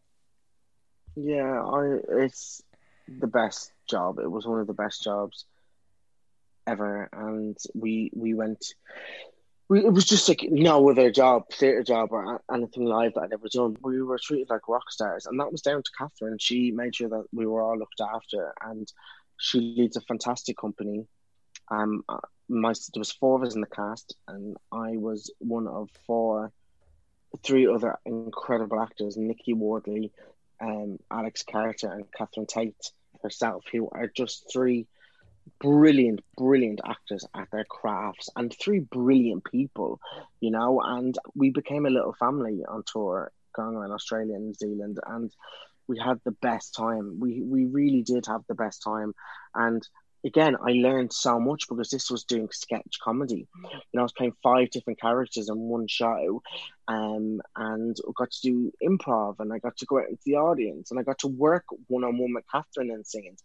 Yeah, 1.16 1.60
I 1.60 1.98
it's 2.08 2.62
the 3.08 3.26
best 3.26 3.72
job. 3.88 4.20
It 4.20 4.30
was 4.30 4.46
one 4.46 4.60
of 4.60 4.68
the 4.68 4.74
best 4.74 5.02
jobs 5.02 5.44
ever 6.66 7.08
and 7.12 7.56
we 7.74 8.10
we 8.14 8.34
went 8.34 8.64
we, 8.64 9.29
it 9.70 9.92
was 9.92 10.04
just 10.04 10.28
like 10.28 10.44
no 10.50 10.90
other 10.90 11.10
job, 11.10 11.50
theatre 11.52 11.84
job 11.84 12.08
or 12.10 12.42
anything 12.52 12.84
live 12.84 13.14
that 13.14 13.22
I'd 13.22 13.32
ever 13.32 13.48
done. 13.52 13.76
We 13.82 14.02
were 14.02 14.18
treated 14.18 14.50
like 14.50 14.68
rock 14.68 14.90
stars, 14.90 15.26
and 15.26 15.38
that 15.38 15.52
was 15.52 15.62
down 15.62 15.82
to 15.82 15.90
Catherine. 15.96 16.38
She 16.38 16.72
made 16.72 16.96
sure 16.96 17.08
that 17.08 17.26
we 17.32 17.46
were 17.46 17.62
all 17.62 17.78
looked 17.78 18.00
after, 18.00 18.52
and 18.60 18.90
she 19.36 19.60
leads 19.60 19.96
a 19.96 20.00
fantastic 20.00 20.56
company. 20.58 21.06
Um, 21.68 22.04
uh, 22.08 22.18
my 22.48 22.72
there 22.92 23.00
was 23.00 23.12
four 23.12 23.36
of 23.36 23.46
us 23.46 23.54
in 23.54 23.60
the 23.60 23.66
cast, 23.68 24.16
and 24.26 24.56
I 24.72 24.96
was 24.96 25.32
one 25.38 25.68
of 25.68 25.88
four, 26.04 26.50
three 27.44 27.68
other 27.68 27.96
incredible 28.04 28.80
actors: 28.80 29.16
Niky 29.16 29.52
Wardley, 29.52 30.10
um, 30.60 30.98
Alex 31.12 31.44
Carter, 31.44 31.92
and 31.92 32.10
Catherine 32.12 32.46
Tate 32.46 32.92
herself, 33.22 33.64
who 33.70 33.88
are 33.92 34.08
just 34.08 34.50
three 34.52 34.88
brilliant, 35.60 36.20
brilliant 36.36 36.80
actors 36.84 37.24
at 37.34 37.48
their 37.50 37.64
crafts 37.64 38.28
and 38.36 38.54
three 38.54 38.80
brilliant 38.80 39.44
people, 39.44 40.00
you 40.40 40.50
know. 40.50 40.80
And 40.80 41.16
we 41.34 41.50
became 41.50 41.86
a 41.86 41.90
little 41.90 42.14
family 42.18 42.64
on 42.68 42.84
tour, 42.86 43.32
going 43.54 43.76
around 43.76 43.92
Australia 43.92 44.34
and 44.34 44.46
New 44.46 44.54
Zealand, 44.54 44.98
and 45.06 45.34
we 45.88 45.98
had 45.98 46.20
the 46.24 46.36
best 46.42 46.74
time. 46.74 47.18
We 47.20 47.42
we 47.42 47.66
really 47.66 48.02
did 48.02 48.26
have 48.26 48.42
the 48.48 48.54
best 48.54 48.82
time, 48.82 49.14
and 49.54 49.86
again, 50.24 50.56
I 50.56 50.72
learned 50.72 51.12
so 51.12 51.40
much 51.40 51.66
because 51.68 51.90
this 51.90 52.10
was 52.10 52.24
doing 52.24 52.48
sketch 52.52 52.98
comedy. 53.02 53.48
You 53.62 53.80
know, 53.94 54.00
I 54.00 54.02
was 54.02 54.12
playing 54.12 54.34
five 54.42 54.70
different 54.70 55.00
characters 55.00 55.48
in 55.48 55.56
one 55.58 55.86
show, 55.88 56.42
um, 56.88 57.40
and 57.56 57.96
got 58.14 58.30
to 58.30 58.40
do 58.42 58.72
improv, 58.82 59.36
and 59.38 59.52
I 59.52 59.58
got 59.58 59.76
to 59.78 59.86
go 59.86 59.98
out 59.98 60.08
into 60.08 60.22
the 60.26 60.36
audience, 60.36 60.90
and 60.90 61.00
I 61.00 61.02
got 61.02 61.18
to 61.20 61.28
work 61.28 61.64
one 61.86 62.04
on 62.04 62.18
one 62.18 62.34
with 62.34 62.44
Catherine 62.50 62.90
in 62.90 63.04
scenes. 63.04 63.42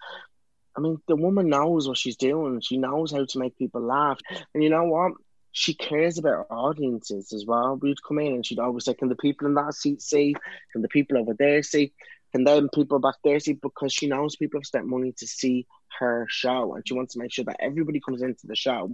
I 0.78 0.82
mean, 0.82 1.02
the 1.08 1.16
woman 1.16 1.50
knows 1.50 1.88
what 1.88 1.98
she's 1.98 2.18
doing. 2.18 2.62
She 2.62 2.78
knows 2.78 3.12
how 3.12 3.26
to 3.26 3.40
make 3.40 3.58
people 3.58 3.82
laugh. 3.82 4.20
And 4.54 4.64
you 4.64 4.70
know 4.70 4.84
what? 4.84 5.14
She 5.52 5.74
cares 5.74 6.18
about 6.18 6.48
audiences 6.50 7.32
as 7.32 7.46
well. 7.46 7.78
We'd 7.82 8.04
come 8.06 8.20
in 8.20 8.34
and 8.34 8.46
she'd 8.46 8.60
always 8.60 8.86
say, 8.86 8.94
Can 8.94 9.08
the 9.08 9.16
people 9.16 9.48
in 9.48 9.54
that 9.54 9.74
seat 9.74 10.02
see? 10.02 10.36
Can 10.74 10.82
the 10.82 10.90
people 10.90 11.18
over 11.18 11.34
there 11.34 11.64
see? 11.64 11.94
Can 12.34 12.44
them 12.44 12.70
people 12.74 13.00
back 13.00 13.16
there 13.24 13.40
see? 13.40 13.54
Because 13.54 13.94
she 13.94 14.08
knows 14.08 14.36
people 14.36 14.60
have 14.60 14.66
spent 14.66 14.88
money 14.88 15.14
to 15.20 15.28
see 15.28 15.66
her 16.00 16.28
show 16.30 16.76
and 16.76 16.86
she 16.86 16.94
wants 16.94 17.14
to 17.14 17.20
make 17.20 17.32
sure 17.32 17.46
that 17.46 17.62
everybody 17.62 18.02
comes 18.02 18.22
into 18.22 18.48
the 18.48 18.56
show 18.56 18.94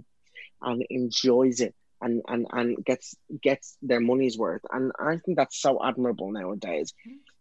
and 0.60 0.86
enjoys 0.88 1.60
it 1.60 1.74
and, 2.00 2.22
and, 2.28 2.46
and 2.52 2.84
gets 2.84 3.16
gets 3.42 3.76
their 3.82 3.98
money's 3.98 4.38
worth. 4.38 4.62
And 4.70 4.92
I 5.00 5.16
think 5.16 5.36
that's 5.36 5.60
so 5.60 5.84
admirable 5.84 6.30
nowadays 6.30 6.94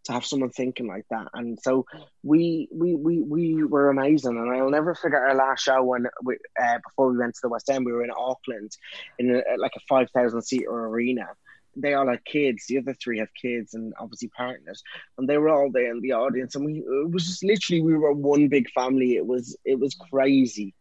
to 0.06 0.12
have 0.14 0.26
someone 0.26 0.50
thinking 0.50 0.88
like 0.88 1.06
that. 1.10 1.28
And 1.34 1.60
so 1.62 1.86
we 2.24 2.68
we 2.72 2.96
we, 2.96 3.22
we 3.22 3.64
were 3.64 3.90
amazing. 3.90 4.38
And 4.38 4.52
I'll 4.52 4.70
never 4.70 4.96
forget 4.96 5.22
our 5.22 5.36
last 5.36 5.64
show 5.64 5.84
when 5.84 6.08
we, 6.24 6.38
uh, 6.62 6.80
before 6.84 7.12
we 7.12 7.18
went 7.18 7.36
to 7.36 7.40
the 7.44 7.50
West 7.50 7.70
End, 7.70 7.86
we 7.86 7.92
were 7.92 8.04
in 8.04 8.12
Auckland 8.16 8.72
in 9.20 9.36
a, 9.36 9.58
like 9.58 9.74
a 9.76 9.82
five 9.88 10.10
thousand 10.12 10.42
seater 10.42 10.72
arena. 10.72 11.28
They 11.76 11.94
all 11.94 12.10
had 12.10 12.26
kids. 12.26 12.66
The 12.68 12.80
other 12.80 12.94
three 12.94 13.20
have 13.20 13.34
kids 13.40 13.74
and 13.74 13.94
obviously 13.98 14.28
partners, 14.30 14.84
and 15.18 15.28
they 15.28 15.38
were 15.38 15.50
all 15.50 15.72
there 15.72 15.92
in 15.92 16.02
the 16.02 16.14
audience. 16.14 16.56
And 16.56 16.66
we 16.66 16.80
it 16.80 17.12
was 17.12 17.26
just 17.26 17.44
literally 17.44 17.82
we 17.82 17.96
were 17.96 18.14
one 18.14 18.48
big 18.48 18.70
family. 18.72 19.16
It 19.16 19.26
was 19.26 19.56
it 19.66 19.80
was 19.80 19.96
crazy. 20.12 20.74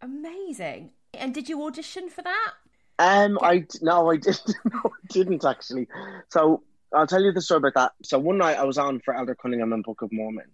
Amazing. 0.00 0.92
And 1.14 1.34
did 1.34 1.48
you 1.48 1.64
audition 1.64 2.08
for 2.08 2.22
that? 2.22 2.52
Um, 2.98 3.38
I 3.42 3.64
no, 3.80 4.10
I 4.10 4.16
didn't. 4.16 4.54
No, 4.64 4.80
I 4.84 5.06
didn't 5.12 5.44
actually. 5.44 5.88
So 6.30 6.62
I'll 6.94 7.06
tell 7.06 7.22
you 7.22 7.32
the 7.32 7.40
story 7.40 7.58
about 7.58 7.74
that. 7.74 7.92
So 8.02 8.18
one 8.18 8.38
night 8.38 8.58
I 8.58 8.64
was 8.64 8.78
on 8.78 9.00
for 9.00 9.14
Elder 9.14 9.34
Cunningham 9.34 9.72
and 9.72 9.84
Book 9.84 10.02
of 10.02 10.10
Mormon, 10.12 10.50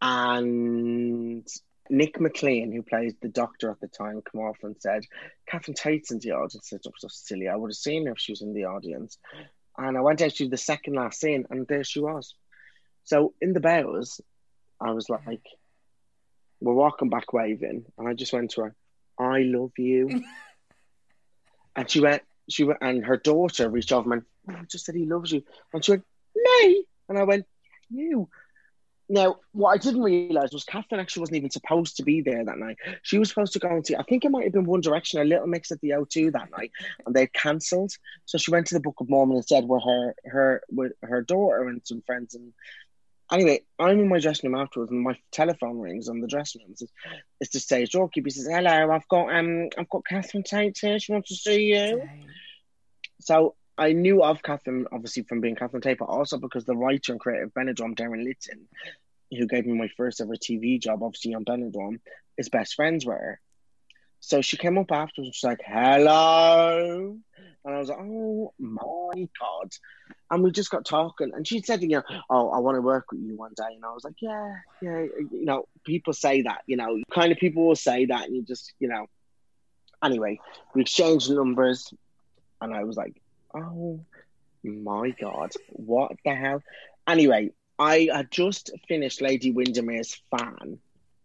and 0.00 1.46
Nick 1.90 2.20
McLean, 2.20 2.72
who 2.72 2.82
plays 2.82 3.14
the 3.20 3.28
doctor 3.28 3.70
at 3.70 3.80
the 3.80 3.88
time, 3.88 4.22
came 4.30 4.42
off 4.42 4.58
and 4.62 4.76
said, 4.78 5.04
"Catherine 5.46 5.74
Tate's 5.74 6.10
in 6.10 6.18
the 6.18 6.32
audience." 6.32 6.56
I 6.56 6.76
said, 6.76 6.80
"Oh, 6.86 6.92
so 6.96 7.08
silly! 7.08 7.48
I 7.48 7.56
would 7.56 7.70
have 7.70 7.76
seen 7.76 8.06
her 8.06 8.12
if 8.12 8.18
she 8.18 8.32
was 8.32 8.42
in 8.42 8.54
the 8.54 8.64
audience." 8.64 9.18
And 9.76 9.98
I 9.98 10.00
went 10.00 10.22
out 10.22 10.32
to 10.34 10.48
the 10.48 10.56
second 10.56 10.94
last 10.94 11.20
scene, 11.20 11.46
and 11.50 11.66
there 11.66 11.82
she 11.82 12.00
was. 12.00 12.34
So 13.02 13.34
in 13.40 13.52
the 13.52 13.60
bows, 13.60 14.20
I 14.80 14.92
was 14.92 15.10
like, 15.10 15.44
"We're 16.60 16.74
walking 16.74 17.10
back, 17.10 17.32
waving," 17.32 17.86
and 17.98 18.08
I 18.08 18.14
just 18.14 18.32
went 18.32 18.52
to 18.52 18.62
her, 18.62 18.76
"I 19.18 19.40
love 19.40 19.72
you," 19.78 20.22
and 21.76 21.90
she 21.90 22.00
went, 22.00 22.22
she 22.48 22.64
went, 22.64 22.78
and 22.82 23.04
her 23.04 23.16
daughter 23.16 23.68
reached 23.68 23.92
out 23.92 24.04
and 24.04 24.10
went, 24.10 24.24
oh, 24.50 24.62
just 24.70 24.84
said 24.84 24.94
he 24.94 25.06
loves 25.06 25.32
you. 25.32 25.42
And 25.72 25.84
she 25.84 25.92
went, 25.92 26.04
me. 26.34 26.84
And 27.08 27.18
I 27.18 27.24
went, 27.24 27.46
you. 27.90 28.28
Now, 29.08 29.36
what 29.52 29.70
I 29.70 29.76
didn't 29.76 30.02
realise 30.02 30.52
was 30.52 30.64
Catherine 30.64 31.00
actually 31.00 31.20
wasn't 31.20 31.36
even 31.36 31.50
supposed 31.50 31.98
to 31.98 32.02
be 32.02 32.22
there 32.22 32.42
that 32.42 32.58
night. 32.58 32.78
She 33.02 33.18
was 33.18 33.28
supposed 33.28 33.52
to 33.52 33.58
go 33.58 33.68
and 33.68 33.86
see, 33.86 33.94
I 33.94 34.02
think 34.02 34.24
it 34.24 34.30
might 34.30 34.44
have 34.44 34.54
been 34.54 34.64
One 34.64 34.80
Direction, 34.80 35.20
a 35.20 35.24
little 35.24 35.46
mix 35.46 35.70
at 35.70 35.80
the 35.82 35.90
O2 35.90 36.32
that 36.32 36.50
night, 36.50 36.70
and 37.04 37.14
they 37.14 37.26
cancelled. 37.26 37.92
So 38.24 38.38
she 38.38 38.50
went 38.50 38.66
to 38.68 38.74
the 38.74 38.80
Book 38.80 39.00
of 39.00 39.10
Mormon 39.10 39.36
instead 39.36 39.68
with 39.68 39.82
her 39.84 40.14
her 40.24 40.62
with 40.70 40.92
her 41.02 41.20
daughter 41.20 41.68
and 41.68 41.82
some 41.84 42.02
friends. 42.06 42.34
And 42.34 42.54
anyway, 43.32 43.60
I'm 43.78 44.00
in 44.00 44.08
my 44.08 44.18
dressing 44.18 44.50
room 44.50 44.60
afterwards, 44.60 44.90
and 44.90 45.02
my 45.02 45.16
telephone 45.32 45.78
rings 45.78 46.08
on 46.08 46.20
the 46.20 46.26
dressing 46.26 46.62
room. 46.62 46.72
It's, 46.72 46.82
it's 47.40 47.52
the 47.52 47.60
stage 47.60 47.90
doorkeeper. 47.90 48.26
He 48.26 48.30
says, 48.30 48.48
"Hello, 48.48 48.90
I've 48.90 49.08
got 49.08 49.34
um, 49.34 49.68
I've 49.78 49.88
got 49.88 50.06
Catherine 50.06 50.42
Tate 50.42 50.78
here. 50.80 50.98
She 50.98 51.12
wants 51.12 51.28
to 51.28 51.36
see 51.36 51.64
you." 51.74 52.02
So 53.20 53.54
I 53.76 53.92
knew 53.92 54.22
of 54.22 54.42
Catherine, 54.42 54.86
obviously, 54.92 55.24
from 55.24 55.40
being 55.40 55.56
Catherine 55.56 55.82
Tate, 55.82 55.98
but 55.98 56.06
also 56.06 56.38
because 56.38 56.64
the 56.64 56.76
writer 56.76 57.12
and 57.12 57.20
creative 57.20 57.52
Benidorm, 57.54 57.96
Derren 57.96 58.22
Litten, 58.24 58.68
who 59.30 59.46
gave 59.46 59.66
me 59.66 59.72
my 59.72 59.88
first 59.96 60.20
ever 60.20 60.34
TV 60.34 60.80
job, 60.80 61.02
obviously 61.02 61.34
on 61.34 61.44
Benidorm, 61.44 62.00
is 62.38 62.48
best 62.48 62.74
friends 62.74 63.04
with 63.04 63.16
her. 63.16 63.40
So 64.20 64.40
she 64.40 64.56
came 64.56 64.78
up 64.78 64.90
afterwards 64.90 65.28
and 65.28 65.34
she's 65.34 65.44
like, 65.44 65.60
hello. 65.66 67.18
And 67.64 67.74
I 67.74 67.78
was 67.78 67.88
like, 67.88 67.98
oh 68.00 68.54
my 68.58 69.28
God. 69.38 69.70
And 70.34 70.42
we 70.42 70.50
just 70.50 70.70
got 70.70 70.84
talking. 70.84 71.30
And 71.32 71.46
she 71.46 71.60
said, 71.60 71.80
you 71.82 71.88
know, 71.88 72.02
oh, 72.28 72.50
I 72.50 72.58
want 72.58 72.76
to 72.76 72.82
work 72.82 73.12
with 73.12 73.20
you 73.20 73.36
one 73.36 73.52
day. 73.56 73.74
And 73.74 73.84
I 73.84 73.92
was 73.92 74.02
like, 74.02 74.20
yeah, 74.20 74.56
yeah. 74.82 75.00
You 75.00 75.44
know, 75.44 75.68
people 75.84 76.12
say 76.12 76.42
that, 76.42 76.62
you 76.66 76.76
know, 76.76 77.00
kind 77.14 77.30
of 77.30 77.38
people 77.38 77.66
will 77.66 77.76
say 77.76 78.06
that. 78.06 78.26
And 78.26 78.34
you 78.34 78.42
just, 78.42 78.72
you 78.80 78.88
know. 78.88 79.06
Anyway, 80.02 80.40
we 80.74 80.82
exchanged 80.82 81.30
numbers. 81.30 81.94
And 82.60 82.74
I 82.74 82.82
was 82.84 82.96
like, 82.96 83.14
oh 83.54 84.00
my 84.64 85.10
God, 85.10 85.52
what 85.68 86.12
the 86.24 86.34
hell? 86.34 86.62
Anyway, 87.06 87.52
I 87.78 88.08
had 88.12 88.30
just 88.30 88.72
finished 88.88 89.20
Lady 89.20 89.52
Windermere's 89.52 90.20
Fan 90.30 90.78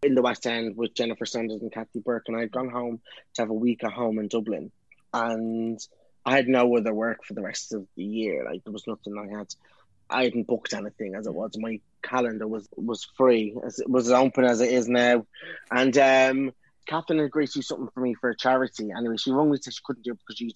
in 0.04 0.16
the 0.16 0.22
West 0.22 0.46
End 0.46 0.78
with 0.78 0.94
Jennifer 0.94 1.26
Saunders 1.26 1.62
and 1.62 1.72
Kathy 1.72 2.00
Burke, 2.00 2.26
and 2.28 2.38
I'd 2.38 2.52
gone 2.52 2.70
home 2.70 3.02
to 3.34 3.42
have 3.42 3.50
a 3.50 3.54
week 3.54 3.84
at 3.84 3.92
home 3.92 4.20
in 4.20 4.28
Dublin. 4.28 4.72
And 5.14 5.80
I 6.30 6.36
had 6.36 6.48
no 6.48 6.78
other 6.78 6.94
work 6.94 7.26
for 7.26 7.34
the 7.34 7.42
rest 7.42 7.74
of 7.74 7.88
the 7.98 8.04
year. 8.04 8.46
Like 8.46 8.64
there 8.64 8.72
was 8.72 8.86
nothing 8.86 9.18
I 9.18 9.36
had. 9.36 9.48
I 10.12 10.26
hadn't 10.26 10.46
booked 10.46 10.74
anything 10.74 11.16
as 11.16 11.26
it 11.26 11.34
was. 11.34 11.58
My 11.58 11.80
calendar 12.04 12.48
was 12.48 12.70
was 12.76 13.08
free, 13.18 13.58
as 13.66 13.80
it 13.80 13.90
was 13.90 14.08
as 14.08 14.14
open 14.14 14.44
as 14.46 14.62
it 14.62 14.72
is 14.72 14.88
now. 14.88 15.26
And 15.72 15.98
um, 15.98 16.52
Catherine 16.86 17.20
agreed 17.20 17.48
to 17.48 17.60
do 17.60 17.62
something 17.64 17.90
for 17.96 18.02
me 18.02 18.14
for 18.14 18.30
a 18.30 18.38
charity. 18.38 18.92
Anyway, 18.96 19.18
she 19.18 19.32
me 19.32 19.58
said 19.60 19.74
she 19.74 19.80
couldn't 19.84 20.04
do 20.04 20.12
it 20.12 20.20
because 20.20 20.38
she's 20.38 20.54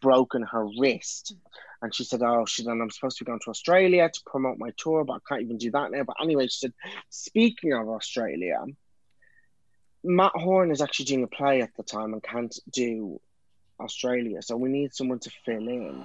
broken 0.00 0.42
her 0.42 0.66
wrist. 0.76 1.36
And 1.82 1.94
she 1.94 2.02
said, 2.02 2.22
Oh, 2.24 2.44
she 2.44 2.64
then 2.64 2.80
I'm 2.82 2.90
supposed 2.90 3.18
to 3.18 3.24
be 3.24 3.28
going 3.28 3.38
to 3.44 3.50
Australia 3.50 4.10
to 4.12 4.20
promote 4.26 4.58
my 4.58 4.72
tour, 4.76 5.04
but 5.04 5.14
I 5.14 5.18
can't 5.28 5.42
even 5.42 5.58
do 5.58 5.70
that 5.70 5.92
now. 5.92 6.02
But 6.02 6.16
anyway, 6.20 6.48
she 6.48 6.58
said, 6.58 6.72
Speaking 7.10 7.74
of 7.74 7.88
Australia, 7.88 8.58
Matt 10.02 10.32
Horne 10.34 10.72
is 10.72 10.82
actually 10.82 11.04
doing 11.04 11.22
a 11.22 11.28
play 11.28 11.62
at 11.62 11.76
the 11.76 11.84
time 11.84 12.12
and 12.12 12.22
can't 12.24 12.58
do 12.72 13.20
Australia. 13.82 14.42
So 14.42 14.56
we 14.56 14.68
need 14.68 14.94
someone 14.94 15.18
to 15.20 15.30
fill 15.44 15.68
in. 15.68 16.04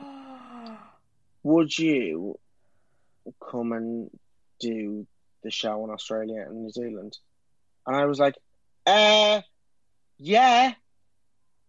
Would 1.44 1.78
you 1.78 2.40
come 3.50 3.72
and 3.72 4.10
do 4.60 5.06
the 5.44 5.52
show 5.52 5.84
in 5.84 5.90
Australia 5.92 6.46
and 6.48 6.64
New 6.64 6.72
Zealand? 6.72 7.18
And 7.86 7.96
I 7.96 8.06
was 8.06 8.20
like, 8.20 8.36
uh, 8.86 9.42
yeah. 10.18 10.74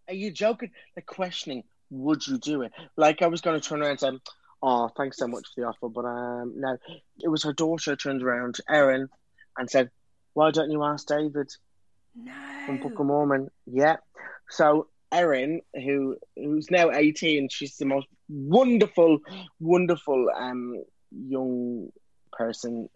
Are 0.08 0.14
you 0.14 0.30
joking? 0.30 0.70
Like 0.96 1.06
questioning, 1.06 1.64
would 1.90 2.26
you 2.26 2.38
do 2.38 2.62
it? 2.62 2.72
Like 2.96 3.22
I 3.22 3.26
was 3.26 3.40
going 3.40 3.60
to 3.60 3.66
turn 3.66 3.82
around 3.82 3.90
and 3.90 4.00
say, 4.00 4.10
oh, 4.62 4.90
thanks 4.96 5.18
so 5.18 5.28
much 5.28 5.46
for 5.54 5.60
the 5.60 5.66
offer, 5.66 5.88
but 5.88 6.04
um, 6.04 6.54
no. 6.56 6.76
It 7.20 7.28
was 7.28 7.44
her 7.44 7.52
daughter 7.52 7.94
turned 7.94 8.22
around, 8.22 8.58
Erin, 8.68 9.08
and 9.56 9.70
said, 9.70 9.90
why 10.34 10.50
don't 10.50 10.70
you 10.70 10.82
ask 10.84 11.06
David? 11.06 11.50
No. 12.14 12.32
From 12.66 12.78
Book 12.78 12.98
of 12.98 13.06
Mormon. 13.06 13.48
Yeah. 13.66 13.96
So 14.50 14.88
Erin, 15.12 15.62
who 15.74 16.16
who's 16.36 16.70
now 16.70 16.90
18, 16.90 17.48
she's 17.48 17.76
the 17.76 17.86
most 17.86 18.06
wonderful, 18.28 19.18
wonderful 19.60 20.28
um 20.36 20.82
young 21.10 21.90
person, 22.32 22.88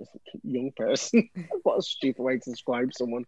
young 0.43 0.73
person. 0.77 1.29
what 1.63 1.79
a 1.79 1.83
stupid 1.83 2.23
way 2.23 2.39
to 2.39 2.51
describe 2.51 2.93
someone. 2.95 3.25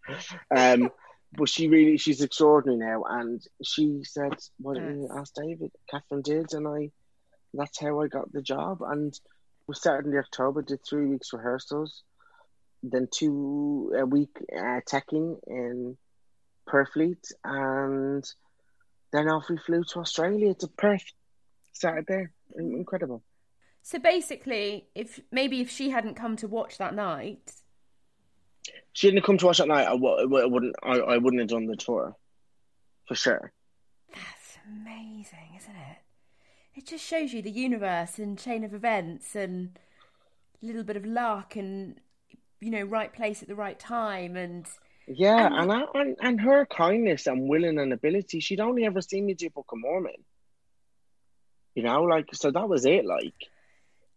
Um, 0.54 0.90
but 1.36 1.48
she 1.48 1.68
really, 1.68 1.96
she's 1.96 2.20
extraordinary 2.20 2.78
now. 2.78 3.04
And 3.08 3.42
she 3.62 4.02
said, 4.04 4.34
"Why 4.58 4.74
don't 4.74 5.00
you 5.00 5.08
ask 5.14 5.34
David?" 5.34 5.72
Catherine 5.90 6.22
did, 6.22 6.52
and 6.52 6.68
I. 6.68 6.90
That's 7.56 7.80
how 7.80 8.00
I 8.00 8.08
got 8.08 8.32
the 8.32 8.42
job. 8.42 8.82
And 8.82 9.14
we 9.66 9.74
started 9.74 10.12
in 10.12 10.18
October, 10.18 10.62
did 10.62 10.80
three 10.88 11.06
weeks 11.06 11.32
rehearsals, 11.32 12.02
then 12.82 13.08
two 13.12 13.92
a 13.96 14.04
week 14.04 14.36
uh, 14.52 14.80
teching 14.88 15.38
in 15.46 15.96
Purfleet, 16.68 17.32
and 17.44 18.24
then 19.14 19.28
off 19.28 19.48
we 19.48 19.56
flew 19.56 19.84
to 19.84 20.00
Australia 20.00 20.54
to 20.54 20.66
Perth. 20.66 21.12
Started 21.72 22.06
there, 22.06 22.32
incredible. 22.56 23.22
So 23.82 23.98
basically, 23.98 24.86
if 24.94 25.20
maybe 25.30 25.60
if 25.60 25.70
she 25.70 25.90
hadn't 25.90 26.14
come 26.14 26.36
to 26.36 26.48
watch 26.48 26.78
that 26.78 26.94
night, 26.94 27.52
she 28.92 29.10
didn't 29.10 29.24
come 29.24 29.38
to 29.38 29.46
watch 29.46 29.58
that 29.58 29.68
night. 29.68 29.86
I, 29.86 29.92
w- 29.92 30.38
I 30.38 30.46
wouldn't. 30.46 30.74
I, 30.82 30.98
I 30.98 31.18
wouldn't 31.18 31.40
have 31.40 31.48
done 31.48 31.66
the 31.66 31.76
tour, 31.76 32.16
for 33.06 33.14
sure. 33.14 33.52
That's 34.12 34.58
amazing, 34.66 35.56
isn't 35.56 35.76
it? 35.76 35.98
It 36.76 36.86
just 36.86 37.04
shows 37.04 37.32
you 37.32 37.42
the 37.42 37.50
universe 37.50 38.18
and 38.18 38.38
chain 38.38 38.64
of 38.64 38.74
events 38.74 39.36
and 39.36 39.78
a 40.62 40.66
little 40.66 40.82
bit 40.82 40.96
of 40.96 41.04
luck 41.04 41.54
and 41.56 42.00
you 42.60 42.70
know 42.70 42.82
right 42.82 43.12
place 43.12 43.42
at 43.42 43.48
the 43.48 43.54
right 43.54 43.78
time 43.78 44.36
and 44.36 44.66
yeah, 45.06 45.46
and 45.46 45.54
and, 45.54 45.72
I, 45.72 45.84
and, 45.94 46.16
and 46.20 46.40
her 46.40 46.66
kindness 46.66 47.26
and 47.26 47.48
willing 47.48 47.78
and 47.78 47.92
ability. 47.92 48.40
She'd 48.40 48.60
only 48.60 48.84
ever 48.84 49.00
seen 49.00 49.26
me 49.26 49.34
do 49.34 49.50
Book 49.50 49.70
of 49.72 49.78
Mormon. 49.78 50.12
You 51.74 51.82
know, 51.82 52.02
like 52.02 52.34
so 52.34 52.50
that 52.50 52.68
was 52.68 52.84
it. 52.84 53.04
Like 53.04 53.34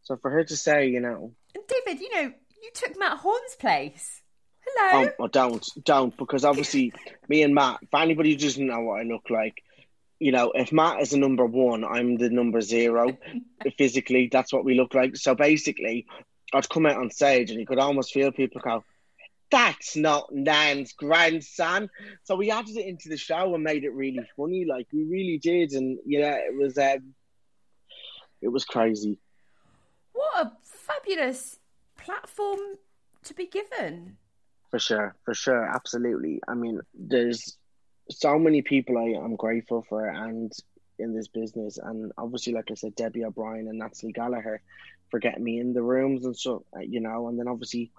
so 0.04 0.16
for 0.18 0.32
her 0.32 0.44
to 0.44 0.56
say, 0.56 0.88
you 0.88 1.00
know, 1.00 1.34
and 1.54 1.64
David, 1.68 2.02
you 2.02 2.14
know, 2.14 2.32
you 2.62 2.70
took 2.74 2.98
Matt 2.98 3.18
Horne's 3.18 3.56
place. 3.60 4.22
Hello. 4.66 5.04
Um, 5.04 5.10
oh, 5.20 5.28
don't, 5.28 5.68
don't, 5.84 6.18
because 6.18 6.44
obviously 6.44 6.94
me 7.28 7.44
and 7.44 7.56
Matt. 7.56 7.80
For 7.90 8.00
anybody 8.00 8.32
who 8.32 8.38
doesn't 8.38 8.66
know 8.66 8.82
what 8.82 9.00
I 9.00 9.04
look 9.04 9.30
like, 9.30 9.64
you 10.20 10.32
know, 10.32 10.52
if 10.54 10.72
Matt 10.72 11.02
is 11.02 11.12
the 11.12 11.18
number 11.18 11.46
one, 11.46 11.84
I'm 11.84 12.18
the 12.18 12.30
number 12.30 12.62
zero. 12.62 13.18
Physically, 13.78 14.30
that's 14.32 14.52
what 14.52 14.66
we 14.66 14.76
look 14.76 14.94
like. 14.94 15.16
So 15.16 15.36
basically, 15.36 16.06
I'd 16.54 16.70
come 16.70 16.86
out 16.86 16.98
on 16.98 17.12
stage 17.12 17.52
and 17.52 17.60
you 17.60 17.66
could 17.66 17.80
almost 17.80 18.14
feel 18.14 18.32
people 18.32 18.62
go, 18.62 18.84
"That's 19.52 19.96
not 19.96 20.34
Nan's 20.34 20.94
grandson." 20.94 21.90
So 22.24 22.36
we 22.36 22.52
added 22.52 22.78
it 22.78 22.86
into 22.86 23.10
the 23.10 23.18
show 23.18 23.54
and 23.54 23.64
made 23.64 23.84
it 23.84 23.94
really 23.94 24.24
funny. 24.36 24.66
Like 24.66 24.88
we 24.92 25.04
really 25.04 25.38
did, 25.38 25.72
and 25.74 26.00
yeah, 26.06 26.36
it 26.36 26.56
was 26.56 26.78
um, 26.78 27.14
it 28.42 28.50
was 28.50 28.66
crazy. 28.66 29.20
What 30.14 30.48
a 30.48 30.52
fabulous 30.64 31.60
platform 31.98 32.60
to 33.24 33.34
be 33.34 33.48
given. 33.48 34.18
For 34.72 34.80
sure, 34.80 35.16
for 35.24 35.34
sure, 35.34 35.64
absolutely. 35.64 36.42
I 36.48 36.54
mean, 36.54 36.82
there's 36.94 37.58
so 38.10 38.38
many 38.38 38.62
people 38.62 38.98
I 38.98 39.24
am 39.24 39.36
grateful 39.36 39.86
for, 39.88 40.08
and 40.08 40.52
in 41.00 41.14
this 41.14 41.28
business, 41.28 41.78
and 41.78 42.12
obviously, 42.18 42.54
like 42.54 42.70
I 42.72 42.74
said, 42.74 42.96
Debbie 42.96 43.24
O'Brien 43.24 43.68
and 43.68 43.80
Natalie 43.80 44.14
Gallacher 44.14 44.60
for 45.10 45.20
getting 45.20 45.44
me 45.44 45.60
in 45.60 45.74
the 45.74 45.82
rooms 45.82 46.26
and 46.26 46.36
uh, 46.76 46.80
you 46.80 47.00
know, 47.00 47.28
and 47.28 47.40
then 47.40 47.48
obviously 47.48 47.92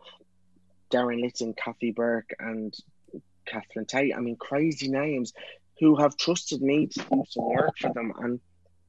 Derren 0.91 1.21
Litten, 1.21 1.55
Kathy 1.55 1.93
Burke, 1.93 2.35
and 2.39 2.75
Catherine 3.47 3.87
Tate. 3.87 4.15
I 4.15 4.21
mean, 4.21 4.37
crazy 4.37 4.89
names 4.89 5.33
who 5.81 5.97
have 5.97 6.17
trusted 6.17 6.61
me 6.61 6.87
to 6.89 7.01
do 7.01 7.25
some 7.29 7.49
work 7.49 7.77
for 7.79 7.93
them, 7.93 8.13
and 8.19 8.41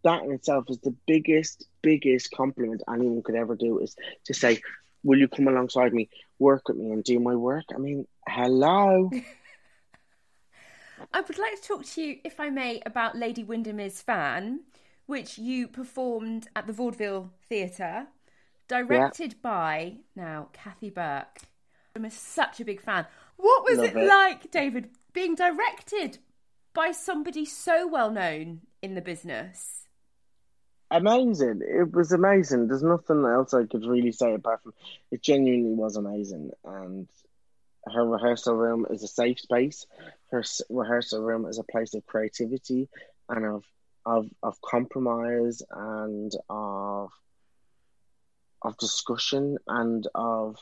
that 0.03 0.23
in 0.23 0.31
itself 0.31 0.65
is 0.69 0.79
the 0.79 0.95
biggest, 1.07 1.67
biggest 1.81 2.31
compliment 2.31 2.81
anyone 2.91 3.21
could 3.23 3.35
ever 3.35 3.55
do 3.55 3.79
is 3.79 3.95
to 4.25 4.33
say, 4.33 4.59
Will 5.03 5.19
you 5.19 5.27
come 5.29 5.47
alongside 5.47 5.93
me, 5.93 6.09
work 6.39 6.67
with 6.67 6.77
me, 6.77 6.91
and 6.91 7.03
do 7.03 7.19
my 7.19 7.35
work? 7.35 7.63
I 7.73 7.77
mean, 7.77 8.05
hello. 8.27 9.09
I 11.13 11.21
would 11.21 11.37
like 11.37 11.61
to 11.61 11.67
talk 11.67 11.85
to 11.85 12.01
you, 12.01 12.17
if 12.25 12.39
I 12.39 12.49
may, 12.49 12.81
about 12.85 13.15
Lady 13.15 13.43
Windermere's 13.43 14.01
Fan, 14.01 14.61
which 15.05 15.37
you 15.37 15.69
performed 15.69 16.49
at 16.53 16.67
the 16.67 16.73
Vaudeville 16.73 17.31
Theatre, 17.47 18.07
directed 18.67 19.31
yeah. 19.31 19.39
by, 19.41 19.93
now, 20.15 20.49
Kathy 20.51 20.89
Burke. 20.89 21.43
I'm 21.95 22.09
such 22.09 22.59
a 22.59 22.65
big 22.65 22.81
fan. 22.81 23.05
What 23.37 23.63
was 23.63 23.79
it, 23.79 23.95
it 23.95 24.07
like, 24.07 24.51
David, 24.51 24.89
being 25.13 25.35
directed 25.35 26.19
by 26.73 26.91
somebody 26.91 27.45
so 27.45 27.87
well 27.87 28.11
known 28.11 28.61
in 28.81 28.95
the 28.95 29.01
business? 29.01 29.79
amazing. 30.91 31.61
It 31.61 31.91
was 31.91 32.11
amazing. 32.11 32.67
There's 32.67 32.83
nothing 32.83 33.23
else 33.25 33.53
I 33.53 33.65
could 33.65 33.85
really 33.85 34.11
say 34.11 34.33
apart 34.33 34.63
from 34.63 34.73
it. 35.11 35.21
Genuinely 35.21 35.75
was 35.75 35.95
amazing, 35.95 36.51
and 36.63 37.07
her 37.93 38.05
rehearsal 38.05 38.55
room 38.55 38.85
is 38.89 39.03
a 39.03 39.07
safe 39.07 39.39
space. 39.39 39.85
Her 40.31 40.43
rehearsal 40.69 41.21
room 41.21 41.45
is 41.45 41.59
a 41.59 41.63
place 41.63 41.93
of 41.93 42.05
creativity 42.05 42.89
and 43.27 43.45
of 43.45 43.63
of 44.05 44.29
of 44.41 44.59
compromise 44.61 45.61
and 45.71 46.31
of 46.49 47.11
of 48.61 48.77
discussion 48.77 49.57
and 49.67 50.07
of 50.15 50.57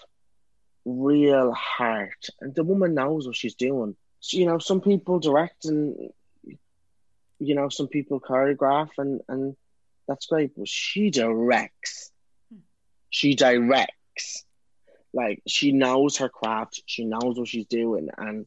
real 0.87 1.51
heart, 1.51 2.29
and 2.39 2.55
the 2.55 2.63
woman 2.63 2.93
knows 2.93 3.27
what 3.27 3.35
she's 3.35 3.55
doing. 3.55 3.95
So, 4.21 4.37
you 4.37 4.45
know, 4.45 4.57
some 4.57 4.81
people 4.81 5.19
direct, 5.19 5.65
and 5.65 6.11
you 7.39 7.55
know, 7.55 7.69
some 7.69 7.87
people 7.87 8.19
choreograph, 8.19 8.89
and 8.97 9.21
and 9.27 9.55
that's 10.07 10.25
great. 10.25 10.51
But 10.57 10.67
she 10.67 11.09
directs. 11.09 12.11
Hmm. 12.51 12.59
She 13.09 13.35
directs. 13.35 14.45
Like 15.13 15.41
she 15.47 15.71
knows 15.71 16.17
her 16.17 16.29
craft. 16.29 16.81
She 16.85 17.05
knows 17.05 17.37
what 17.37 17.47
she's 17.47 17.67
doing, 17.67 18.09
and 18.17 18.45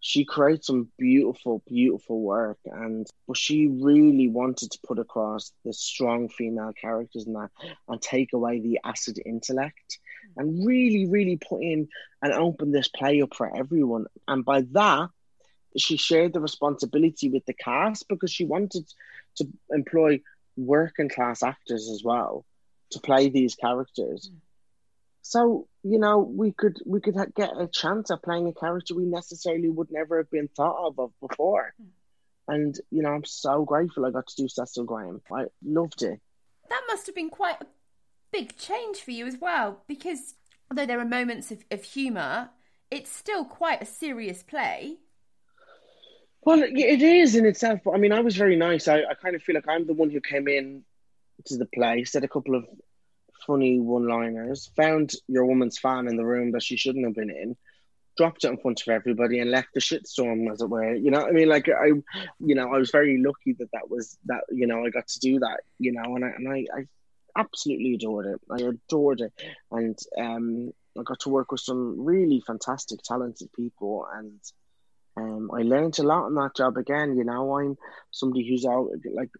she 0.00 0.24
creates 0.24 0.66
some 0.66 0.88
beautiful, 0.98 1.62
beautiful 1.66 2.20
work. 2.20 2.58
And 2.64 3.06
but 3.26 3.36
she 3.36 3.66
really 3.66 4.28
wanted 4.28 4.70
to 4.70 4.78
put 4.86 4.98
across 4.98 5.52
the 5.64 5.72
strong 5.72 6.28
female 6.28 6.72
characters 6.80 7.26
in 7.26 7.32
that, 7.34 7.50
and 7.88 8.00
take 8.00 8.32
away 8.32 8.60
the 8.60 8.78
acid 8.84 9.20
intellect, 9.24 9.98
and 10.36 10.66
really, 10.66 11.06
really 11.06 11.36
put 11.36 11.62
in 11.62 11.88
and 12.22 12.32
open 12.32 12.70
this 12.70 12.88
play 12.88 13.22
up 13.22 13.34
for 13.34 13.54
everyone. 13.56 14.06
And 14.26 14.44
by 14.44 14.62
that, 14.72 15.10
she 15.76 15.96
shared 15.96 16.32
the 16.32 16.40
responsibility 16.40 17.28
with 17.28 17.44
the 17.46 17.54
cast 17.54 18.08
because 18.08 18.32
she 18.32 18.44
wanted 18.44 18.86
to 19.36 19.48
employ 19.70 20.20
working 20.56 21.08
class 21.08 21.42
actors 21.42 21.88
as 21.88 22.02
well 22.02 22.44
to 22.90 23.00
play 23.00 23.28
these 23.28 23.54
characters. 23.54 24.30
Mm. 24.32 24.36
So 25.22 25.68
you 25.82 25.98
know, 25.98 26.18
we 26.18 26.52
could 26.52 26.78
we 26.84 27.00
could 27.00 27.16
get 27.34 27.50
a 27.58 27.66
chance 27.66 28.10
at 28.10 28.22
playing 28.22 28.48
a 28.48 28.52
character 28.52 28.94
we 28.94 29.04
necessarily 29.04 29.68
would 29.68 29.90
never 29.90 30.18
have 30.18 30.30
been 30.30 30.48
thought 30.48 30.86
of, 30.86 30.98
of 30.98 31.12
before. 31.20 31.74
Mm. 31.80 31.86
And 32.48 32.80
you 32.90 33.02
know, 33.02 33.10
I'm 33.10 33.24
so 33.24 33.64
grateful 33.64 34.06
I 34.06 34.10
got 34.10 34.26
to 34.26 34.36
do 34.36 34.48
Cecil 34.48 34.84
Graham. 34.84 35.20
I 35.32 35.46
loved 35.64 36.02
it. 36.02 36.20
That 36.68 36.82
must 36.88 37.06
have 37.06 37.14
been 37.14 37.30
quite 37.30 37.60
a 37.60 37.66
big 38.32 38.56
change 38.56 38.98
for 38.98 39.10
you 39.10 39.26
as 39.26 39.36
well, 39.40 39.82
because 39.88 40.34
although 40.70 40.86
there 40.86 41.00
are 41.00 41.04
moments 41.04 41.50
of, 41.50 41.64
of 41.70 41.82
humour, 41.82 42.50
it's 42.90 43.10
still 43.10 43.44
quite 43.44 43.82
a 43.82 43.86
serious 43.86 44.42
play. 44.42 44.96
Well, 46.42 46.62
it 46.62 47.02
is 47.02 47.34
in 47.34 47.46
itself, 47.46 47.80
but 47.84 47.92
I 47.92 47.98
mean, 47.98 48.12
I 48.12 48.20
was 48.20 48.36
very 48.36 48.56
nice. 48.56 48.88
I, 48.88 48.98
I 49.00 49.14
kind 49.20 49.34
of 49.34 49.42
feel 49.42 49.54
like 49.54 49.68
I'm 49.68 49.86
the 49.86 49.92
one 49.92 50.08
who 50.08 50.20
came 50.20 50.48
in 50.48 50.84
to 51.46 51.56
the 51.56 51.66
play, 51.66 52.04
said 52.04 52.24
a 52.24 52.28
couple 52.28 52.54
of 52.54 52.66
funny 53.48 53.80
one-liners, 53.80 54.70
found 54.76 55.12
your 55.26 55.46
woman's 55.46 55.78
fan 55.78 56.06
in 56.06 56.16
the 56.16 56.24
room 56.24 56.52
that 56.52 56.62
she 56.62 56.76
shouldn't 56.76 57.06
have 57.06 57.14
been 57.14 57.30
in, 57.30 57.56
dropped 58.16 58.44
it 58.44 58.48
in 58.48 58.58
front 58.58 58.82
of 58.82 58.88
everybody, 58.88 59.40
and 59.40 59.50
left 59.50 59.68
the 59.74 59.80
shitstorm, 59.80 60.52
as 60.52 60.60
it 60.60 60.68
were. 60.68 60.94
You 60.94 61.10
know, 61.10 61.26
I 61.26 61.32
mean, 61.32 61.48
like 61.48 61.68
I, 61.68 61.86
you 62.38 62.54
know, 62.54 62.72
I 62.72 62.78
was 62.78 62.90
very 62.90 63.20
lucky 63.20 63.54
that 63.58 63.72
that 63.72 63.90
was 63.90 64.18
that. 64.26 64.44
You 64.50 64.66
know, 64.66 64.84
I 64.84 64.90
got 64.90 65.08
to 65.08 65.18
do 65.18 65.40
that. 65.40 65.60
You 65.78 65.92
know, 65.92 66.14
and 66.14 66.24
I 66.24 66.28
and 66.28 66.48
I, 66.48 66.66
I 66.76 66.86
absolutely 67.36 67.94
adored 67.94 68.26
it. 68.26 68.40
I 68.50 68.68
adored 68.68 69.22
it, 69.22 69.32
and 69.72 69.98
um, 70.18 70.72
I 70.98 71.02
got 71.02 71.20
to 71.20 71.30
work 71.30 71.50
with 71.50 71.62
some 71.62 72.04
really 72.04 72.42
fantastic, 72.46 73.00
talented 73.02 73.50
people, 73.54 74.06
and 74.12 74.40
um, 75.16 75.50
I 75.52 75.62
learned 75.62 75.98
a 75.98 76.02
lot 76.02 76.26
on 76.26 76.34
that 76.34 76.54
job. 76.54 76.76
Again, 76.76 77.16
you 77.16 77.24
know, 77.24 77.58
I'm 77.58 77.78
somebody 78.10 78.46
who's 78.46 78.66
out 78.66 78.90
like 79.14 79.30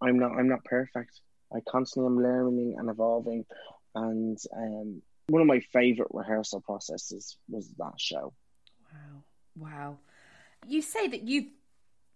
I'm 0.00 0.18
not. 0.18 0.32
I'm 0.32 0.48
not 0.48 0.64
perfect. 0.64 1.20
I 1.54 1.60
constantly 1.68 2.06
am 2.06 2.22
learning 2.22 2.76
and 2.78 2.90
evolving, 2.90 3.44
and 3.94 4.38
um, 4.56 5.02
one 5.28 5.42
of 5.42 5.48
my 5.48 5.60
favorite 5.72 6.08
rehearsal 6.12 6.60
processes 6.60 7.36
was 7.48 7.70
that 7.78 7.94
show. 7.98 8.32
Wow, 8.92 9.22
wow! 9.56 9.98
You 10.66 10.82
say 10.82 11.08
that 11.08 11.22
you've 11.22 11.50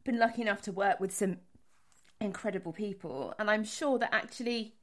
been 0.05 0.19
lucky 0.19 0.43
enough 0.43 0.63
to 0.63 0.73
work 0.73 1.01
with 1.01 1.13
some 1.13 1.39
incredible 2.21 2.73
people, 2.73 3.35
and 3.39 3.51
I'm 3.51 3.65
sure 3.65 3.99
that 3.99 4.15
actually 4.15 4.75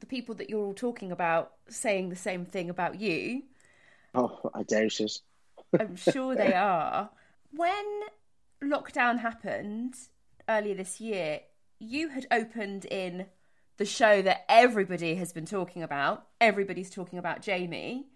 the 0.00 0.06
people 0.06 0.34
that 0.34 0.50
you're 0.50 0.64
all 0.64 0.74
talking 0.74 1.12
about 1.12 1.52
saying 1.68 2.08
the 2.08 2.16
same 2.16 2.44
thing 2.44 2.68
about 2.68 3.00
you. 3.00 3.42
Oh, 4.14 4.50
I 4.52 4.64
doubt 4.64 5.00
it. 5.00 5.20
I'm 5.78 5.96
sure 5.96 6.34
they 6.34 6.52
are. 6.54 7.10
When 7.54 8.02
lockdown 8.62 9.20
happened 9.20 9.94
earlier 10.48 10.74
this 10.74 11.00
year, 11.00 11.40
you 11.78 12.08
had 12.08 12.26
opened 12.30 12.84
in 12.86 13.26
the 13.82 13.86
show 13.86 14.22
that 14.22 14.44
everybody 14.48 15.16
has 15.16 15.32
been 15.32 15.44
talking 15.44 15.82
about. 15.82 16.24
Everybody's 16.40 16.88
talking 16.88 17.18
about 17.18 17.42
Jamie 17.42 18.06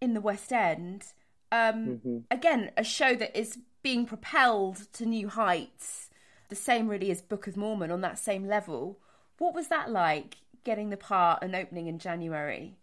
in 0.00 0.14
the 0.14 0.20
West 0.22 0.50
End. 0.50 1.04
Um, 1.52 1.86
mm-hmm. 1.86 2.18
Again, 2.30 2.70
a 2.78 2.82
show 2.82 3.14
that 3.14 3.38
is 3.38 3.58
being 3.82 4.06
propelled 4.06 4.90
to 4.94 5.04
new 5.04 5.28
heights. 5.28 6.08
The 6.48 6.56
same 6.56 6.88
really 6.88 7.10
as 7.10 7.20
Book 7.20 7.46
of 7.46 7.54
Mormon 7.54 7.90
on 7.90 8.00
that 8.00 8.18
same 8.18 8.48
level. 8.48 8.98
What 9.36 9.54
was 9.54 9.68
that 9.68 9.90
like 9.90 10.38
getting 10.64 10.88
the 10.88 10.96
part 10.96 11.42
and 11.42 11.54
opening 11.54 11.86
in 11.86 11.98
January? 11.98 12.78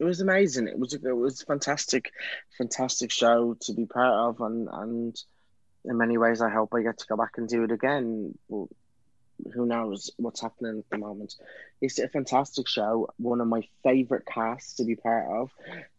It 0.00 0.04
was 0.04 0.20
amazing. 0.20 0.68
It 0.68 0.78
was 0.78 0.92
a, 0.92 0.96
it 0.96 1.16
was 1.16 1.40
a 1.40 1.46
fantastic, 1.46 2.12
fantastic 2.58 3.10
show 3.10 3.56
to 3.62 3.72
be 3.72 3.86
part 3.86 4.36
of, 4.36 4.42
and 4.42 4.68
and 4.70 5.16
in 5.86 5.96
many 5.96 6.18
ways, 6.18 6.42
I 6.42 6.50
hope 6.50 6.74
I 6.74 6.82
get 6.82 6.98
to 6.98 7.06
go 7.06 7.16
back 7.16 7.38
and 7.38 7.48
do 7.48 7.64
it 7.64 7.70
again. 7.70 8.34
Well, 8.48 8.68
who 9.54 9.66
knows 9.66 10.10
what's 10.16 10.40
happening 10.40 10.78
at 10.78 10.90
the 10.90 10.98
moment. 10.98 11.34
It's 11.80 11.98
a 11.98 12.08
fantastic 12.08 12.68
show, 12.68 13.08
one 13.16 13.40
of 13.40 13.46
my 13.46 13.62
favourite 13.82 14.26
casts 14.26 14.74
to 14.74 14.84
be 14.84 14.96
part 14.96 15.26
of, 15.30 15.50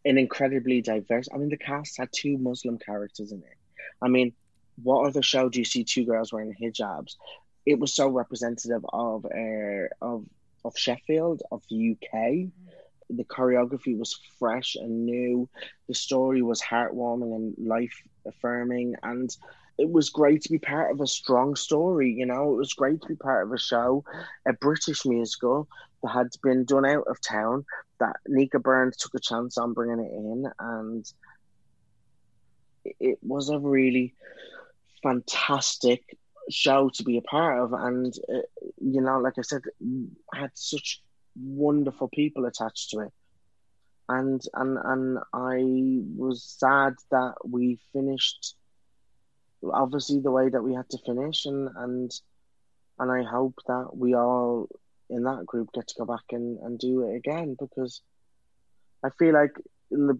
an 0.05 0.17
incredibly 0.17 0.81
diverse. 0.81 1.27
I 1.33 1.37
mean, 1.37 1.49
the 1.49 1.57
cast 1.57 1.97
had 1.97 2.09
two 2.11 2.37
Muslim 2.37 2.77
characters 2.77 3.31
in 3.31 3.39
it. 3.39 3.57
I 4.01 4.07
mean, 4.07 4.33
what 4.81 5.07
other 5.07 5.21
show 5.21 5.49
do 5.49 5.59
you 5.59 5.65
see 5.65 5.83
two 5.83 6.05
girls 6.05 6.33
wearing 6.33 6.55
hijabs? 6.59 7.15
It 7.65 7.79
was 7.79 7.93
so 7.93 8.09
representative 8.09 8.85
of 8.91 9.25
uh, 9.25 9.87
of 10.01 10.25
of 10.65 10.77
Sheffield, 10.77 11.43
of 11.51 11.61
the 11.69 11.91
UK. 11.91 12.49
The 13.09 13.23
choreography 13.25 13.97
was 13.97 14.19
fresh 14.39 14.75
and 14.75 15.05
new. 15.05 15.49
The 15.87 15.93
story 15.93 16.41
was 16.41 16.61
heartwarming 16.61 17.35
and 17.35 17.55
life 17.57 18.01
affirming, 18.25 18.95
and 19.03 19.35
it 19.77 19.89
was 19.89 20.09
great 20.09 20.41
to 20.43 20.51
be 20.51 20.59
part 20.59 20.91
of 20.91 21.01
a 21.01 21.07
strong 21.07 21.55
story. 21.55 22.11
You 22.11 22.25
know, 22.25 22.53
it 22.53 22.57
was 22.57 22.73
great 22.73 23.01
to 23.01 23.07
be 23.07 23.15
part 23.15 23.45
of 23.45 23.53
a 23.53 23.57
show, 23.57 24.03
a 24.47 24.53
British 24.53 25.05
musical 25.05 25.67
that 26.03 26.09
had 26.09 26.27
been 26.43 26.65
done 26.65 26.85
out 26.85 27.07
of 27.07 27.19
town. 27.21 27.65
That 27.99 28.17
Nica 28.27 28.59
Burns 28.59 28.97
took 28.97 29.15
a 29.15 29.19
chance 29.19 29.57
on 29.57 29.73
bringing 29.73 30.05
it 30.05 30.11
in, 30.11 30.45
and 30.59 31.13
it 32.99 33.17
was 33.21 33.49
a 33.49 33.59
really 33.59 34.13
fantastic 35.01 36.17
show 36.49 36.89
to 36.93 37.03
be 37.03 37.17
a 37.17 37.21
part 37.21 37.59
of. 37.59 37.73
And 37.73 38.13
uh, 38.29 38.41
you 38.77 39.01
know, 39.01 39.19
like 39.19 39.37
I 39.37 39.41
said, 39.41 39.61
had 40.33 40.51
such 40.53 41.01
wonderful 41.35 42.09
people 42.09 42.45
attached 42.45 42.91
to 42.91 42.99
it. 42.99 43.11
And 44.09 44.41
and 44.53 44.77
and 44.83 45.17
I 45.33 46.03
was 46.15 46.43
sad 46.43 46.93
that 47.09 47.35
we 47.43 47.79
finished 47.93 48.55
obviously 49.71 50.19
the 50.19 50.31
way 50.31 50.49
that 50.49 50.61
we 50.61 50.73
had 50.73 50.89
to 50.89 50.97
finish 51.05 51.45
and 51.45 51.69
and 51.75 52.11
and 52.99 53.11
I 53.11 53.23
hope 53.23 53.55
that 53.67 53.95
we 53.95 54.15
all 54.15 54.67
in 55.09 55.23
that 55.23 55.45
group 55.45 55.71
get 55.73 55.87
to 55.87 55.95
go 55.97 56.05
back 56.05 56.23
and, 56.31 56.59
and 56.59 56.79
do 56.79 57.07
it 57.07 57.15
again 57.15 57.55
because 57.59 58.01
I 59.03 59.09
feel 59.09 59.33
like 59.33 59.55
in 59.91 60.07
the 60.07 60.19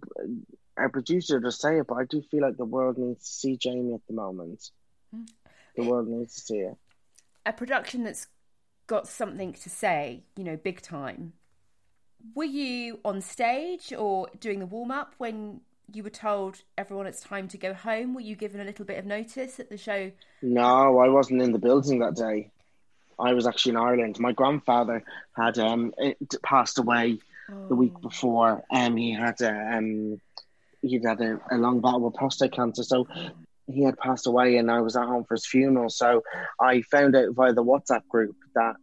our 0.77 0.89
producer 0.89 1.39
to 1.39 1.51
say 1.51 1.79
it, 1.79 1.87
but 1.87 1.95
I 1.95 2.05
do 2.05 2.21
feel 2.31 2.41
like 2.41 2.57
the 2.57 2.65
world 2.65 2.97
needs 2.97 3.23
to 3.25 3.33
see 3.33 3.57
Jamie 3.57 3.93
at 3.93 4.05
the 4.07 4.13
moment. 4.13 4.71
Mm. 5.15 5.27
The 5.75 5.83
world 5.83 6.07
needs 6.07 6.35
to 6.35 6.41
see 6.41 6.57
it. 6.57 6.77
A 7.45 7.53
production 7.53 8.03
that's 8.03 8.27
got 8.87 9.07
something 9.07 9.53
to 9.53 9.69
say, 9.69 10.23
you 10.35 10.43
know, 10.43 10.57
big 10.57 10.81
time. 10.81 11.33
Were 12.35 12.43
you 12.43 12.99
on 13.03 13.21
stage 13.21 13.93
or 13.93 14.27
doing 14.39 14.59
the 14.59 14.65
warm 14.65 14.91
up 14.91 15.13
when 15.17 15.61
you 15.91 16.03
were 16.03 16.09
told 16.09 16.61
everyone 16.77 17.07
it's 17.07 17.21
time 17.21 17.47
to 17.49 17.57
go 17.57 17.73
home? 17.73 18.13
Were 18.13 18.21
you 18.21 18.35
given 18.35 18.61
a 18.61 18.63
little 18.63 18.85
bit 18.85 18.97
of 18.97 19.05
notice 19.05 19.59
at 19.59 19.69
the 19.69 19.77
show? 19.77 20.11
No, 20.41 20.99
I 20.99 21.09
wasn't 21.09 21.41
in 21.41 21.51
the 21.51 21.59
building 21.59 21.99
that 21.99 22.15
day. 22.15 22.49
I 23.19 23.33
was 23.33 23.45
actually 23.45 23.71
in 23.71 23.77
Ireland. 23.77 24.19
My 24.19 24.31
grandfather 24.31 25.03
had 25.35 25.59
um 25.59 25.93
passed 26.41 26.79
away 26.79 27.19
oh. 27.51 27.67
the 27.67 27.75
week 27.75 27.93
oh. 27.97 27.99
before. 27.99 28.63
Um, 28.71 28.97
he 28.97 29.13
had 29.13 29.39
a 29.41 29.77
um 29.77 30.19
he 30.81 30.99
had 30.99 31.21
a, 31.21 31.39
a 31.51 31.57
long 31.57 31.79
battle 31.79 32.01
with 32.01 32.15
prostate 32.15 32.51
cancer. 32.51 32.83
So 32.83 33.07
he 33.67 33.83
had 33.83 33.97
passed 33.97 34.27
away 34.27 34.57
and 34.57 34.69
I 34.69 34.81
was 34.81 34.95
at 34.95 35.05
home 35.05 35.23
for 35.23 35.35
his 35.35 35.47
funeral. 35.47 35.89
So 35.89 36.21
I 36.59 36.81
found 36.81 37.15
out 37.15 37.33
via 37.33 37.53
the 37.53 37.63
WhatsApp 37.63 38.07
group 38.07 38.35
that 38.55 38.75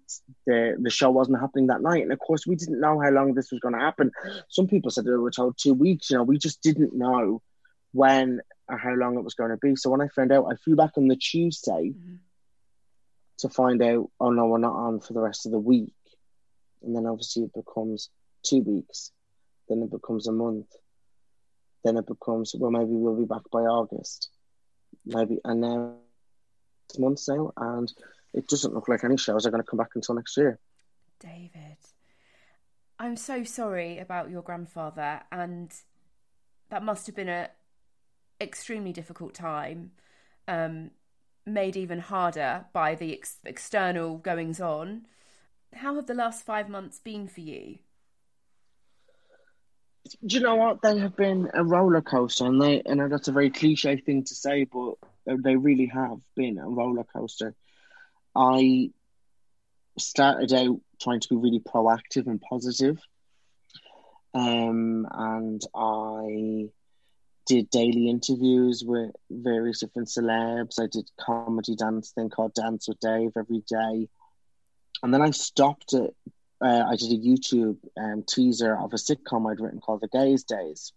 the 0.46 0.76
the 0.80 0.90
show 0.90 1.10
wasn't 1.10 1.40
happening 1.40 1.66
that 1.66 1.82
night. 1.82 2.02
And 2.02 2.12
of 2.12 2.18
course, 2.18 2.46
we 2.46 2.56
didn't 2.56 2.80
know 2.80 2.98
how 3.00 3.10
long 3.10 3.34
this 3.34 3.50
was 3.50 3.60
going 3.60 3.74
to 3.74 3.80
happen. 3.80 4.10
Some 4.48 4.66
people 4.66 4.90
said 4.90 5.04
they 5.04 5.10
were 5.10 5.30
told 5.30 5.58
two 5.58 5.74
weeks. 5.74 6.10
You 6.10 6.16
know, 6.16 6.22
we 6.22 6.38
just 6.38 6.62
didn't 6.62 6.94
know 6.94 7.42
when 7.92 8.40
or 8.68 8.78
how 8.78 8.94
long 8.94 9.16
it 9.16 9.24
was 9.24 9.34
going 9.34 9.50
to 9.50 9.58
be. 9.58 9.76
So 9.76 9.90
when 9.90 10.00
I 10.00 10.08
found 10.08 10.32
out, 10.32 10.46
I 10.50 10.56
flew 10.56 10.76
back 10.76 10.92
on 10.96 11.08
the 11.08 11.16
Tuesday 11.16 11.92
mm-hmm. 11.94 12.16
to 13.38 13.48
find 13.48 13.82
out. 13.82 14.10
Oh 14.18 14.30
no, 14.30 14.46
we're 14.46 14.58
not 14.58 14.76
on 14.76 15.00
for 15.00 15.12
the 15.12 15.20
rest 15.20 15.44
of 15.44 15.52
the 15.52 15.58
week. 15.58 15.92
And 16.82 16.96
then 16.96 17.06
obviously 17.06 17.42
it 17.42 17.52
becomes 17.52 18.08
two 18.42 18.62
weeks. 18.62 19.12
Then 19.68 19.82
it 19.82 19.90
becomes 19.90 20.26
a 20.26 20.32
month. 20.32 20.68
Then 21.84 21.98
it 21.98 22.06
becomes 22.06 22.54
well, 22.58 22.70
maybe 22.70 22.86
we'll 22.90 23.16
be 23.16 23.24
back 23.26 23.42
by 23.52 23.60
August 23.60 24.30
maybe 25.04 25.38
and 25.44 25.60
now 25.60 25.94
months 26.98 27.28
now, 27.28 27.52
and 27.56 27.92
it 28.32 28.48
doesn't 28.48 28.74
look 28.74 28.88
like 28.88 29.04
any 29.04 29.16
shows 29.16 29.46
are 29.46 29.50
going 29.50 29.62
to 29.62 29.68
come 29.68 29.78
back 29.78 29.90
until 29.94 30.14
next 30.14 30.36
year. 30.36 30.58
David, 31.18 31.76
I'm 32.98 33.16
so 33.16 33.44
sorry 33.44 33.98
about 33.98 34.30
your 34.30 34.42
grandfather 34.42 35.20
and 35.30 35.72
that 36.70 36.82
must 36.82 37.06
have 37.06 37.16
been 37.16 37.28
a 37.28 37.50
extremely 38.40 38.92
difficult 38.92 39.34
time, 39.34 39.92
um, 40.48 40.90
made 41.44 41.76
even 41.76 41.98
harder 41.98 42.64
by 42.72 42.94
the 42.94 43.12
ex- 43.12 43.38
external 43.44 44.16
goings 44.16 44.60
on. 44.60 45.06
How 45.74 45.94
have 45.96 46.06
the 46.06 46.14
last 46.14 46.44
five 46.44 46.68
months 46.68 46.98
been 46.98 47.28
for 47.28 47.40
you? 47.40 47.78
Do 50.04 50.36
you 50.36 50.40
know 50.40 50.56
what? 50.56 50.82
They 50.82 50.98
have 50.98 51.16
been 51.16 51.50
a 51.52 51.62
roller 51.62 52.00
coaster, 52.00 52.46
and 52.46 52.60
they 52.60 52.82
and 52.84 53.12
that's 53.12 53.28
a 53.28 53.32
very 53.32 53.50
cliche 53.50 53.96
thing 53.98 54.24
to 54.24 54.34
say, 54.34 54.64
but 54.64 54.94
they 55.26 55.56
really 55.56 55.86
have 55.86 56.18
been 56.34 56.58
a 56.58 56.68
roller 56.68 57.04
coaster. 57.04 57.54
I 58.34 58.90
started 59.98 60.52
out 60.52 60.80
trying 61.00 61.20
to 61.20 61.28
be 61.28 61.36
really 61.36 61.60
proactive 61.60 62.26
and 62.26 62.40
positive, 62.40 62.98
um, 64.34 65.06
and 65.10 65.60
I 65.74 66.70
did 67.46 67.70
daily 67.70 68.08
interviews 68.08 68.82
with 68.84 69.10
various 69.30 69.80
different 69.80 70.08
celebs. 70.08 70.80
I 70.80 70.86
did 70.90 71.10
comedy 71.20 71.74
dance 71.76 72.12
thing 72.12 72.30
called 72.30 72.54
Dance 72.54 72.88
with 72.88 73.00
Dave 73.00 73.32
every 73.36 73.62
day, 73.68 74.08
and 75.02 75.12
then 75.12 75.20
I 75.20 75.30
stopped 75.30 75.92
it. 75.92 76.14
Uh, 76.62 76.84
I 76.86 76.96
did 76.96 77.12
a 77.12 77.16
YouTube 77.16 77.78
um, 77.98 78.22
teaser 78.26 78.76
of 78.76 78.92
a 78.92 78.96
sitcom 78.96 79.50
I'd 79.50 79.60
written 79.60 79.80
called 79.80 80.02
The 80.02 80.08
Gays 80.08 80.44
Days, 80.44 80.92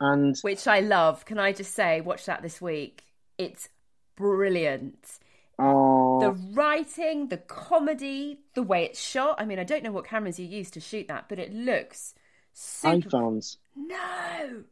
and 0.00 0.36
which 0.40 0.66
I 0.66 0.80
love. 0.80 1.24
Can 1.24 1.38
I 1.38 1.52
just 1.52 1.74
say, 1.74 2.00
watch 2.00 2.24
that 2.26 2.42
this 2.42 2.60
week. 2.60 3.04
It's 3.36 3.68
brilliant. 4.16 5.18
Oh. 5.58 6.20
The 6.20 6.30
writing, 6.30 7.28
the 7.28 7.36
comedy, 7.36 8.40
the 8.54 8.62
way 8.62 8.84
it's 8.84 9.00
shot. 9.00 9.36
I 9.40 9.44
mean, 9.44 9.58
I 9.58 9.64
don't 9.64 9.82
know 9.82 9.92
what 9.92 10.06
cameras 10.06 10.38
you 10.38 10.46
use 10.46 10.70
to 10.72 10.80
shoot 10.80 11.08
that, 11.08 11.28
but 11.28 11.38
it 11.38 11.52
looks 11.52 12.14
super. 12.52 13.08
iPhones. 13.08 13.56
No, 13.76 14.64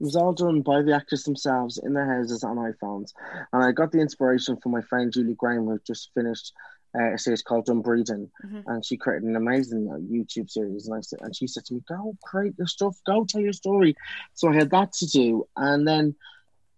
it 0.00 0.04
was 0.04 0.16
all 0.16 0.32
done 0.32 0.62
by 0.62 0.82
the 0.82 0.94
actors 0.94 1.24
themselves 1.24 1.78
in 1.78 1.92
their 1.92 2.06
houses 2.06 2.44
on 2.44 2.56
iPhones. 2.56 3.12
And 3.52 3.64
I 3.64 3.72
got 3.72 3.90
the 3.90 4.00
inspiration 4.00 4.56
from 4.56 4.72
my 4.72 4.80
friend 4.80 5.12
Julie 5.12 5.34
Graham, 5.34 5.66
who 5.66 5.78
just 5.84 6.10
finished 6.14 6.52
uh, 6.94 7.14
a 7.14 7.18
series 7.18 7.42
called 7.42 7.66
Dumb 7.66 7.82
Breeding. 7.82 8.30
Mm-hmm. 8.44 8.60
And 8.66 8.84
she 8.84 8.96
created 8.96 9.28
an 9.28 9.36
amazing 9.36 9.88
uh, 9.90 9.96
YouTube 9.96 10.50
series. 10.50 10.86
And, 10.86 10.96
I 10.96 11.00
said, 11.00 11.20
and 11.22 11.34
she 11.34 11.46
said 11.46 11.64
to 11.66 11.74
me, 11.74 11.82
Go 11.88 12.16
create 12.22 12.54
your 12.58 12.66
stuff, 12.66 12.96
go 13.06 13.24
tell 13.24 13.40
your 13.40 13.52
story. 13.52 13.94
So 14.34 14.48
I 14.48 14.54
had 14.54 14.70
that 14.70 14.92
to 14.94 15.06
do. 15.06 15.46
And 15.56 15.86
then, 15.86 16.14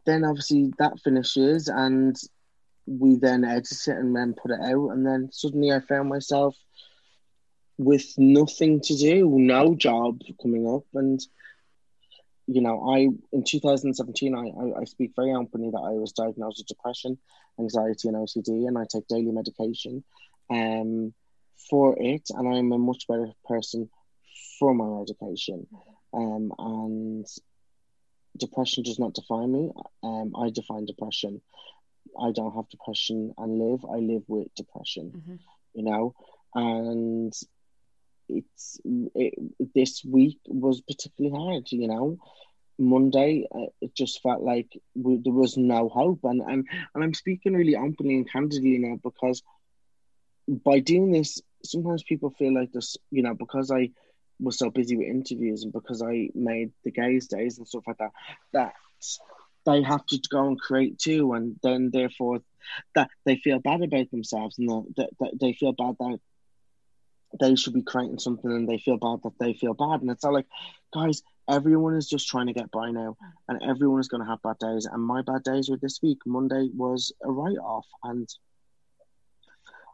then 0.07 0.25
obviously 0.25 0.73
that 0.79 0.99
finishes. 1.01 1.69
And 1.69 2.17
we 2.87 3.17
then 3.17 3.45
edit 3.45 3.71
it 3.71 3.97
and 3.97 4.15
then 4.15 4.35
put 4.35 4.51
it 4.51 4.61
out. 4.61 4.91
And 4.91 5.07
then 5.07 5.31
suddenly 5.33 5.73
I 5.73 5.81
found 5.81 6.09
myself 6.09 6.57
with 7.79 8.13
nothing 8.19 8.81
to 8.81 8.97
do, 8.97 9.29
no 9.39 9.75
job 9.75 10.21
coming 10.43 10.69
up. 10.69 10.85
And 10.95 11.21
you 12.47 12.61
know, 12.61 12.91
I 12.91 13.09
in 13.33 13.45
2017, 13.45 14.35
I, 14.35 14.39
I, 14.41 14.81
I 14.81 14.85
speak 14.85 15.13
very 15.15 15.33
openly 15.33 15.71
that 15.71 15.79
I 15.79 15.93
was 15.93 16.13
diagnosed 16.13 16.59
with 16.59 16.67
depression, 16.67 17.17
anxiety, 17.61 18.09
and 18.09 18.17
OCD, 18.17 18.67
and 18.67 18.77
I 18.79 18.85
take 18.91 19.07
daily 19.09 19.31
medication 19.31 20.05
um, 20.51 21.15
for 21.69 21.97
it, 21.99 22.29
and 22.31 22.49
I'm 22.49 22.73
a 22.73 22.79
much 22.79 23.07
better 23.09 23.31
person 23.47 23.89
for 24.59 24.75
my 24.75 24.87
medication. 24.99 25.67
Um, 26.13 26.53
and 26.59 27.27
depression 28.37 28.83
does 28.83 28.99
not 28.99 29.15
define 29.15 29.53
me. 29.53 29.71
Um, 30.03 30.33
I 30.37 30.51
define 30.51 30.87
depression. 30.87 31.41
I 32.21 32.33
don't 32.33 32.55
have 32.55 32.69
depression 32.69 33.35
and 33.39 33.59
live. 33.59 33.85
I 33.85 33.99
live 33.99 34.23
with 34.27 34.55
depression. 34.57 35.13
Mm-hmm. 35.17 35.35
You 35.75 35.85
know, 35.85 36.15
and 36.55 37.33
it's 38.29 38.81
it, 38.85 39.35
this 39.75 40.05
week 40.05 40.39
was 40.47 40.81
particularly 40.81 41.37
hard. 41.37 41.71
You 41.71 41.89
know, 41.89 42.19
Monday 42.81 43.47
uh, 43.55 43.67
it 43.81 43.95
just 43.95 44.23
felt 44.23 44.43
like 44.43 44.69
we, 44.95 45.19
there 45.19 45.33
was 45.33 45.57
no 45.57 45.89
hope, 45.89 46.21
and 46.25 46.41
and 46.41 46.67
and 46.95 47.05
I'm 47.05 47.15
speaking 47.15 47.55
really 47.55 47.77
openly 47.77 48.17
and 48.17 48.31
candidly 48.31 48.79
now 48.79 48.99
because 49.03 49.43
by 50.49 50.81
doing 50.81 51.13
this, 51.13 51.41
sometimes 51.63 52.03
people 52.03 52.31
feel 52.31 52.55
like 52.55 52.73
this. 52.73 52.97
You 53.11 53.23
know, 53.23 53.35
because 53.35 53.71
I 53.71 53.91
was 54.41 54.59
so 54.59 54.71
busy 54.71 54.97
with 54.97 55.07
interviews 55.07 55.63
and 55.63 55.73
because 55.73 56.03
I 56.03 56.31
made 56.35 56.73
the 56.85 56.91
gays 56.91 57.29
days 57.29 57.59
and 57.59 57.69
stuff 57.69 57.85
like 57.87 57.99
that, 57.99 58.13
that 58.55 58.73
they 59.67 59.83
have 59.83 60.05
to 60.07 60.21
go 60.31 60.47
and 60.49 60.59
create 60.59 60.99
too, 60.99 61.35
and 61.35 61.57
then 61.63 61.91
therefore 61.93 62.41
that 62.95 63.11
they 63.27 63.37
feel 63.37 63.59
bad 63.59 63.83
about 63.83 64.11
themselves 64.11 64.59
and 64.59 64.69
that, 64.97 65.11
that 65.21 65.33
they 65.41 65.53
feel 65.53 65.73
bad 65.73 65.97
that 65.99 66.19
they 67.39 67.55
should 67.55 67.75
be 67.75 67.83
creating 67.83 68.19
something 68.19 68.51
and 68.51 68.69
they 68.69 68.79
feel 68.79 68.97
bad 68.97 69.21
that 69.23 69.39
they 69.39 69.55
feel 69.55 69.75
bad. 69.75 70.01
And 70.01 70.11
it's 70.11 70.25
all 70.25 70.35
like, 70.35 70.47
guys, 70.93 71.23
everyone 71.49 71.97
is 71.97 72.09
just 72.09 72.29
trying 72.29 72.47
to 72.47 72.53
get 72.53 72.71
by 72.71 72.91
now 72.91 73.17
and 73.49 73.63
everyone 73.63 74.01
is 74.01 74.09
going 74.09 74.23
to 74.23 74.29
have 74.29 74.43
bad 74.43 74.59
days. 74.59 74.87
And 74.87 75.03
my 75.03 75.23
bad 75.23 75.43
days 75.43 75.69
were 75.69 75.79
this 75.81 76.01
week. 76.03 76.19
Monday 76.27 76.71
was 76.75 77.13
a 77.23 77.31
write 77.31 77.59
off 77.59 77.87
and 78.05 78.29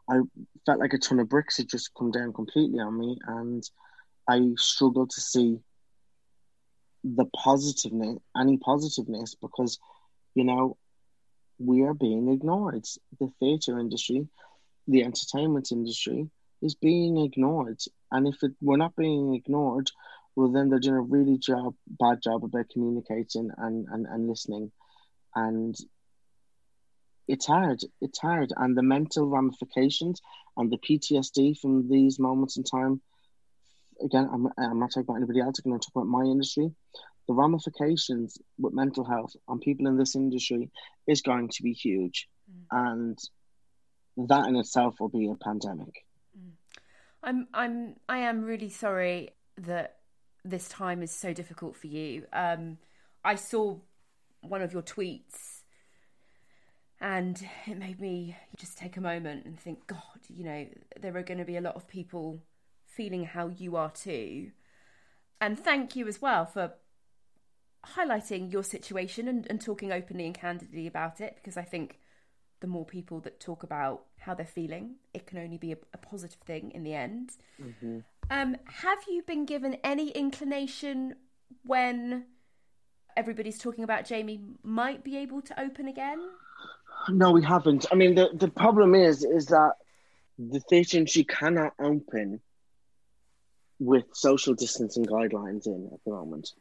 I 0.09 0.19
felt 0.65 0.79
like 0.79 0.93
a 0.93 0.97
ton 0.97 1.19
of 1.19 1.29
bricks 1.29 1.57
had 1.57 1.69
just 1.69 1.93
come 1.97 2.11
down 2.11 2.33
completely 2.33 2.79
on 2.79 2.97
me. 2.97 3.17
And 3.27 3.63
I 4.27 4.41
struggled 4.57 5.09
to 5.11 5.21
see 5.21 5.59
the 7.03 7.25
positiveness, 7.35 8.17
any 8.35 8.57
positiveness, 8.57 9.35
because, 9.35 9.79
you 10.33 10.43
know, 10.43 10.77
we 11.59 11.83
are 11.83 11.93
being 11.93 12.29
ignored. 12.29 12.85
The 13.19 13.29
theatre 13.39 13.79
industry, 13.79 14.27
the 14.87 15.03
entertainment 15.03 15.71
industry, 15.71 16.29
is 16.61 16.75
being 16.75 17.17
ignored. 17.17 17.81
And 18.11 18.27
if 18.27 18.43
it, 18.43 18.53
we're 18.61 18.77
not 18.77 18.95
being 18.95 19.33
ignored, 19.33 19.91
well, 20.37 20.51
then 20.51 20.69
they're 20.69 20.77
doing 20.77 20.97
a 20.97 21.01
really 21.01 21.39
job, 21.39 21.73
bad 21.87 22.19
job 22.23 22.43
about 22.43 22.69
communicating 22.71 23.49
and, 23.57 23.87
and, 23.89 24.05
and 24.05 24.29
listening. 24.29 24.71
And 25.33 25.75
it's 27.27 27.47
hard. 27.47 27.81
It's 28.01 28.19
hard. 28.19 28.53
And 28.55 28.77
the 28.77 28.83
mental 28.83 29.27
ramifications 29.27 30.21
and 30.55 30.71
the 30.71 30.77
PTSD 30.77 31.57
from 31.59 31.89
these 31.89 32.19
moments 32.19 32.55
in 32.55 32.63
time, 32.63 33.01
again, 34.05 34.29
I'm, 34.31 34.47
I'm 34.59 34.79
not 34.79 34.91
talking 34.91 35.05
about 35.09 35.15
anybody 35.15 35.41
else, 35.41 35.59
I'm 35.65 35.71
going 35.71 35.81
to 35.81 35.87
talk 35.87 36.03
about 36.03 36.07
my 36.07 36.23
industry. 36.23 36.69
The 37.27 37.33
ramifications 37.33 38.37
with 38.59 38.75
mental 38.75 39.05
health 39.05 39.35
on 39.47 39.57
people 39.57 39.87
in 39.87 39.97
this 39.97 40.15
industry 40.15 40.69
is 41.07 41.23
going 41.23 41.49
to 41.49 41.63
be 41.63 41.73
huge. 41.73 42.27
Mm. 42.71 43.15
And 44.15 44.27
that 44.29 44.47
in 44.47 44.55
itself 44.55 44.99
will 44.99 45.09
be 45.09 45.31
a 45.31 45.43
pandemic. 45.43 46.05
I'm 47.23 47.47
I'm 47.55 47.95
I 48.07 48.19
am 48.19 48.43
really 48.43 48.69
sorry 48.69 49.31
that 49.57 49.96
this 50.49 50.67
time 50.67 51.03
is 51.03 51.11
so 51.11 51.33
difficult 51.33 51.75
for 51.75 51.87
you. 51.87 52.25
Um, 52.33 52.77
I 53.23 53.35
saw 53.35 53.77
one 54.41 54.61
of 54.61 54.73
your 54.73 54.81
tweets 54.81 55.61
and 56.99 57.45
it 57.65 57.77
made 57.77 57.99
me 57.99 58.35
just 58.55 58.77
take 58.77 58.97
a 58.97 59.01
moment 59.01 59.45
and 59.45 59.59
think, 59.59 59.85
God, 59.87 59.99
you 60.29 60.43
know, 60.43 60.67
there 60.99 61.15
are 61.15 61.23
going 61.23 61.37
to 61.37 61.45
be 61.45 61.57
a 61.57 61.61
lot 61.61 61.75
of 61.75 61.87
people 61.87 62.41
feeling 62.85 63.25
how 63.25 63.49
you 63.49 63.75
are 63.75 63.91
too. 63.91 64.51
And 65.39 65.59
thank 65.59 65.95
you 65.95 66.07
as 66.07 66.21
well 66.21 66.45
for 66.45 66.73
highlighting 67.95 68.51
your 68.51 68.63
situation 68.63 69.27
and, 69.27 69.45
and 69.49 69.61
talking 69.61 69.91
openly 69.91 70.25
and 70.25 70.33
candidly 70.33 70.87
about 70.87 71.21
it 71.21 71.35
because 71.35 71.57
I 71.57 71.61
think 71.61 71.99
the 72.59 72.67
more 72.67 72.85
people 72.85 73.19
that 73.21 73.39
talk 73.39 73.61
about 73.61 74.05
how 74.19 74.33
they're 74.33 74.45
feeling, 74.45 74.95
it 75.13 75.27
can 75.27 75.37
only 75.37 75.57
be 75.57 75.73
a, 75.73 75.77
a 75.93 75.97
positive 75.97 76.39
thing 76.39 76.71
in 76.71 76.83
the 76.83 76.95
end. 76.95 77.31
Mm-hmm. 77.61 77.99
Um, 78.29 78.57
have 78.65 78.99
you 79.07 79.23
been 79.23 79.45
given 79.45 79.77
any 79.83 80.09
inclination 80.09 81.15
when 81.63 82.25
everybody's 83.15 83.57
talking 83.57 83.83
about 83.83 84.05
Jamie 84.05 84.41
might 84.63 85.03
be 85.03 85.17
able 85.17 85.41
to 85.41 85.59
open 85.59 85.87
again? 85.87 86.19
No, 87.09 87.31
we 87.31 87.43
haven't. 87.43 87.85
I 87.91 87.95
mean, 87.95 88.15
the, 88.15 88.29
the 88.33 88.49
problem 88.49 88.95
is 88.95 89.23
is 89.23 89.47
that 89.47 89.73
the 90.37 90.59
theatre 90.59 91.05
she 91.07 91.23
cannot 91.23 91.73
open 91.79 92.41
with 93.79 94.05
social 94.13 94.53
distancing 94.53 95.05
guidelines 95.05 95.67
in 95.67 95.89
at 95.93 95.99
the 96.05 96.11
moment. 96.11 96.51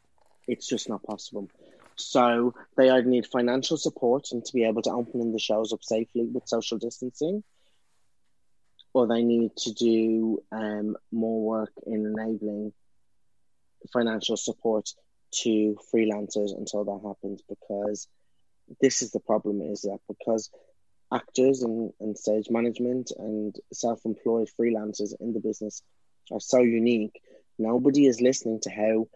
It's 0.47 0.69
just 0.69 0.89
not 0.89 1.03
possible. 1.03 1.49
So 1.97 2.55
they 2.77 2.91
either 2.91 3.09
need 3.09 3.27
financial 3.27 3.77
support 3.77 4.29
and 4.33 4.45
to 4.45 4.53
be 4.53 4.64
able 4.64 4.83
to 4.83 4.91
open 4.91 5.33
the 5.33 5.39
shows 5.39 5.73
up 5.73 5.83
safely 5.83 6.27
with 6.27 6.47
social 6.47 6.79
distancing, 6.79 7.43
or 8.97 9.07
they 9.07 9.23
need 9.23 9.55
to 9.57 9.73
do 9.73 10.43
um, 10.53 10.97
more 11.13 11.43
work 11.43 11.73
in 11.87 12.07
enabling 12.07 12.73
financial 13.93 14.37
support 14.37 14.89
to 15.33 15.77
freelancers 15.93 16.57
until 16.57 16.85
that 16.85 17.07
happens 17.07 17.43
because 17.49 18.09
this 18.81 19.03
is 19.03 19.13
the 19.13 19.21
problem 19.21 19.61
is 19.61 19.83
that 19.83 19.99
because 20.09 20.51
actors 21.13 21.63
and, 21.63 21.93
and 22.01 22.17
stage 22.17 22.49
management 22.51 23.13
and 23.19 23.55
self-employed 23.73 24.49
freelancers 24.59 25.13
in 25.21 25.33
the 25.33 25.41
business 25.41 25.83
are 26.33 26.41
so 26.41 26.61
unique 26.61 27.21
nobody 27.59 28.07
is 28.07 28.21
listening 28.21 28.61
to 28.61 28.71
how 28.71 29.07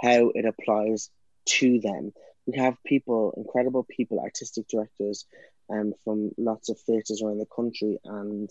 how 0.00 0.30
it 0.34 0.44
applies 0.44 1.10
to 1.46 1.80
them. 1.80 2.12
We 2.46 2.58
have 2.58 2.76
people, 2.84 3.32
incredible 3.36 3.84
people, 3.84 4.20
artistic 4.20 4.68
directors 4.68 5.26
um, 5.70 5.94
from 6.04 6.30
lots 6.36 6.68
of 6.68 6.78
theatres 6.80 7.22
around 7.22 7.38
the 7.38 7.46
country 7.46 7.98
and 8.04 8.50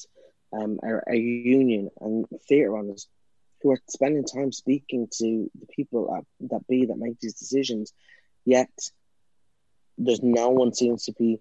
um, 0.56 0.80
our, 0.84 1.04
our 1.08 1.16
union 1.16 1.90
and 2.00 2.26
theatre 2.48 2.78
owners 2.78 3.08
who 3.62 3.72
are 3.72 3.80
spending 3.90 4.26
time 4.26 4.52
speaking 4.52 5.08
to 5.18 5.50
the 5.60 5.66
people 5.68 6.16
at, 6.16 6.24
that 6.50 6.68
be 6.68 6.86
that 6.86 6.98
make 6.98 7.20
these 7.20 7.34
decisions, 7.36 7.94
yet 8.46 8.70
there's 9.98 10.22
no 10.22 10.50
one 10.50 10.74
seems 10.74 11.06
to 11.06 11.14
be 11.14 11.40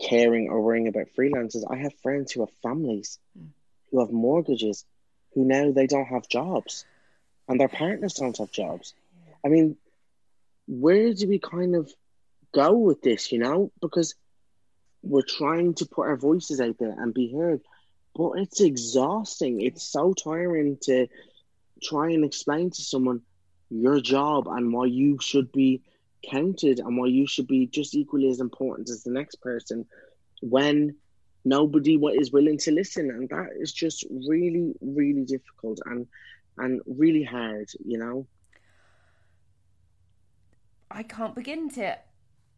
caring 0.00 0.48
or 0.48 0.60
worrying 0.60 0.88
about 0.88 1.06
freelancers. 1.16 1.64
I 1.68 1.76
have 1.76 1.94
friends 2.02 2.32
who 2.32 2.40
have 2.40 2.50
families, 2.62 3.18
mm. 3.38 3.48
who 3.90 4.00
have 4.00 4.10
mortgages, 4.12 4.84
who 5.34 5.44
now 5.44 5.72
they 5.72 5.86
don't 5.86 6.06
have 6.06 6.28
jobs, 6.28 6.84
and 7.48 7.58
their 7.58 7.68
partners 7.68 8.14
don't 8.14 8.36
have 8.38 8.50
jobs. 8.50 8.94
I 9.44 9.48
mean, 9.48 9.76
where 10.66 11.12
do 11.12 11.28
we 11.28 11.38
kind 11.38 11.76
of 11.76 11.92
go 12.52 12.72
with 12.72 13.02
this? 13.02 13.32
You 13.32 13.38
know, 13.38 13.70
because 13.80 14.14
we're 15.02 15.22
trying 15.22 15.74
to 15.74 15.86
put 15.86 16.06
our 16.06 16.16
voices 16.16 16.60
out 16.60 16.78
there 16.78 16.94
and 16.96 17.12
be 17.12 17.32
heard, 17.32 17.60
but 18.14 18.32
it's 18.38 18.60
exhausting. 18.60 19.60
It's 19.60 19.82
so 19.82 20.12
tiring 20.12 20.78
to 20.82 21.08
try 21.82 22.10
and 22.10 22.24
explain 22.24 22.70
to 22.70 22.82
someone 22.82 23.22
your 23.70 24.00
job 24.00 24.46
and 24.46 24.72
why 24.72 24.86
you 24.86 25.18
should 25.20 25.50
be 25.52 25.82
counted 26.30 26.78
and 26.78 26.96
why 26.96 27.06
you 27.06 27.26
should 27.26 27.46
be 27.46 27.66
just 27.66 27.94
equally 27.94 28.28
as 28.28 28.40
important 28.40 28.88
as 28.88 29.02
the 29.02 29.10
next 29.10 29.36
person 29.36 29.84
when 30.40 30.96
nobody 31.44 31.94
is 32.18 32.32
willing 32.32 32.58
to 32.58 32.70
listen. 32.70 33.10
And 33.10 33.28
that 33.28 33.50
is 33.58 33.72
just 33.72 34.04
really 34.10 34.74
really 34.80 35.24
difficult 35.24 35.80
and 35.86 36.06
and 36.56 36.80
really 36.86 37.24
hard 37.24 37.68
you 37.84 37.98
know? 37.98 38.26
I 40.90 41.02
can't 41.02 41.34
begin 41.34 41.68
to 41.70 41.98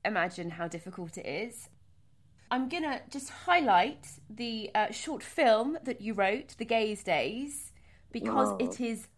imagine 0.05 0.51
how 0.51 0.69
difficult 0.69 1.17
it 1.17 1.27
is 1.27 1.69
i'm 2.51 2.69
gonna 2.69 3.01
just 3.11 3.31
highlight 3.31 4.07
the 4.31 4.71
uh, 4.75 4.91
short 4.91 5.23
film 5.23 5.79
that 5.85 6.01
you 6.01 6.15
wrote 6.15 6.55
the 6.59 6.65
gays 6.65 7.03
days 7.03 7.73
because 8.13 8.49
oh. 8.49 8.57
it 8.59 8.81
is 8.81 9.09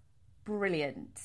brilliant 0.45 1.21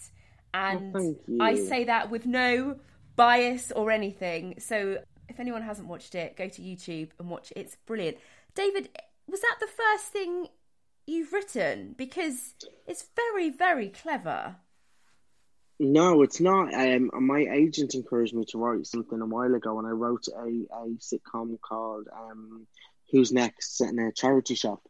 and 0.54 0.95
oh, 0.95 1.16
i 1.39 1.56
say 1.56 1.84
that 1.84 2.10
with 2.10 2.26
no 2.26 2.76
bias 3.16 3.72
or 3.76 3.91
anything. 3.91 4.56
So 4.60 4.99
if 5.30 5.39
anyone 5.39 5.62
hasn't 5.62 5.88
watched 5.88 6.16
it, 6.16 6.36
go 6.36 6.47
to 6.47 6.62
YouTube 6.62 7.10
and 7.20 7.30
watch 7.30 7.51
it. 7.51 7.58
It's 7.58 7.78
brilliant. 7.86 8.18
David, 8.56 8.89
was 9.28 9.41
that 9.41 9.58
the 9.60 9.68
first 9.68 10.06
thing 10.06 10.47
you've 11.08 11.34
written? 11.34 11.95
Because 11.97 12.56
it's 12.88 13.06
very, 13.16 13.49
very 13.49 13.89
clever. 13.89 14.58
No, 15.80 16.21
it's 16.24 16.39
not. 16.39 16.74
Um, 16.74 17.11
my 17.13 17.39
agent 17.51 17.95
encouraged 17.95 18.34
me 18.34 18.45
to 18.49 18.57
write 18.57 18.86
something 18.88 19.19
a 19.21 19.26
while 19.26 19.53
ago, 19.53 19.78
and 19.80 19.88
I 19.88 19.91
wrote 19.91 20.26
a, 20.30 20.47
a 20.47 20.88
sitcom 20.99 21.59
called 21.61 22.07
um, 22.15 22.67
"Who's 23.11 23.32
Next?" 23.32 23.82
in 23.82 23.99
a 23.99 24.11
charity 24.13 24.55
shop 24.55 24.82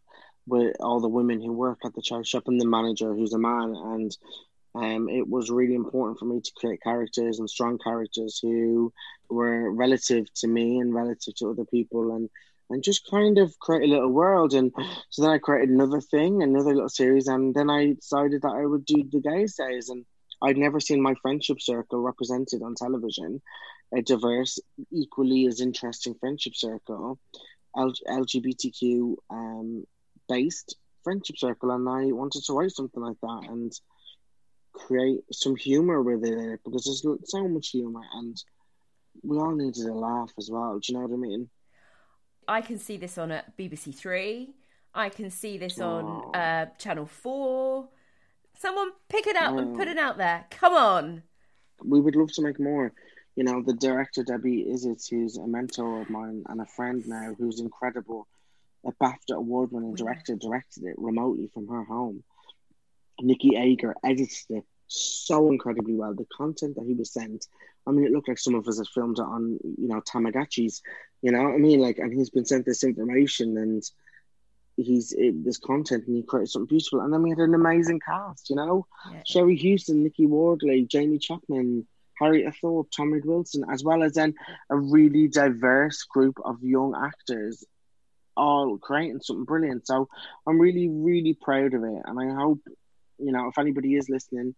with 0.46 0.76
all 0.82 1.00
the 1.00 1.10
women 1.10 1.42
who 1.42 1.54
work 1.54 1.80
at 1.86 1.94
the 1.96 2.02
charity 2.02 2.28
shop 2.28 2.44
and 2.48 2.60
the 2.62 2.68
manager, 2.68 3.14
who's 3.14 3.34
a 3.34 3.40
man, 3.40 3.74
and 3.76 4.18
um, 4.76 5.10
it 5.10 5.28
was 5.28 5.50
really 5.50 5.76
important 5.76 6.20
for 6.20 6.26
me 6.26 6.42
to 6.42 6.52
create 6.58 6.82
characters 6.84 7.40
and 7.40 7.50
strong 7.50 7.80
characters 7.80 8.40
who 8.42 8.94
were 9.30 9.72
relative 9.72 10.32
to 10.36 10.48
me 10.48 10.80
and 10.80 10.94
relative 10.94 11.36
to 11.36 11.50
other 11.50 11.66
people 11.66 12.16
and 12.16 12.30
and 12.70 12.84
just 12.84 13.10
kind 13.10 13.38
of 13.38 13.58
create 13.60 13.84
a 13.84 13.92
little 13.94 14.10
world 14.10 14.54
and 14.54 14.72
so 15.10 15.22
then 15.22 15.32
I 15.32 15.38
created 15.38 15.70
another 15.70 16.02
thing, 16.02 16.42
another 16.42 16.74
little 16.74 16.90
series 16.90 17.28
and 17.28 17.54
then 17.54 17.70
I 17.70 17.94
decided 17.94 18.42
that 18.44 18.54
I 18.56 18.66
would 18.66 18.86
do 18.86 19.04
the 19.12 19.22
gays 19.22 19.56
days 19.56 19.90
and 19.90 20.06
I'd 20.44 20.58
never 20.58 20.80
seen 20.80 21.02
my 21.02 21.16
friendship 21.22 21.62
circle 21.62 22.00
represented 22.00 22.62
on 22.62 22.76
television, 22.76 23.42
a 23.96 24.02
diverse, 24.02 24.60
equally 24.92 25.46
as 25.48 25.62
interesting 25.62 26.16
friendship 26.20 26.56
circle, 26.56 27.20
L- 27.78 27.94
LGBTQ 28.08 29.16
um, 29.30 29.86
based 30.28 30.76
friendship 31.04 31.38
circle, 31.38 31.72
and 31.72 31.88
I 31.88 32.12
wanted 32.12 32.44
to 32.46 32.54
write 32.54 32.72
something 32.72 33.02
like 33.02 33.20
that. 33.22 33.48
And 33.50 33.72
create 34.74 35.22
some 35.32 35.56
humor 35.56 36.02
with 36.02 36.24
it 36.26 36.60
because 36.66 36.84
there's 36.84 37.30
so 37.30 37.48
much 37.48 37.70
humor 37.70 38.02
and 38.16 38.44
we 39.22 39.38
all 39.38 39.56
needed 39.56 39.86
a 39.86 39.94
laugh 39.94 40.32
as 40.38 40.50
well. 40.52 40.80
Do 40.80 40.92
you 40.92 41.00
know 41.00 41.06
what 41.06 41.14
I 41.14 41.18
mean? 41.18 41.50
I 42.48 42.62
can 42.62 42.78
see 42.78 42.98
this 42.98 43.18
on 43.18 43.32
at 43.32 43.56
BBC 43.56 43.96
Three. 43.96 44.56
I 44.94 45.10
can 45.10 45.30
see 45.30 45.58
this 45.58 45.80
on 45.80 46.36
uh, 46.36 46.66
Channel 46.78 47.06
Four. 47.06 47.88
Someone 48.58 48.92
pick 49.10 49.28
it 49.28 49.36
up 49.36 49.58
and 49.58 49.76
put 49.76 49.88
mm. 49.88 49.92
it 49.92 49.98
out 49.98 50.18
there. 50.18 50.46
Come 50.50 50.74
on. 50.74 51.24
We 51.84 52.00
would 52.00 52.16
love 52.16 52.32
to 52.34 52.42
make 52.42 52.60
more. 52.60 52.94
You 53.36 53.44
know, 53.44 53.64
the 53.64 53.74
director 53.74 54.24
Debbie 54.24 54.66
Isitt, 54.70 55.10
who's 55.10 55.38
a 55.38 55.48
mentor 55.48 56.02
of 56.02 56.10
mine 56.10 56.44
and 56.48 56.62
a 56.62 56.66
friend 56.66 57.04
now, 57.08 57.34
who's 57.38 57.60
incredible. 57.60 58.28
A 58.86 58.92
BAFTA 58.92 59.36
award-winning 59.36 59.94
mm. 59.94 59.98
director 59.98 60.36
directed 60.36 60.84
it 60.84 60.96
remotely 60.98 61.50
from 61.54 61.68
her 61.68 61.84
home 61.84 62.24
Nikki 63.22 63.56
Ager 63.56 63.96
edited 64.04 64.46
it 64.50 64.64
so 64.88 65.52
incredibly 65.52 65.96
well. 65.96 66.14
The 66.14 66.26
content 66.36 66.76
that 66.76 66.86
he 66.86 66.94
was 66.94 67.14
sent, 67.14 67.48
I 67.88 67.92
mean, 67.92 68.06
it 68.06 68.12
looked 68.12 68.28
like 68.28 68.38
some 68.38 68.56
of 68.56 68.68
us 68.68 68.78
had 68.78 68.88
filmed 68.88 69.20
it 69.20 69.24
on, 69.24 69.60
you 69.64 69.88
know, 69.88 70.02
Tamagotchis, 70.02 70.82
you 71.22 71.32
know 71.32 71.48
I 71.48 71.58
mean? 71.58 71.80
Like, 71.80 72.00
and 72.00 72.14
he's 72.14 72.30
been 72.30 72.46
sent 72.46 72.66
this 72.66 72.84
information 72.84 73.58
and 73.58 73.84
he's 74.76 75.16
this 75.18 75.58
content 75.58 76.08
and 76.08 76.16
he 76.16 76.24
created 76.24 76.50
something 76.50 76.68
beautiful. 76.68 77.02
And 77.02 77.14
then 77.14 77.22
we 77.22 77.30
had 77.30 77.40
an 77.40 77.54
amazing 77.54 78.00
cast, 78.00 78.50
you 78.50 78.56
know, 78.56 78.88
yeah. 79.12 79.22
Sherrie 79.26 79.56
Hewson, 79.56 80.04
Niky 80.04 80.26
Wardley, 80.26 80.86
Jamie 80.86 81.20
Chapman, 81.20 81.88
Harriet 82.20 82.56
Thorpe, 82.62 82.90
Tom 82.96 83.12
Read 83.12 83.26
Wilson, 83.26 83.66
as 83.72 83.84
well 83.84 84.04
as 84.04 84.14
then 84.14 84.34
a 84.70 84.78
really 84.78 85.28
diverse 85.28 86.04
group 86.04 86.38
of 86.44 86.64
young 86.64 86.96
actors 86.96 87.64
all 88.36 88.78
creating 88.80 89.22
something 89.22 89.46
brilliant. 89.46 89.86
So 89.86 90.10
I'm 90.48 90.60
really, 90.60 90.90
really 90.90 91.38
proud 91.40 91.74
of 91.74 91.84
it. 91.84 92.02
And 92.06 92.20
I 92.20 92.34
hope 92.34 92.60
you 93.20 93.32
know, 93.32 93.48
if 93.48 93.58
anybody 93.58 93.96
is 93.96 94.10
listening 94.10 94.56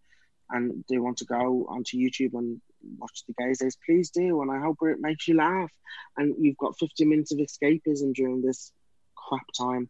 and 0.49 0.84
they 0.89 0.97
want 0.97 1.18
to 1.18 1.26
go 1.26 1.66
onto 1.70 1.97
YouTube 1.97 2.34
and 2.34 2.61
watch 2.97 3.24
the 3.28 3.34
Gays 3.38 3.59
Days, 3.59 3.78
please 3.86 4.09
do. 4.11 4.41
And 4.41 4.51
I 4.51 4.59
hope 4.59 4.78
it 4.82 4.99
makes 4.99 5.28
you 5.28 5.36
laugh. 5.36 5.72
And 6.18 6.36
you've 6.39 6.57
got 6.57 6.78
50 6.78 7.05
minutes 7.05 7.32
of 7.32 7.39
escapism 7.39 8.13
during 8.13 8.41
this 8.41 8.72
crap 9.16 9.45
time. 9.57 9.89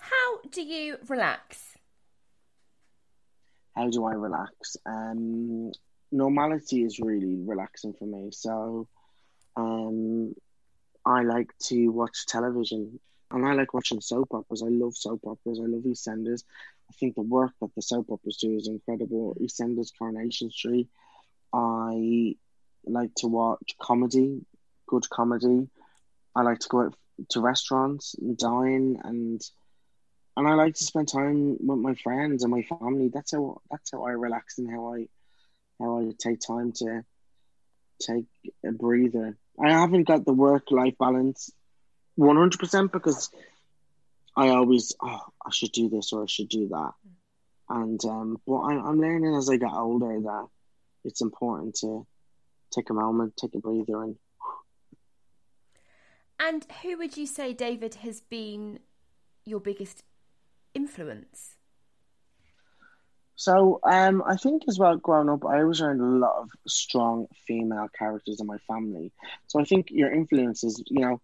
How 0.00 0.40
do 0.50 0.62
you 0.62 0.96
relax? 1.08 1.76
How 3.76 3.88
do 3.88 4.04
I 4.04 4.12
relax? 4.12 4.76
Um, 4.84 5.72
normality 6.10 6.82
is 6.82 6.98
really 6.98 7.36
relaxing 7.46 7.94
for 7.94 8.06
me. 8.06 8.30
So 8.32 8.88
um, 9.56 10.34
I 11.06 11.22
like 11.22 11.50
to 11.68 11.88
watch 11.88 12.26
television 12.26 12.98
and 13.30 13.46
I 13.46 13.52
like 13.52 13.74
watching 13.74 14.00
soap 14.00 14.28
operas. 14.32 14.62
I 14.62 14.68
love 14.68 14.96
soap 14.96 15.20
operas. 15.24 15.60
I 15.60 15.66
love 15.66 15.82
EastEnders. 15.82 16.42
I 16.88 16.92
think 16.94 17.14
the 17.14 17.22
work 17.22 17.52
that 17.60 17.74
the 17.76 17.82
soap 17.82 18.10
operas 18.10 18.38
do 18.38 18.56
is 18.56 18.66
incredible. 18.66 19.36
EastEnders, 19.40 19.92
Coronation 19.96 20.50
Street. 20.50 20.88
I 21.52 22.34
like 22.84 23.14
to 23.16 23.28
watch 23.28 23.76
comedy, 23.80 24.40
good 24.86 25.08
comedy. 25.10 25.68
I 26.34 26.42
like 26.42 26.58
to 26.60 26.68
go 26.68 26.80
out 26.86 26.94
to 27.30 27.40
restaurants 27.40 28.14
and 28.20 28.36
dine 28.36 29.00
and 29.04 29.40
and 30.40 30.48
I 30.48 30.54
like 30.54 30.74
to 30.76 30.84
spend 30.84 31.06
time 31.06 31.58
with 31.60 31.78
my 31.78 31.94
friends 31.94 32.42
and 32.42 32.50
my 32.50 32.62
family. 32.62 33.10
That's 33.12 33.32
how 33.32 33.60
that's 33.70 33.90
how 33.92 34.04
I 34.04 34.12
relax 34.12 34.56
and 34.56 34.70
how 34.70 34.94
I 34.94 35.06
how 35.78 35.98
I 35.98 36.12
take 36.18 36.40
time 36.40 36.72
to 36.76 37.04
take 38.00 38.24
a 38.64 38.72
breather. 38.72 39.36
I 39.62 39.70
haven't 39.70 40.04
got 40.04 40.24
the 40.24 40.32
work 40.32 40.70
life 40.70 40.94
balance 40.98 41.52
one 42.14 42.36
hundred 42.36 42.58
percent 42.58 42.90
because 42.90 43.30
I 44.34 44.48
always 44.48 44.94
oh 45.02 45.20
I 45.44 45.50
should 45.50 45.72
do 45.72 45.90
this 45.90 46.14
or 46.14 46.22
I 46.22 46.26
should 46.26 46.48
do 46.48 46.68
that, 46.68 46.92
and 47.68 48.02
um, 48.06 48.40
but 48.46 48.60
I, 48.60 48.72
I'm 48.76 48.98
learning 48.98 49.36
as 49.36 49.50
I 49.50 49.56
get 49.56 49.74
older 49.74 50.20
that 50.22 50.46
it's 51.04 51.20
important 51.20 51.74
to 51.82 52.06
take 52.70 52.88
a 52.88 52.94
moment, 52.94 53.36
take 53.36 53.54
a 53.54 53.58
breather, 53.58 54.02
and. 54.02 54.16
And 56.42 56.66
who 56.80 56.96
would 56.96 57.18
you 57.18 57.26
say, 57.26 57.52
David, 57.52 57.96
has 57.96 58.22
been 58.22 58.78
your 59.44 59.60
biggest 59.60 60.04
influence? 60.74 61.56
So 63.36 63.80
um, 63.84 64.22
I 64.26 64.36
think 64.36 64.64
as 64.68 64.78
well, 64.78 64.96
growing 64.96 65.30
up, 65.30 65.46
I 65.46 65.60
always 65.60 65.80
learned 65.80 66.00
a 66.02 66.04
lot 66.04 66.42
of 66.42 66.50
strong 66.68 67.26
female 67.46 67.88
characters 67.98 68.38
in 68.38 68.46
my 68.46 68.58
family. 68.68 69.12
So 69.46 69.58
I 69.58 69.64
think 69.64 69.86
your 69.90 70.12
influences, 70.12 70.82
you 70.86 71.00
know, 71.00 71.20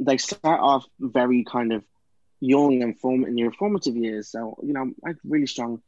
they 0.00 0.16
start 0.16 0.60
off 0.60 0.86
very 0.98 1.44
kind 1.44 1.72
of 1.72 1.84
young 2.40 2.82
and 2.82 2.98
form 2.98 3.24
in 3.24 3.36
your 3.36 3.52
formative 3.52 3.96
years. 3.96 4.30
So 4.30 4.58
you 4.62 4.72
know, 4.72 4.92
I 5.04 5.12
really 5.24 5.46
strong. 5.46 5.82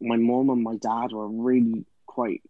My 0.00 0.16
mom 0.16 0.50
and 0.50 0.62
my 0.62 0.76
dad 0.76 1.12
were 1.12 1.28
really 1.28 1.84
quite 2.06 2.42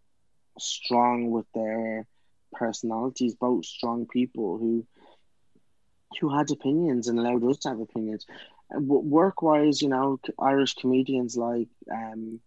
strong 0.59 1.31
with 1.31 1.47
their 1.55 2.07
personalities, 2.53 3.35
both 3.35 3.65
strong 3.65 4.07
people 4.07 4.59
who 4.59 4.87
who 6.21 6.35
had 6.35 6.51
opinions 6.51 7.09
and 7.09 7.19
allowed 7.19 7.45
us 7.45 7.59
to 7.59 7.69
have 7.69 7.81
opinions. 7.81 8.27
Work 8.71 9.43
wise, 9.43 9.81
you 9.81 9.89
know, 9.89 10.21
Irish 10.39 10.75
comedians 10.75 11.37
like 11.37 11.69
um, 11.91 12.41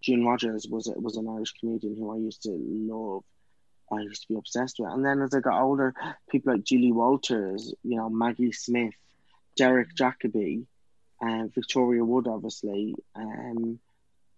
June 0.00 0.24
Rodgers 0.24 0.66
was 0.68 0.90
was 0.96 1.16
an 1.16 1.28
Irish 1.28 1.52
comedian 1.58 1.96
who 1.96 2.12
I 2.12 2.18
used 2.18 2.42
to 2.42 2.50
love. 2.50 3.24
I 3.92 4.02
used 4.02 4.22
to 4.22 4.28
be 4.28 4.36
obsessed 4.36 4.78
with. 4.78 4.92
And 4.92 5.04
then 5.04 5.20
as 5.20 5.34
I 5.34 5.40
got 5.40 5.60
older, 5.60 5.94
people 6.30 6.52
like 6.52 6.62
Julie 6.62 6.92
Walters, 6.92 7.74
you 7.82 7.96
know, 7.96 8.08
Maggie 8.08 8.52
Smith, 8.52 8.94
Derek 9.56 9.88
Jacobi, 9.96 10.66
uh, 11.20 11.46
Victoria 11.54 12.04
Wood, 12.04 12.28
obviously, 12.28 12.94
um, 13.16 13.80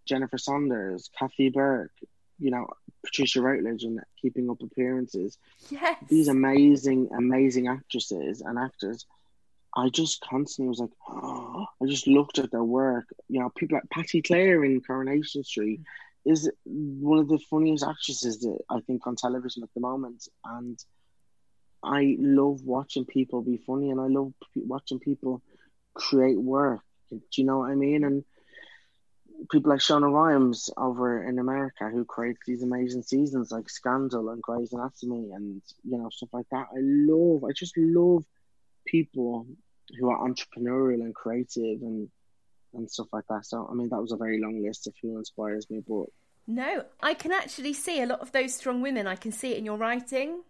Jennifer 0.06 0.38
Saunders, 0.38 1.10
Kathy 1.18 1.50
Burke, 1.50 1.92
you 2.38 2.50
know, 2.50 2.68
Patricia 3.04 3.40
Routledge 3.42 3.84
and 3.84 4.00
Keeping 4.20 4.50
Up 4.50 4.62
Appearances. 4.62 5.38
Yes. 5.70 5.96
These 6.08 6.28
amazing, 6.28 7.10
amazing 7.16 7.68
actresses 7.68 8.40
and 8.40 8.58
actors. 8.58 9.06
I 9.74 9.88
just 9.88 10.20
constantly 10.20 10.68
was 10.68 10.80
like, 10.80 10.90
oh, 11.08 11.66
I 11.82 11.86
just 11.86 12.06
looked 12.06 12.38
at 12.38 12.50
their 12.50 12.64
work. 12.64 13.06
You 13.28 13.40
know, 13.40 13.50
people 13.56 13.76
like 13.76 13.90
Patti 13.90 14.22
Clare 14.22 14.64
in 14.64 14.80
Coronation 14.80 15.44
Street 15.44 15.80
is 16.24 16.50
one 16.64 17.18
of 17.18 17.28
the 17.28 17.38
funniest 17.50 17.84
actresses 17.84 18.40
that 18.40 18.58
I 18.70 18.80
think 18.80 19.06
on 19.06 19.16
television 19.16 19.62
at 19.62 19.70
the 19.74 19.80
moment. 19.80 20.28
And 20.44 20.78
I 21.82 22.16
love 22.20 22.62
watching 22.64 23.04
people 23.04 23.42
be 23.42 23.56
funny 23.66 23.90
and 23.90 24.00
I 24.00 24.06
love 24.06 24.32
watching 24.54 25.00
people 25.00 25.42
create 25.94 26.40
work. 26.40 26.80
Do 27.10 27.20
you 27.36 27.44
know 27.44 27.58
what 27.58 27.70
I 27.70 27.74
mean? 27.74 28.04
And 28.04 28.24
people 29.50 29.70
like 29.70 29.80
Shonda 29.80 30.10
Rhimes 30.12 30.70
over 30.76 31.24
in 31.24 31.38
America 31.38 31.88
who 31.90 32.04
creates 32.04 32.40
these 32.46 32.62
amazing 32.62 33.02
seasons 33.02 33.50
like 33.50 33.68
Scandal 33.68 34.30
and 34.30 34.40
Grey's 34.40 34.72
Anatomy 34.72 35.32
and 35.32 35.60
you 35.84 35.98
know 35.98 36.08
stuff 36.10 36.30
like 36.32 36.46
that. 36.50 36.68
I 36.70 36.78
love, 36.80 37.44
I 37.44 37.52
just 37.52 37.76
love 37.76 38.24
people 38.86 39.46
who 39.98 40.10
are 40.10 40.28
entrepreneurial 40.28 41.02
and 41.02 41.14
creative 41.14 41.82
and 41.82 42.08
and 42.74 42.90
stuff 42.90 43.08
like 43.12 43.24
that. 43.28 43.44
So 43.44 43.68
I 43.70 43.74
mean, 43.74 43.88
that 43.90 44.00
was 44.00 44.12
a 44.12 44.16
very 44.16 44.40
long 44.40 44.62
list 44.62 44.86
of 44.86 44.94
who 45.02 45.18
inspires 45.18 45.68
me, 45.70 45.82
but 45.86 46.06
no, 46.46 46.84
I 47.00 47.14
can 47.14 47.32
actually 47.32 47.72
see 47.72 48.02
a 48.02 48.06
lot 48.06 48.20
of 48.20 48.32
those 48.32 48.54
strong 48.54 48.82
women. 48.82 49.06
I 49.06 49.16
can 49.16 49.32
see 49.32 49.52
it 49.52 49.58
in 49.58 49.64
your 49.64 49.76
writing. 49.76 50.42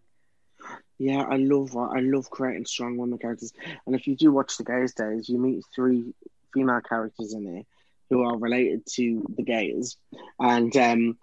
Yeah, 0.98 1.22
I 1.22 1.36
love 1.36 1.76
I 1.76 2.00
love 2.00 2.30
creating 2.30 2.66
strong 2.66 2.96
women 2.96 3.18
characters, 3.18 3.52
and 3.86 3.94
if 3.94 4.06
you 4.06 4.14
do 4.14 4.30
watch 4.32 4.56
the 4.56 4.64
Gays 4.64 4.94
Days, 4.94 5.28
you 5.28 5.38
meet 5.38 5.64
three 5.74 6.14
female 6.54 6.80
characters 6.80 7.34
in 7.34 7.44
there 7.44 7.62
who 8.10 8.22
are 8.22 8.36
related 8.36 8.86
to 8.94 9.26
the 9.36 9.42
gays, 9.42 9.96
and 10.38 10.76
um, 10.76 11.18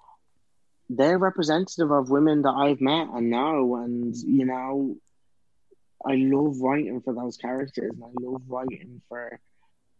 they're 0.89 1.17
representative 1.17 1.91
of 1.91 2.09
women 2.09 2.41
that 2.41 2.49
I've 2.51 2.81
met 2.81 3.07
and 3.13 3.29
know, 3.29 3.75
and 3.77 4.15
you 4.15 4.45
know, 4.45 4.97
I 6.05 6.15
love 6.15 6.59
writing 6.59 7.01
for 7.01 7.13
those 7.13 7.37
characters, 7.37 7.91
and 7.93 8.03
I 8.03 8.11
love 8.21 8.41
writing 8.47 9.01
for 9.09 9.39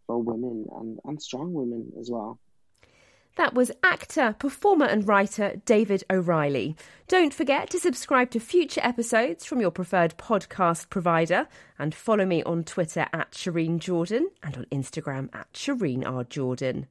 for 0.06 0.18
women 0.18 0.66
and 0.72 0.98
and 1.04 1.22
strong 1.22 1.52
women 1.52 1.92
as 2.00 2.10
well. 2.10 2.38
That 3.36 3.54
was 3.54 3.70
actor, 3.82 4.34
performer, 4.38 4.86
and 4.86 5.06
writer 5.06 5.62
David 5.64 6.04
O'Reilly. 6.10 6.76
Don't 7.06 7.32
forget 7.32 7.70
to 7.70 7.78
subscribe 7.78 8.30
to 8.32 8.40
future 8.40 8.80
episodes 8.82 9.44
from 9.44 9.60
your 9.60 9.70
preferred 9.70 10.18
podcast 10.18 10.90
provider 10.90 11.48
and 11.78 11.94
follow 11.94 12.26
me 12.26 12.42
on 12.42 12.64
Twitter 12.64 13.06
at 13.12 13.30
Shireen 13.32 13.78
Jordan 13.78 14.30
and 14.42 14.56
on 14.56 14.66
Instagram 14.66 15.28
at 15.32 15.52
Shireen 15.52 16.04
R. 16.04 16.24
Jordan. 16.24 16.88